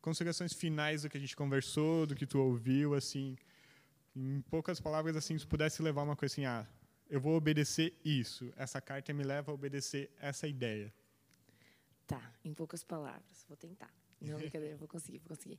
considerações 0.00 0.52
finais 0.52 1.02
do 1.02 1.10
que 1.10 1.16
a 1.16 1.20
gente 1.20 1.36
conversou, 1.36 2.06
do 2.06 2.14
que 2.14 2.26
tu 2.26 2.38
ouviu, 2.38 2.94
assim, 2.94 3.36
em 4.16 4.40
poucas 4.42 4.80
palavras, 4.80 5.16
assim, 5.16 5.38
se 5.38 5.46
pudesse 5.46 5.82
levar 5.82 6.02
uma 6.02 6.16
coisa 6.16 6.34
assim, 6.34 6.44
ah, 6.44 6.66
eu 7.08 7.20
vou 7.20 7.36
obedecer 7.36 7.94
isso. 8.04 8.52
Essa 8.56 8.80
carta 8.80 9.12
me 9.12 9.22
leva 9.22 9.50
a 9.50 9.54
obedecer 9.54 10.10
essa 10.20 10.48
ideia. 10.48 10.92
Tá, 12.06 12.32
em 12.44 12.52
poucas 12.54 12.82
palavras, 12.82 13.44
vou 13.48 13.56
tentar. 13.56 13.92
Não, 14.20 14.38
brincadeira, 14.38 14.76
vou 14.76 14.88
conseguir, 14.88 15.18
vou 15.18 15.36
conseguir. 15.36 15.58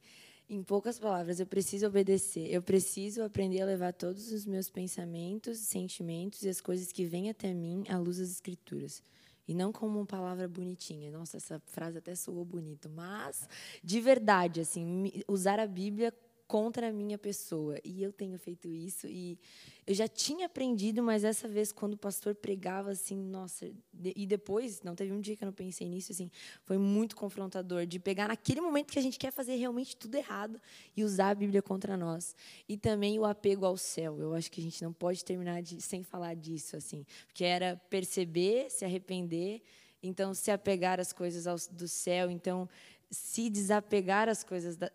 Em 0.49 0.61
poucas 0.61 0.99
palavras, 0.99 1.39
eu 1.39 1.45
preciso 1.45 1.87
obedecer. 1.87 2.51
Eu 2.51 2.61
preciso 2.61 3.23
aprender 3.23 3.61
a 3.61 3.65
levar 3.65 3.93
todos 3.93 4.31
os 4.31 4.45
meus 4.45 4.69
pensamentos, 4.69 5.57
sentimentos 5.59 6.43
e 6.43 6.49
as 6.49 6.59
coisas 6.59 6.91
que 6.91 7.05
vêm 7.05 7.29
até 7.29 7.53
mim 7.53 7.83
à 7.87 7.97
luz 7.97 8.17
das 8.17 8.31
Escrituras. 8.31 9.01
E 9.47 9.53
não 9.53 9.71
como 9.71 9.99
uma 9.99 10.05
palavra 10.05 10.47
bonitinha. 10.47 11.09
Nossa, 11.11 11.37
essa 11.37 11.59
frase 11.67 11.97
até 11.97 12.15
soou 12.15 12.45
bonito. 12.45 12.89
Mas, 12.89 13.47
de 13.83 13.99
verdade, 13.99 14.61
assim, 14.61 15.11
usar 15.27 15.59
a 15.59 15.67
Bíblia 15.67 16.13
contra 16.51 16.89
a 16.89 16.91
minha 16.91 17.17
pessoa. 17.17 17.77
E 17.81 18.03
eu 18.03 18.11
tenho 18.11 18.37
feito 18.37 18.67
isso 18.73 19.07
e 19.07 19.39
eu 19.87 19.95
já 19.95 20.05
tinha 20.05 20.47
aprendido, 20.47 21.01
mas 21.01 21.23
essa 21.23 21.47
vez 21.47 21.71
quando 21.71 21.93
o 21.93 21.97
pastor 21.97 22.35
pregava 22.35 22.91
assim, 22.91 23.15
nossa, 23.15 23.71
e 24.03 24.25
depois, 24.25 24.81
não 24.81 24.93
teve 24.93 25.13
um 25.13 25.21
dia 25.21 25.33
que 25.37 25.45
eu 25.45 25.45
não 25.45 25.53
pensei 25.53 25.87
nisso 25.87 26.11
assim, 26.11 26.29
foi 26.65 26.77
muito 26.77 27.15
confrontador 27.15 27.85
de 27.85 27.99
pegar 27.99 28.27
naquele 28.27 28.59
momento 28.59 28.91
que 28.91 28.99
a 28.99 29.01
gente 29.01 29.17
quer 29.17 29.31
fazer 29.31 29.55
realmente 29.55 29.95
tudo 29.95 30.15
errado 30.15 30.59
e 30.93 31.05
usar 31.05 31.29
a 31.29 31.35
Bíblia 31.35 31.61
contra 31.61 31.95
nós. 31.95 32.35
E 32.67 32.75
também 32.75 33.17
o 33.17 33.23
apego 33.23 33.65
ao 33.65 33.77
céu. 33.77 34.19
Eu 34.19 34.33
acho 34.33 34.51
que 34.51 34.59
a 34.59 34.63
gente 34.63 34.83
não 34.83 34.91
pode 34.91 35.23
terminar 35.23 35.61
de, 35.61 35.81
sem 35.81 36.03
falar 36.03 36.35
disso 36.35 36.75
assim, 36.75 37.05
porque 37.27 37.45
era 37.45 37.77
perceber, 37.89 38.69
se 38.69 38.83
arrepender, 38.83 39.61
então 40.03 40.33
se 40.33 40.51
apegar 40.51 40.99
às 40.99 41.13
coisas 41.13 41.69
do 41.69 41.87
céu, 41.87 42.29
então 42.29 42.67
se 43.09 43.49
desapegar 43.49 44.27
às 44.27 44.43
coisas 44.43 44.75
da 44.75 44.91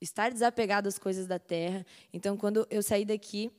estar 0.00 0.30
desapegado 0.30 0.88
às 0.88 0.98
coisas 0.98 1.26
da 1.26 1.38
terra. 1.38 1.84
Então, 2.12 2.36
quando 2.36 2.66
eu 2.70 2.82
saí 2.82 3.04
daqui, 3.04 3.50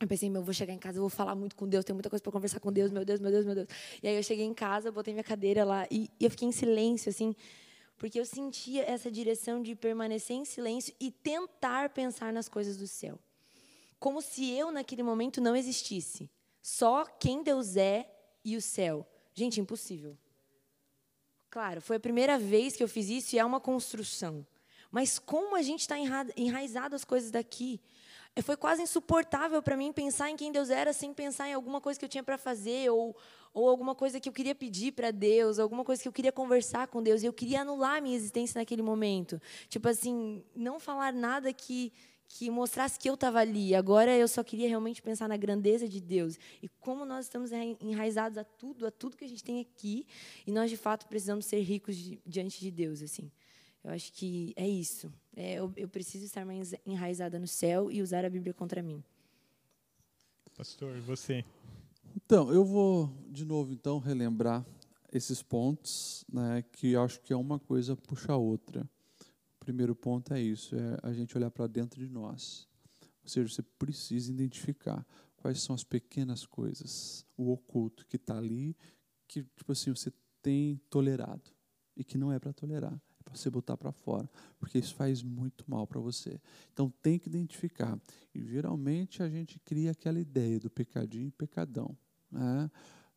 eu 0.00 0.08
pensei, 0.08 0.30
meu, 0.30 0.40
eu 0.40 0.44
vou 0.44 0.54
chegar 0.54 0.72
em 0.72 0.78
casa, 0.78 0.98
eu 0.98 1.02
vou 1.02 1.10
falar 1.10 1.34
muito 1.34 1.54
com 1.54 1.68
Deus, 1.68 1.84
tem 1.84 1.92
muita 1.92 2.08
coisa 2.08 2.22
para 2.22 2.32
conversar 2.32 2.58
com 2.58 2.72
Deus, 2.72 2.90
meu 2.90 3.04
Deus, 3.04 3.20
meu 3.20 3.30
Deus, 3.30 3.44
meu 3.44 3.54
Deus. 3.54 3.68
E 4.02 4.08
aí 4.08 4.16
eu 4.16 4.22
cheguei 4.22 4.46
em 4.46 4.54
casa, 4.54 4.90
botei 4.90 5.12
minha 5.12 5.24
cadeira 5.24 5.64
lá 5.64 5.86
e, 5.90 6.10
e 6.18 6.24
eu 6.24 6.30
fiquei 6.30 6.48
em 6.48 6.52
silêncio, 6.52 7.10
assim, 7.10 7.36
porque 7.98 8.18
eu 8.18 8.24
sentia 8.24 8.82
essa 8.90 9.10
direção 9.10 9.62
de 9.62 9.74
permanecer 9.74 10.34
em 10.34 10.44
silêncio 10.46 10.94
e 10.98 11.10
tentar 11.10 11.90
pensar 11.90 12.32
nas 12.32 12.48
coisas 12.48 12.78
do 12.78 12.86
céu. 12.86 13.18
Como 13.98 14.22
se 14.22 14.50
eu, 14.50 14.70
naquele 14.72 15.02
momento, 15.02 15.38
não 15.38 15.54
existisse. 15.54 16.30
Só 16.62 17.04
quem 17.04 17.42
Deus 17.42 17.76
é 17.76 18.10
e 18.42 18.56
o 18.56 18.62
céu. 18.62 19.06
Gente, 19.34 19.60
impossível. 19.60 20.16
Claro, 21.50 21.82
foi 21.82 21.96
a 21.96 22.00
primeira 22.00 22.38
vez 22.38 22.74
que 22.74 22.82
eu 22.82 22.88
fiz 22.88 23.10
isso 23.10 23.36
e 23.36 23.38
é 23.38 23.44
uma 23.44 23.60
construção. 23.60 24.46
Mas 24.90 25.18
como 25.18 25.56
a 25.56 25.62
gente 25.62 25.80
está 25.80 25.96
enraizado 26.36 26.96
as 26.96 27.04
coisas 27.04 27.30
daqui? 27.30 27.80
É, 28.34 28.42
foi 28.42 28.56
quase 28.56 28.82
insuportável 28.82 29.62
para 29.62 29.76
mim 29.76 29.92
pensar 29.92 30.30
em 30.30 30.36
quem 30.36 30.52
Deus 30.52 30.70
era 30.70 30.92
sem 30.92 31.12
pensar 31.12 31.48
em 31.48 31.52
alguma 31.52 31.80
coisa 31.80 31.98
que 31.98 32.04
eu 32.04 32.08
tinha 32.08 32.22
para 32.22 32.38
fazer 32.38 32.90
ou, 32.90 33.16
ou 33.52 33.68
alguma 33.68 33.94
coisa 33.94 34.20
que 34.20 34.28
eu 34.28 34.32
queria 34.32 34.54
pedir 34.54 34.92
para 34.92 35.10
Deus, 35.10 35.58
alguma 35.58 35.84
coisa 35.84 36.00
que 36.00 36.08
eu 36.08 36.12
queria 36.12 36.30
conversar 36.32 36.86
com 36.86 37.02
Deus. 37.02 37.22
E 37.22 37.26
eu 37.26 37.32
queria 37.32 37.62
anular 37.62 37.98
a 37.98 38.00
minha 38.00 38.16
existência 38.16 38.58
naquele 38.58 38.82
momento. 38.82 39.40
Tipo 39.68 39.88
assim, 39.88 40.44
não 40.54 40.78
falar 40.78 41.12
nada 41.12 41.52
que 41.52 41.92
que 42.32 42.48
mostrasse 42.48 42.96
que 42.96 43.10
eu 43.10 43.14
estava 43.14 43.40
ali. 43.40 43.74
Agora 43.74 44.16
eu 44.16 44.28
só 44.28 44.44
queria 44.44 44.68
realmente 44.68 45.02
pensar 45.02 45.28
na 45.28 45.36
grandeza 45.36 45.88
de 45.88 46.00
Deus 46.00 46.38
e 46.62 46.68
como 46.68 47.04
nós 47.04 47.24
estamos 47.24 47.50
enraizados 47.80 48.38
a 48.38 48.44
tudo, 48.44 48.86
a 48.86 48.90
tudo 48.90 49.16
que 49.16 49.24
a 49.24 49.28
gente 49.28 49.42
tem 49.42 49.60
aqui, 49.60 50.06
e 50.46 50.52
nós 50.52 50.70
de 50.70 50.76
fato 50.76 51.08
precisamos 51.08 51.44
ser 51.44 51.60
ricos 51.60 51.96
diante 52.24 52.60
de 52.60 52.70
Deus, 52.70 53.02
assim. 53.02 53.30
Eu 53.82 53.90
acho 53.90 54.12
que 54.12 54.52
é 54.56 54.68
isso. 54.68 55.12
É, 55.34 55.54
eu, 55.54 55.72
eu 55.76 55.88
preciso 55.88 56.24
estar 56.24 56.44
mais 56.44 56.74
enraizada 56.84 57.38
no 57.38 57.46
céu 57.46 57.90
e 57.90 58.02
usar 58.02 58.24
a 58.24 58.30
Bíblia 58.30 58.52
contra 58.52 58.82
mim. 58.82 59.02
Pastor, 60.56 61.00
você? 61.00 61.44
Então, 62.14 62.52
eu 62.52 62.64
vou 62.64 63.10
de 63.28 63.44
novo 63.44 63.72
então 63.72 63.98
relembrar 63.98 64.64
esses 65.12 65.42
pontos, 65.42 66.24
né, 66.30 66.62
que 66.72 66.92
eu 66.92 67.02
acho 67.02 67.20
que 67.20 67.32
é 67.32 67.36
uma 67.36 67.58
coisa 67.58 67.96
puxa 67.96 68.32
a 68.32 68.36
outra. 68.36 68.88
O 69.56 69.64
primeiro 69.64 69.94
ponto 69.94 70.32
é 70.34 70.40
isso, 70.40 70.76
é 70.76 70.98
a 71.02 71.12
gente 71.12 71.36
olhar 71.36 71.50
para 71.50 71.66
dentro 71.66 72.00
de 72.00 72.08
nós. 72.08 72.68
Ou 73.22 73.28
seja, 73.28 73.48
você 73.48 73.62
precisa 73.62 74.30
identificar 74.30 75.06
quais 75.36 75.62
são 75.62 75.74
as 75.74 75.82
pequenas 75.84 76.44
coisas, 76.44 77.26
o 77.36 77.50
oculto 77.50 78.06
que 78.06 78.16
está 78.16 78.36
ali, 78.36 78.76
que 79.26 79.42
tipo 79.42 79.72
assim 79.72 79.90
você 79.94 80.12
tem 80.42 80.80
tolerado 80.90 81.50
e 81.96 82.04
que 82.04 82.18
não 82.18 82.32
é 82.32 82.38
para 82.38 82.52
tolerar 82.52 83.00
para 83.30 83.38
você 83.38 83.48
botar 83.48 83.76
para 83.76 83.92
fora, 83.92 84.28
porque 84.58 84.78
isso 84.78 84.94
faz 84.94 85.22
muito 85.22 85.64
mal 85.68 85.86
para 85.86 86.00
você. 86.00 86.40
Então 86.72 86.92
tem 87.02 87.18
que 87.18 87.28
identificar. 87.28 87.98
E 88.34 88.42
geralmente 88.42 89.22
a 89.22 89.28
gente 89.28 89.58
cria 89.60 89.92
aquela 89.92 90.18
ideia 90.18 90.58
do 90.58 90.68
pecadinho 90.68 91.28
e 91.28 91.30
pecadão. 91.30 91.96
Né? 92.30 92.70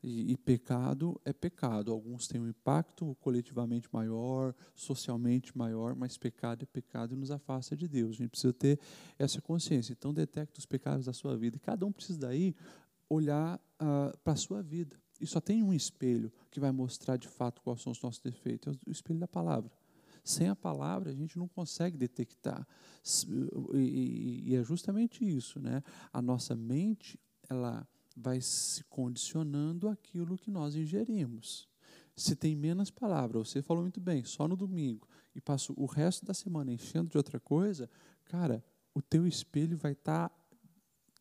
E, 0.03 0.33
e, 0.33 0.37
pecado 0.37 1.19
é 1.23 1.31
pecado. 1.31 1.91
Alguns 1.91 2.27
têm 2.27 2.41
um 2.41 2.47
impacto 2.47 3.15
coletivamente 3.21 3.87
maior, 3.91 4.53
socialmente 4.75 5.57
maior, 5.57 5.95
mas 5.95 6.17
pecado 6.17 6.63
é 6.63 6.65
pecado 6.65 7.13
e 7.13 7.17
nos 7.17 7.31
afasta 7.31 7.75
de 7.75 7.87
Deus. 7.87 8.11
A 8.11 8.17
gente 8.17 8.29
precisa 8.29 8.51
ter 8.51 8.79
essa 9.17 9.41
consciência. 9.41 9.93
Então, 9.93 10.13
detecta 10.13 10.59
os 10.59 10.65
pecados 10.65 11.05
da 11.05 11.13
sua 11.13 11.37
vida. 11.37 11.55
E 11.55 11.59
cada 11.59 11.85
um 11.85 11.91
precisa 11.91 12.19
daí 12.19 12.53
olhar 13.09 13.57
uh, 13.81 14.17
para 14.25 14.33
a 14.33 14.35
sua 14.35 14.61
vida. 14.61 14.99
E 15.21 15.25
só 15.25 15.39
tem 15.39 15.63
um 15.63 15.73
espelho 15.73 16.33
que 16.51 16.59
vai 16.59 16.71
mostrar 16.71 17.15
de 17.15 17.29
fato 17.29 17.61
quais 17.61 17.81
são 17.81 17.93
os 17.93 18.01
nossos 18.01 18.19
defeitos 18.19 18.75
é 18.75 18.89
o 18.89 18.91
espelho 18.91 19.19
da 19.19 19.27
palavra. 19.27 19.71
Sem 20.23 20.47
a 20.47 20.55
palavra, 20.55 21.11
a 21.11 21.13
gente 21.13 21.37
não 21.37 21.47
consegue 21.47 21.97
detectar. 21.97 22.65
E, 23.73 24.55
é 24.55 24.63
justamente 24.63 25.25
isso, 25.25 25.59
né? 25.59 25.83
A 26.11 26.21
nossa 26.21 26.55
mente, 26.55 27.19
ela 27.49 27.85
vai 28.15 28.39
se 28.39 28.83
condicionando 28.85 29.89
aquilo 29.89 30.37
que 30.37 30.49
nós 30.49 30.75
ingerimos. 30.75 31.67
Se 32.15 32.35
tem 32.35 32.55
menos 32.55 32.89
palavra, 32.91 33.39
você 33.39 33.61
falou 33.61 33.83
muito 33.83 33.99
bem, 33.99 34.23
só 34.23 34.47
no 34.47 34.55
domingo, 34.55 35.07
e 35.35 35.41
passo 35.41 35.73
o 35.75 35.85
resto 35.85 36.25
da 36.25 36.33
semana 36.33 36.71
enchendo 36.71 37.09
de 37.09 37.17
outra 37.17 37.39
coisa, 37.39 37.89
cara, 38.25 38.63
o 38.93 39.01
teu 39.01 39.25
espelho 39.25 39.75
vai 39.75 39.93
estar 39.93 40.29
tá 40.29 40.35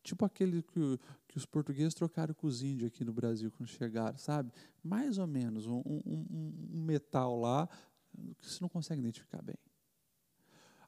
tipo 0.03 0.23
aquele 0.25 0.61
que, 0.61 0.99
que, 1.27 1.37
os 1.37 1.45
portugueses 1.45 1.93
trocaram 1.93 2.33
com 2.33 2.45
os 2.45 2.61
índios 2.61 2.87
aqui 2.87 3.03
no 3.03 3.13
Brasil 3.13 3.49
quando 3.51 3.69
chegaram, 3.69 4.17
sabe? 4.17 4.51
Mais 4.83 5.17
ou 5.17 5.25
menos, 5.25 5.65
um, 5.65 5.81
um, 5.85 6.25
um 6.73 6.81
metal 6.83 7.39
lá 7.39 7.67
que 8.37 8.49
você 8.49 8.59
não 8.61 8.69
consegue 8.69 9.01
identificar 9.01 9.41
bem. 9.41 9.57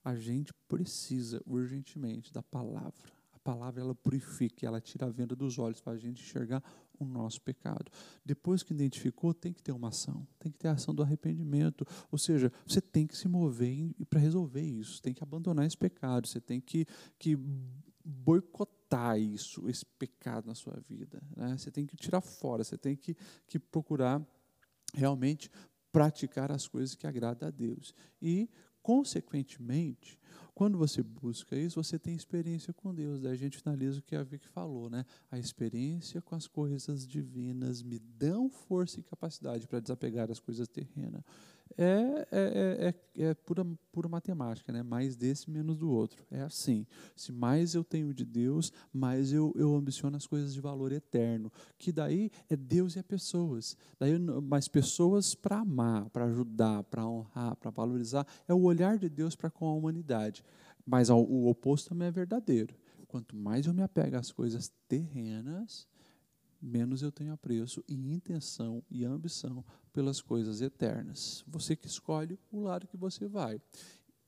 A 0.04 0.16
gente 0.16 0.54
precisa 0.68 1.42
urgentemente 1.46 2.32
da 2.32 2.44
palavra. 2.44 3.12
A 3.34 3.40
palavra 3.40 3.82
ela 3.82 3.96
purifica, 3.96 4.66
ela 4.66 4.80
tira 4.80 5.08
a 5.08 5.10
venda 5.10 5.36
dos 5.36 5.58
olhos 5.58 5.82
para 5.82 5.94
a 5.94 5.98
gente 5.98 6.22
enxergar 6.22 6.64
o 7.00 7.06
nosso 7.06 7.42
pecado. 7.42 7.92
Depois 8.24 8.64
que 8.64 8.74
identificou, 8.74 9.34
tem 9.34 9.52
que 9.54 9.62
ter 9.62 9.72
uma 9.72 9.90
ação, 9.90 10.28
tem 10.40 10.52
que 10.52 10.58
ter 10.58 10.68
a 10.68 10.74
ação 10.74 10.94
do 10.94 11.04
arrependimento. 11.04 11.86
Ou 12.12 12.18
seja, 12.18 12.52
você 12.66 12.82
tem 12.82 13.06
que 13.08 13.18
se 13.18 13.28
mover 13.28 13.94
para 14.10 14.20
resolver 14.20 14.62
isso, 14.62 15.02
tem 15.02 15.14
que 15.14 15.24
abandonar 15.24 15.66
esse 15.66 15.78
pecado, 15.78 16.28
você 16.28 16.40
tem 16.40 16.62
que, 16.62 16.86
que 17.18 17.38
boicotar 18.04 19.20
isso, 19.20 19.68
esse 19.68 19.86
pecado 19.86 20.46
na 20.48 20.56
sua 20.56 20.80
vida. 20.88 21.22
Né? 21.36 21.58
Você 21.58 21.72
tem 21.72 21.86
que 21.86 21.98
tirar 21.98 22.22
fora, 22.22 22.64
você 22.64 22.78
tem 22.78 22.96
que, 22.96 23.16
que 23.48 23.58
procurar 23.58 24.26
realmente 24.94 25.50
praticar 25.96 26.52
as 26.52 26.68
coisas 26.68 26.94
que 26.94 27.08
agradam 27.08 27.48
a 27.48 27.52
Deus. 27.52 27.96
E, 28.22 28.50
consequentemente, 28.82 30.20
quando 30.54 30.78
você 30.78 31.02
busca 31.02 31.56
isso, 31.56 31.82
você 31.82 31.98
tem 31.98 32.14
experiência 32.14 32.74
com 32.74 32.94
Deus. 32.94 33.22
Daí 33.22 33.32
a 33.32 33.38
gente 33.38 33.58
finaliza 33.58 34.00
o 34.00 34.02
que 34.02 34.14
a 34.14 34.22
Vicky 34.22 34.48
falou, 34.50 34.90
né? 34.90 35.06
A 35.32 35.40
experiência 35.40 36.22
com 36.22 36.36
as 36.36 36.48
coisas 36.48 37.08
divinas 37.08 37.82
me 37.82 37.98
dão 37.98 38.50
força 38.50 39.00
e 39.00 39.04
capacidade 39.04 39.68
para 39.70 39.80
desapegar 39.80 40.28
das 40.28 40.40
coisas 40.40 40.68
terrenas. 40.68 41.24
É, 41.78 42.28
é, 42.32 42.96
é, 43.18 43.24
é 43.24 43.34
pura, 43.34 43.66
pura 43.92 44.08
matemática, 44.08 44.72
né? 44.72 44.82
mais 44.84 45.16
desse, 45.16 45.50
menos 45.50 45.78
do 45.78 45.90
outro. 45.90 46.26
É 46.32 46.42
assim. 46.42 46.86
Se 47.16 47.32
mais 47.32 47.74
eu 47.76 47.84
tenho 47.84 48.14
de 48.14 48.24
Deus, 48.24 48.72
mais 48.94 49.34
eu, 49.34 49.54
eu 49.56 49.76
ambiciono 49.76 50.16
as 50.16 50.28
coisas 50.28 50.54
de 50.54 50.62
valor 50.62 50.92
eterno. 50.92 51.52
Que 51.78 51.92
daí 51.92 52.32
é 52.50 52.56
Deus 52.56 52.96
e 52.96 53.00
é 53.00 53.04
pessoas. 53.04 53.78
Daí, 54.00 54.18
mas 54.20 54.68
pessoas 54.68 55.36
para 55.36 55.60
amar, 55.60 56.10
para 56.10 56.26
ajudar, 56.26 56.84
para 56.84 57.08
honrar, 57.08 57.56
para 57.58 57.72
valorizar, 57.72 58.26
é 58.48 58.54
o 58.54 58.64
olhar 58.64 58.98
de 58.98 59.10
Deus 59.10 59.36
para 59.36 59.50
com 59.50 59.68
a 59.68 59.74
humanidade. 59.74 60.44
Mas 60.86 61.10
o 61.10 61.48
oposto 61.48 61.90
também 61.90 62.08
é 62.08 62.12
verdadeiro. 62.12 62.76
Quanto 63.08 63.36
mais 63.36 63.66
eu 63.66 63.74
me 63.74 63.82
apego 63.82 64.18
às 64.18 64.32
coisas 64.32 64.72
terrenas, 64.88 65.88
menos 66.66 67.02
eu 67.02 67.12
tenho 67.12 67.32
apreço 67.32 67.84
e 67.88 67.94
intenção 67.94 68.84
e 68.90 69.06
ambição 69.06 69.64
pelas 69.94 70.22
coisas 70.22 70.62
eternas. 70.62 71.44
Você 71.48 71.76
que 71.76 71.88
escolhe 71.88 72.40
o 72.52 72.60
lado 72.60 72.88
que 72.88 72.98
você 72.98 73.28
vai. 73.28 73.62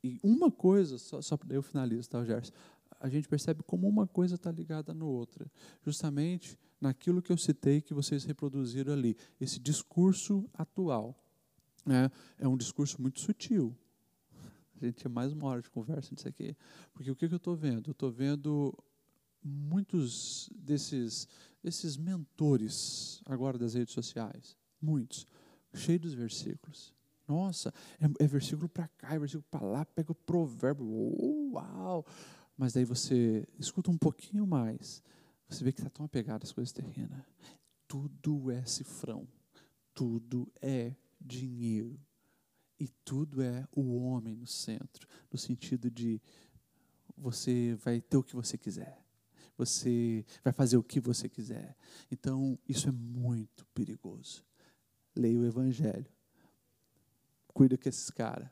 E 0.03 0.19
uma 0.23 0.51
coisa, 0.51 0.97
só, 0.97 1.21
só 1.21 1.37
eu 1.49 1.63
finalizo, 1.63 2.09
tá, 2.09 2.23
Gerson? 2.23 2.53
A 2.99 3.09
gente 3.09 3.27
percebe 3.27 3.63
como 3.63 3.87
uma 3.87 4.07
coisa 4.07 4.35
está 4.35 4.51
ligada 4.51 4.93
na 4.93 5.05
outra. 5.05 5.51
Justamente 5.83 6.57
naquilo 6.79 7.21
que 7.21 7.31
eu 7.31 7.37
citei 7.37 7.81
que 7.81 7.93
vocês 7.93 8.23
reproduziram 8.23 8.93
ali. 8.93 9.17
Esse 9.41 9.59
discurso 9.59 10.49
atual. 10.53 11.15
Né, 11.85 12.11
é 12.37 12.47
um 12.47 12.57
discurso 12.57 13.01
muito 13.01 13.19
sutil. 13.19 13.75
A 14.75 14.85
gente 14.85 14.97
tinha 14.97 15.09
mais 15.09 15.31
uma 15.31 15.47
hora 15.47 15.61
de 15.61 15.69
conversa 15.69 16.09
nisso 16.11 16.27
aqui. 16.27 16.55
Porque 16.93 17.09
o 17.09 17.15
que, 17.15 17.27
que 17.27 17.33
eu 17.33 17.37
estou 17.37 17.55
vendo? 17.55 17.89
Eu 17.89 17.93
estou 17.93 18.11
vendo 18.11 18.77
muitos 19.43 20.49
desses, 20.53 21.27
desses 21.63 21.97
mentores 21.97 23.21
agora 23.25 23.57
das 23.57 23.73
redes 23.73 23.93
sociais, 23.93 24.57
muitos, 24.81 25.25
cheios 25.73 26.01
dos 26.01 26.13
versículos. 26.13 26.93
Nossa, 27.27 27.73
é, 27.99 28.23
é 28.23 28.27
versículo 28.27 28.69
para 28.69 28.87
cá, 28.87 29.13
é 29.13 29.19
versículo 29.19 29.45
para 29.51 29.65
lá, 29.65 29.85
pega 29.85 30.11
o 30.11 30.15
provérbio, 30.15 30.85
uau! 31.51 32.05
Mas 32.57 32.73
daí 32.73 32.85
você 32.85 33.47
escuta 33.59 33.91
um 33.91 33.97
pouquinho 33.97 34.47
mais, 34.47 35.03
você 35.47 35.63
vê 35.63 35.71
que 35.71 35.79
está 35.79 35.89
tão 35.89 36.05
apegado 36.05 36.43
às 36.43 36.51
coisas 36.51 36.71
terrenas. 36.71 37.21
Tudo 37.87 38.51
é 38.51 38.65
cifrão, 38.65 39.27
tudo 39.93 40.51
é 40.61 40.95
dinheiro. 41.19 41.99
E 42.79 42.87
tudo 43.03 43.41
é 43.41 43.67
o 43.71 43.95
homem 43.95 44.35
no 44.35 44.45
centro, 44.45 45.07
no 45.31 45.37
sentido 45.37 45.89
de 45.89 46.21
você 47.17 47.75
vai 47.83 47.99
ter 47.99 48.17
o 48.17 48.23
que 48.23 48.35
você 48.35 48.55
quiser 48.55 49.06
você 49.57 50.23
vai 50.43 50.53
fazer 50.53 50.77
o 50.77 50.83
que 50.83 50.99
você 50.99 51.27
quiser. 51.27 51.75
Então, 52.11 52.57
isso 52.67 52.87
é 52.87 52.91
muito 52.91 53.65
perigoso. 53.73 54.45
Leia 55.15 55.39
o 55.39 55.45
Evangelho. 55.45 56.05
Cuida 57.53 57.77
com 57.77 57.89
esses 57.89 58.09
caras. 58.11 58.49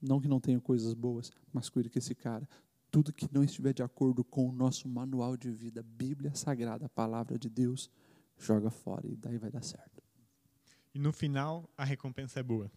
Não 0.00 0.20
que 0.20 0.28
não 0.28 0.38
tenha 0.38 0.60
coisas 0.60 0.92
boas, 0.92 1.32
mas 1.52 1.70
cuida 1.70 1.88
com 1.88 1.98
esse 1.98 2.14
cara. 2.14 2.46
Tudo 2.90 3.12
que 3.12 3.26
não 3.32 3.42
estiver 3.42 3.72
de 3.72 3.82
acordo 3.82 4.22
com 4.22 4.48
o 4.48 4.52
nosso 4.52 4.88
manual 4.88 5.36
de 5.36 5.50
vida, 5.50 5.82
Bíblia 5.82 6.34
Sagrada, 6.34 6.86
a 6.86 6.90
palavra 6.90 7.38
de 7.38 7.48
Deus, 7.48 7.90
joga 8.36 8.70
fora 8.70 9.06
e 9.08 9.16
daí 9.16 9.38
vai 9.38 9.50
dar 9.50 9.62
certo. 9.62 10.02
E 10.94 10.98
no 10.98 11.12
final, 11.12 11.68
a 11.76 11.84
recompensa 11.84 12.38
é 12.38 12.42
boa. 12.42 12.70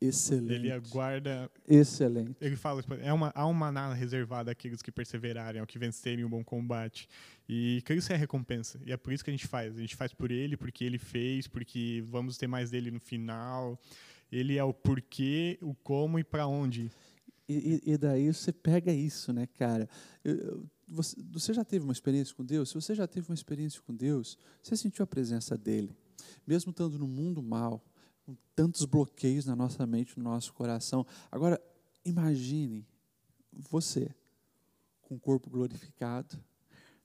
Excelente. 0.00 0.52
Ele 0.52 0.72
aguarda. 0.72 1.50
Excelente. 1.66 2.36
Ele 2.40 2.56
fala, 2.56 2.84
é 3.00 3.12
uma, 3.12 3.32
há 3.34 3.44
uma 3.46 3.54
maná 3.54 3.92
reservada 3.92 4.50
àqueles 4.50 4.80
que 4.80 4.92
perseverarem, 4.92 5.60
ao 5.60 5.66
que 5.66 5.78
vencerem 5.78 6.24
o 6.24 6.28
bom 6.28 6.44
combate. 6.44 7.08
E 7.48 7.82
isso 7.90 8.12
é 8.12 8.14
a 8.14 8.18
recompensa. 8.18 8.80
E 8.86 8.92
é 8.92 8.96
por 8.96 9.12
isso 9.12 9.24
que 9.24 9.30
a 9.30 9.32
gente 9.32 9.46
faz. 9.46 9.76
A 9.76 9.80
gente 9.80 9.96
faz 9.96 10.12
por 10.12 10.30
ele, 10.30 10.56
porque 10.56 10.84
ele 10.84 10.98
fez, 10.98 11.48
porque 11.48 12.04
vamos 12.08 12.36
ter 12.36 12.46
mais 12.46 12.70
dele 12.70 12.90
no 12.90 13.00
final. 13.00 13.78
Ele 14.30 14.56
é 14.56 14.62
o 14.62 14.72
porquê, 14.72 15.58
o 15.60 15.74
como 15.74 16.18
e 16.18 16.24
para 16.24 16.46
onde. 16.46 16.90
E, 17.48 17.82
e, 17.86 17.96
daí 17.96 18.32
você 18.32 18.52
pega 18.52 18.92
isso, 18.92 19.32
né, 19.32 19.46
cara? 19.46 19.88
Você, 20.86 21.16
você 21.30 21.54
já 21.54 21.64
teve 21.64 21.82
uma 21.82 21.94
experiência 21.94 22.34
com 22.34 22.44
Deus? 22.44 22.68
Se 22.68 22.74
você 22.74 22.94
já 22.94 23.06
teve 23.06 23.30
uma 23.30 23.34
experiência 23.34 23.80
com 23.80 23.94
Deus, 23.94 24.38
você 24.62 24.76
sentiu 24.76 25.02
a 25.02 25.06
presença 25.06 25.56
dele. 25.56 25.96
Mesmo 26.46 26.70
estando 26.70 26.98
no 26.98 27.08
mundo 27.08 27.42
mal, 27.42 27.82
com 28.28 28.36
tantos 28.54 28.84
bloqueios 28.84 29.46
na 29.46 29.56
nossa 29.56 29.86
mente, 29.86 30.18
no 30.18 30.24
nosso 30.24 30.52
coração. 30.52 31.06
Agora, 31.32 31.58
imagine 32.04 32.86
você 33.50 34.14
com 35.00 35.14
o 35.14 35.18
corpo 35.18 35.48
glorificado, 35.48 36.38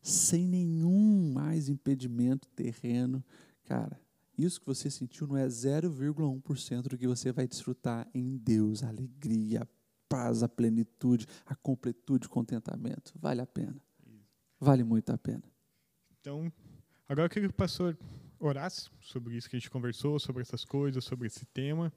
sem 0.01 0.45
nenhum 0.45 1.31
mais 1.31 1.69
impedimento 1.69 2.49
terreno. 2.49 3.23
Cara, 3.63 3.97
isso 4.37 4.59
que 4.59 4.65
você 4.65 4.91
sentiu 4.91 5.25
não 5.25 5.37
é 5.37 5.47
0,1% 5.47 6.89
do 6.89 6.97
que 6.97 7.07
você 7.07 7.31
vai 7.31 7.47
desfrutar 7.47 8.05
em 8.13 8.35
Deus, 8.35 8.83
a 8.83 8.89
alegria, 8.89 9.61
a 9.61 9.67
paz, 10.09 10.43
a 10.43 10.49
plenitude, 10.49 11.25
a 11.45 11.55
completude, 11.55 12.27
o 12.27 12.29
contentamento. 12.29 13.13
Vale 13.15 13.39
a 13.39 13.47
pena. 13.47 13.81
Vale 14.59 14.83
muito 14.83 15.09
a 15.09 15.17
pena. 15.17 15.43
Então, 16.19 16.51
agora 17.07 17.27
eu 17.27 17.29
queria 17.29 17.47
que 17.47 17.53
o 17.53 17.57
pastor 17.57 17.97
orasse 18.45 18.89
sobre 19.01 19.35
isso 19.35 19.49
que 19.49 19.55
a 19.55 19.59
gente 19.59 19.69
conversou, 19.69 20.19
sobre 20.19 20.41
essas 20.41 20.65
coisas, 20.65 21.03
sobre 21.03 21.27
esse 21.27 21.45
tema, 21.45 21.91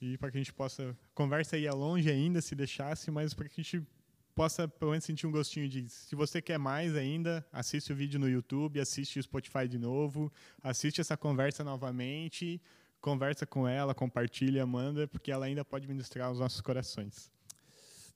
e 0.00 0.16
para 0.18 0.30
que 0.30 0.38
a 0.38 0.40
gente 0.40 0.52
possa. 0.52 0.96
Conversa 1.14 1.56
ia 1.56 1.72
longe 1.72 2.10
ainda, 2.10 2.40
se 2.40 2.54
deixasse, 2.54 3.10
mas 3.10 3.34
para 3.34 3.48
que 3.48 3.60
a 3.60 3.64
gente 3.64 3.86
possa 4.34 4.68
pelo 4.68 4.92
menos 4.92 5.04
sentir 5.04 5.26
um 5.26 5.32
gostinho 5.32 5.68
de. 5.68 5.88
Se 5.88 6.14
você 6.14 6.40
quer 6.40 6.58
mais 6.58 6.94
ainda, 6.94 7.44
assiste 7.52 7.92
o 7.92 7.96
vídeo 7.96 8.20
no 8.20 8.28
YouTube, 8.28 8.78
assiste 8.78 9.18
o 9.18 9.22
Spotify 9.22 9.66
de 9.66 9.78
novo, 9.78 10.32
assiste 10.62 11.00
essa 11.00 11.16
conversa 11.16 11.64
novamente, 11.64 12.60
conversa 13.00 13.44
com 13.44 13.66
ela, 13.66 13.94
compartilha, 13.94 14.64
manda, 14.64 15.08
porque 15.08 15.32
ela 15.32 15.46
ainda 15.46 15.64
pode 15.64 15.88
ministrar 15.88 16.30
os 16.30 16.38
nossos 16.38 16.60
corações. 16.60 17.30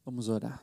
Vamos 0.05 0.29
orar. 0.29 0.63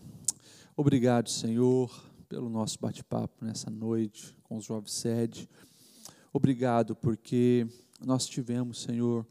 Obrigado, 0.77 1.29
Senhor, 1.29 1.91
pelo 2.29 2.49
nosso 2.49 2.79
bate-papo 2.79 3.43
nessa 3.43 3.69
noite 3.69 4.33
com 4.43 4.57
os 4.57 4.65
jovens 4.65 4.93
sede. 4.93 5.49
Obrigado, 6.31 6.95
porque 6.95 7.67
nós 8.05 8.27
tivemos, 8.27 8.81
Senhor, 8.81 9.25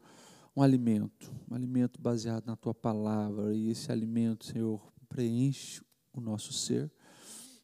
um 0.55 0.61
alimento, 0.61 1.31
um 1.49 1.55
alimento 1.55 2.01
baseado 2.01 2.45
na 2.45 2.55
tua 2.55 2.73
palavra, 2.73 3.55
e 3.55 3.69
esse 3.69 3.91
alimento, 3.91 4.45
Senhor, 4.45 4.81
preenche 5.07 5.81
o 6.11 6.19
nosso 6.19 6.51
ser 6.51 6.91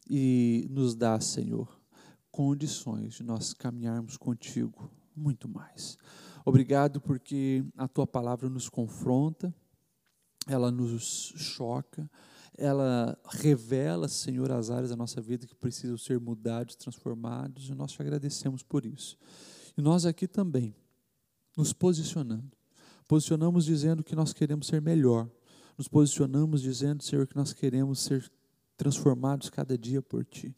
e 0.08 0.66
nos 0.70 0.94
dá, 0.94 1.20
Senhor, 1.20 1.68
condições 2.30 3.14
de 3.14 3.22
nós 3.22 3.52
caminharmos 3.52 4.16
contigo 4.16 4.90
muito 5.14 5.48
mais. 5.48 5.98
Obrigado 6.44 7.00
porque 7.00 7.64
a 7.76 7.88
tua 7.88 8.06
palavra 8.06 8.48
nos 8.48 8.68
confronta, 8.68 9.54
ela 10.46 10.70
nos 10.70 11.34
choca, 11.36 12.08
ela 12.58 13.18
revela, 13.24 14.08
Senhor, 14.08 14.50
as 14.50 14.70
áreas 14.70 14.90
da 14.90 14.96
nossa 14.96 15.20
vida 15.20 15.46
que 15.46 15.54
precisam 15.54 15.96
ser 15.96 16.18
mudadas, 16.18 16.74
transformadas, 16.74 17.64
e 17.64 17.74
nós 17.74 17.92
te 17.92 18.00
agradecemos 18.00 18.62
por 18.62 18.84
isso. 18.84 19.16
E 19.76 19.82
nós 19.82 20.06
aqui 20.06 20.26
também, 20.26 20.74
nos 21.56 21.72
posicionando, 21.72 22.50
posicionamos 23.06 23.64
dizendo 23.64 24.02
que 24.02 24.16
nós 24.16 24.32
queremos 24.32 24.66
ser 24.66 24.80
melhor, 24.80 25.28
nos 25.76 25.88
posicionamos 25.88 26.62
dizendo, 26.62 27.02
Senhor, 27.02 27.26
que 27.26 27.36
nós 27.36 27.52
queremos 27.52 28.00
ser 28.00 28.30
transformados 28.76 29.50
cada 29.50 29.76
dia 29.76 30.00
por 30.00 30.24
Ti. 30.24 30.56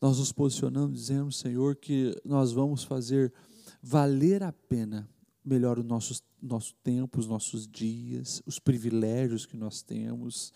Nós 0.00 0.18
nos 0.18 0.32
posicionamos 0.32 0.98
dizendo, 0.98 1.32
Senhor, 1.32 1.76
que 1.76 2.14
nós 2.24 2.52
vamos 2.52 2.84
fazer 2.84 3.32
valer 3.82 4.42
a 4.42 4.52
pena 4.52 5.08
melhor 5.44 5.78
o 5.78 5.82
nosso, 5.82 6.22
nosso 6.40 6.74
tempo, 6.82 7.18
os 7.18 7.26
nossos 7.26 7.66
dias, 7.66 8.42
os 8.46 8.58
privilégios 8.58 9.46
que 9.46 9.56
nós 9.56 9.82
temos, 9.82 10.52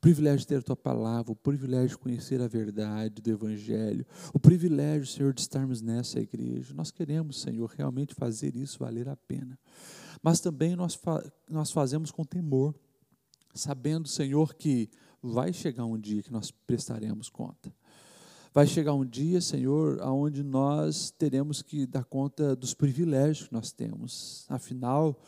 privilégio 0.00 0.40
de 0.40 0.46
ter 0.46 0.56
a 0.56 0.62
tua 0.62 0.76
palavra, 0.76 1.30
o 1.30 1.36
privilégio 1.36 1.90
de 1.90 1.98
conhecer 1.98 2.40
a 2.40 2.48
verdade 2.48 3.20
do 3.20 3.30
Evangelho, 3.30 4.06
o 4.32 4.40
privilégio, 4.40 5.06
Senhor, 5.06 5.34
de 5.34 5.42
estarmos 5.42 5.82
nessa 5.82 6.18
igreja. 6.18 6.72
Nós 6.72 6.90
queremos, 6.90 7.40
Senhor, 7.40 7.70
realmente 7.76 8.14
fazer 8.14 8.56
isso 8.56 8.78
valer 8.78 9.08
a 9.08 9.16
pena. 9.16 9.58
Mas 10.22 10.40
também 10.40 10.74
nós, 10.74 10.94
fa 10.94 11.22
nós 11.48 11.70
fazemos 11.70 12.10
com 12.10 12.24
temor, 12.24 12.74
sabendo, 13.54 14.08
Senhor, 14.08 14.54
que 14.54 14.88
vai 15.22 15.52
chegar 15.52 15.84
um 15.84 15.98
dia 15.98 16.22
que 16.22 16.32
nós 16.32 16.50
prestaremos 16.50 17.28
conta. 17.28 17.72
Vai 18.54 18.66
chegar 18.66 18.94
um 18.94 19.04
dia, 19.04 19.40
Senhor, 19.40 20.00
aonde 20.00 20.42
nós 20.42 21.10
teremos 21.10 21.62
que 21.62 21.86
dar 21.86 22.04
conta 22.04 22.56
dos 22.56 22.74
privilégios 22.74 23.48
que 23.48 23.52
nós 23.52 23.70
temos. 23.70 24.44
Afinal, 24.48 25.20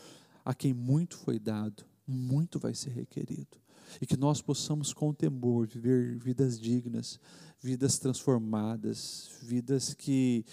a 0.45 0.55
quem 0.55 0.73
muito 0.73 1.17
foi 1.19 1.39
dado, 1.39 1.85
muito 2.07 2.59
vai 2.59 2.75
ser 2.75 2.91
requerido 2.91 3.62
e 4.01 4.07
que 4.07 4.17
nós 4.17 4.41
possamos 4.41 4.93
com 4.93 5.13
temor 5.13 5.67
viver 5.67 6.19
vidas 6.19 6.59
dignas, 6.59 7.19
vidas 7.61 7.99
transformadas, 7.99 9.31
vidas 9.43 9.95
que 9.95 10.45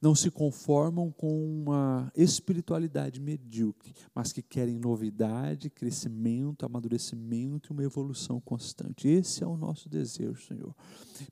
não 0.00 0.14
se 0.14 0.30
conformam 0.30 1.10
com 1.10 1.44
uma 1.44 2.10
espiritualidade 2.14 3.20
medíocre, 3.20 3.94
mas 4.14 4.32
que 4.32 4.42
querem 4.42 4.78
novidade, 4.78 5.70
crescimento, 5.70 6.64
amadurecimento 6.64 7.70
e 7.70 7.72
uma 7.72 7.82
evolução 7.82 8.40
constante. 8.40 9.08
Esse 9.08 9.42
é 9.42 9.46
o 9.46 9.56
nosso 9.56 9.88
desejo, 9.88 10.40
Senhor. 10.46 10.74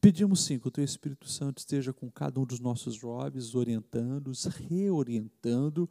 Pedimos 0.01 0.45
sim 0.45 0.59
que 0.59 0.69
o 0.69 0.71
Teu 0.71 0.85
Espírito 0.85 1.29
Santo 1.29 1.59
esteja 1.59 1.93
com 1.93 2.11
cada 2.11 2.41
um 2.41 2.45
dos 2.45 2.61
nossos 2.61 2.95
jovens, 2.95 3.55
orientando, 3.55 4.29
os 4.29 4.45
reorientando 4.45 5.89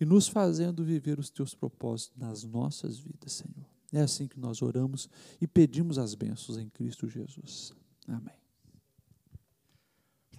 e 0.00 0.04
nos 0.04 0.26
fazendo 0.26 0.84
viver 0.84 1.18
os 1.18 1.30
Teus 1.30 1.54
propósitos 1.54 2.16
nas 2.18 2.42
nossas 2.42 2.98
vidas, 2.98 3.32
Senhor. 3.32 3.75
É 3.92 4.00
assim 4.00 4.26
que 4.26 4.38
nós 4.38 4.62
oramos 4.62 5.08
e 5.40 5.46
pedimos 5.46 5.98
as 5.98 6.14
bênçãos 6.14 6.58
em 6.58 6.68
Cristo 6.68 7.08
Jesus. 7.08 7.72
Amém. 8.08 8.34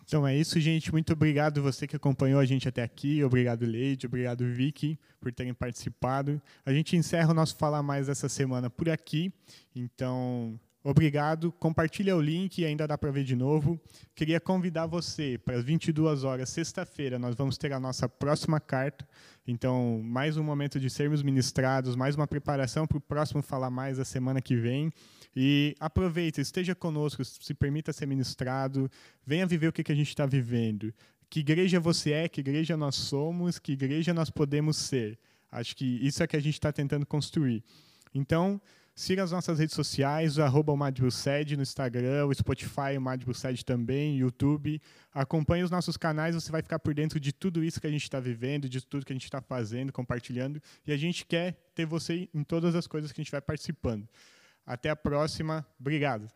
Então 0.08 0.26
é 0.26 0.34
isso, 0.34 0.58
gente. 0.62 0.90
Muito 0.90 1.12
obrigado 1.12 1.62
você 1.62 1.86
que 1.86 1.96
acompanhou 1.96 2.40
a 2.40 2.46
gente 2.46 2.66
até 2.68 2.82
aqui. 2.82 3.22
Obrigado, 3.26 3.66
Leide. 3.66 4.06
Obrigado, 4.06 4.46
Vicky, 4.46 4.98
por 5.20 5.34
terem 5.34 5.54
participado. 5.54 6.42
A 6.66 6.72
gente 6.72 6.96
encerra 6.96 7.32
o 7.32 7.34
nosso 7.34 7.58
Falar 7.58 7.84
Mais 7.84 8.08
dessa 8.08 8.30
semana 8.30 8.70
por 8.70 8.90
aqui. 8.90 9.34
Então, 9.76 10.58
obrigado. 10.90 11.52
Compartilha 11.52 12.16
o 12.16 12.22
link, 12.22 12.64
ainda 12.64 12.88
dá 12.88 12.98
para 12.98 13.12
ver 13.12 13.26
de 13.26 13.36
novo. 13.36 13.80
Queria 14.16 14.40
convidar 14.40 14.86
você 14.86 15.38
para 15.38 15.58
as 15.58 15.64
22 15.64 16.24
horas, 16.24 16.50
sexta-feira, 16.50 17.20
nós 17.20 17.36
vamos 17.36 17.58
ter 17.58 17.74
a 17.74 17.80
nossa 17.80 18.08
próxima 18.08 18.58
carta. 18.60 19.06
Então, 19.46 20.02
mais 20.02 20.38
um 20.38 20.44
momento 20.44 20.80
de 20.80 20.90
sermos 20.90 21.22
ministrados, 21.22 21.96
mais 21.96 22.16
uma 22.16 22.26
preparação 22.26 22.88
para 22.88 22.98
o 22.98 23.02
próximo 23.02 23.42
Falar 23.42 23.70
Mais 23.70 23.98
da 23.98 24.06
semana 24.06 24.42
que 24.42 24.56
vem. 24.56 24.90
E 25.36 25.76
aproveita, 25.78 26.40
esteja 26.40 26.74
conosco, 26.74 27.24
se 27.24 27.54
permita 27.54 27.92
ser 27.92 28.06
ministrado, 28.06 28.90
venha 29.26 29.46
viver 29.46 29.68
o 29.68 29.74
que 29.74 29.92
a 29.92 29.96
gente 29.96 30.08
está 30.10 30.26
vivendo. 30.26 30.94
Que 31.30 31.42
igreja 31.42 31.82
você 31.82 32.14
é, 32.14 32.30
que 32.30 32.40
igreja 32.40 32.78
nós 32.78 32.96
somos, 32.96 33.60
que 33.60 33.74
igreja 33.74 34.14
nós 34.14 34.30
podemos 34.30 34.78
ser. 34.78 35.20
Acho 35.52 35.76
que 35.76 35.86
isso 35.86 36.24
é 36.24 36.28
que 36.28 36.38
a 36.38 36.42
gente 36.42 36.54
está 36.54 36.72
tentando 36.72 37.06
construir. 37.06 37.62
Então, 38.14 38.62
siga 38.98 39.24
as 39.24 39.32
nossas 39.32 39.60
redes 39.60 39.76
sociais, 39.76 40.40
o 40.40 40.42
arroba 40.42 40.76
no 40.76 41.62
Instagram, 41.62 42.26
o 42.26 42.34
Spotify, 42.34 42.98
o 42.98 43.02
Madbused 43.02 43.64
também, 43.64 44.18
YouTube. 44.18 44.82
Acompanhe 45.14 45.64
os 45.64 45.70
nossos 45.70 45.96
canais, 45.96 46.34
você 46.34 46.52
vai 46.52 46.64
ficar 46.64 46.80
por 46.80 46.96
dentro 46.96 47.20
de 47.20 47.32
tudo 47.32 47.64
isso 47.64 47.80
que 47.80 47.86
a 47.86 47.92
gente 47.92 48.02
está 48.02 48.20
vivendo, 48.20 48.68
de 48.68 48.84
tudo 48.84 49.06
que 49.06 49.14
a 49.14 49.16
gente 49.16 49.26
está 49.26 49.40
fazendo, 49.40 49.94
compartilhando. 49.94 50.60
E 50.86 50.92
a 50.92 50.98
gente 50.98 51.28
quer 51.28 51.54
ter 51.76 51.86
você 51.86 52.28
em 52.34 52.44
todas 52.44 52.74
as 52.74 52.88
coisas 52.88 53.12
que 53.12 53.22
a 53.22 53.24
gente 53.24 53.32
vai 53.32 53.40
participando. 53.40 54.10
Até 54.66 54.90
a 54.90 54.96
próxima. 54.96 55.64
Obrigado. 55.80 56.28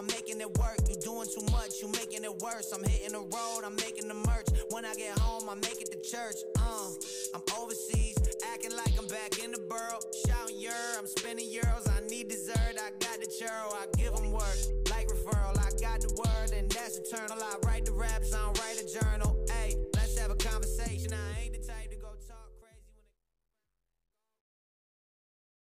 I'm 0.00 0.06
making 0.06 0.40
it 0.40 0.48
work. 0.56 0.80
You 0.88 0.96
doing 0.96 1.28
too 1.28 1.44
much, 1.52 1.82
you 1.82 1.88
making 1.92 2.24
it 2.24 2.32
worse. 2.40 2.72
I'm 2.72 2.82
hitting 2.82 3.12
the 3.12 3.20
road, 3.20 3.60
I'm 3.66 3.76
making 3.76 4.08
the 4.08 4.14
merch. 4.14 4.48
When 4.70 4.86
I 4.86 4.94
get 4.94 5.18
home, 5.18 5.46
I 5.46 5.54
make 5.56 5.82
it 5.82 5.92
to 5.92 6.00
church. 6.00 6.40
Uh, 6.56 6.88
I'm 7.34 7.42
overseas, 7.60 8.16
acting 8.50 8.72
like 8.72 8.96
I'm 8.98 9.06
back 9.08 9.44
in 9.44 9.52
the 9.52 9.58
borough. 9.58 10.00
Shouting 10.24 10.56
your, 10.58 10.72
I'm 10.98 11.06
spending 11.06 11.44
euros. 11.44 11.84
I 11.84 12.00
need 12.08 12.28
dessert, 12.28 12.80
I 12.80 12.96
got 12.98 13.20
the 13.20 13.28
churro. 13.28 13.76
I 13.76 13.84
give 13.98 14.14
them 14.14 14.32
work 14.32 14.56
like 14.88 15.06
referral. 15.08 15.52
I 15.60 15.68
got 15.76 16.00
the 16.00 16.14
word, 16.16 16.56
and 16.56 16.70
that's 16.70 16.96
eternal. 16.96 17.36
I 17.36 17.56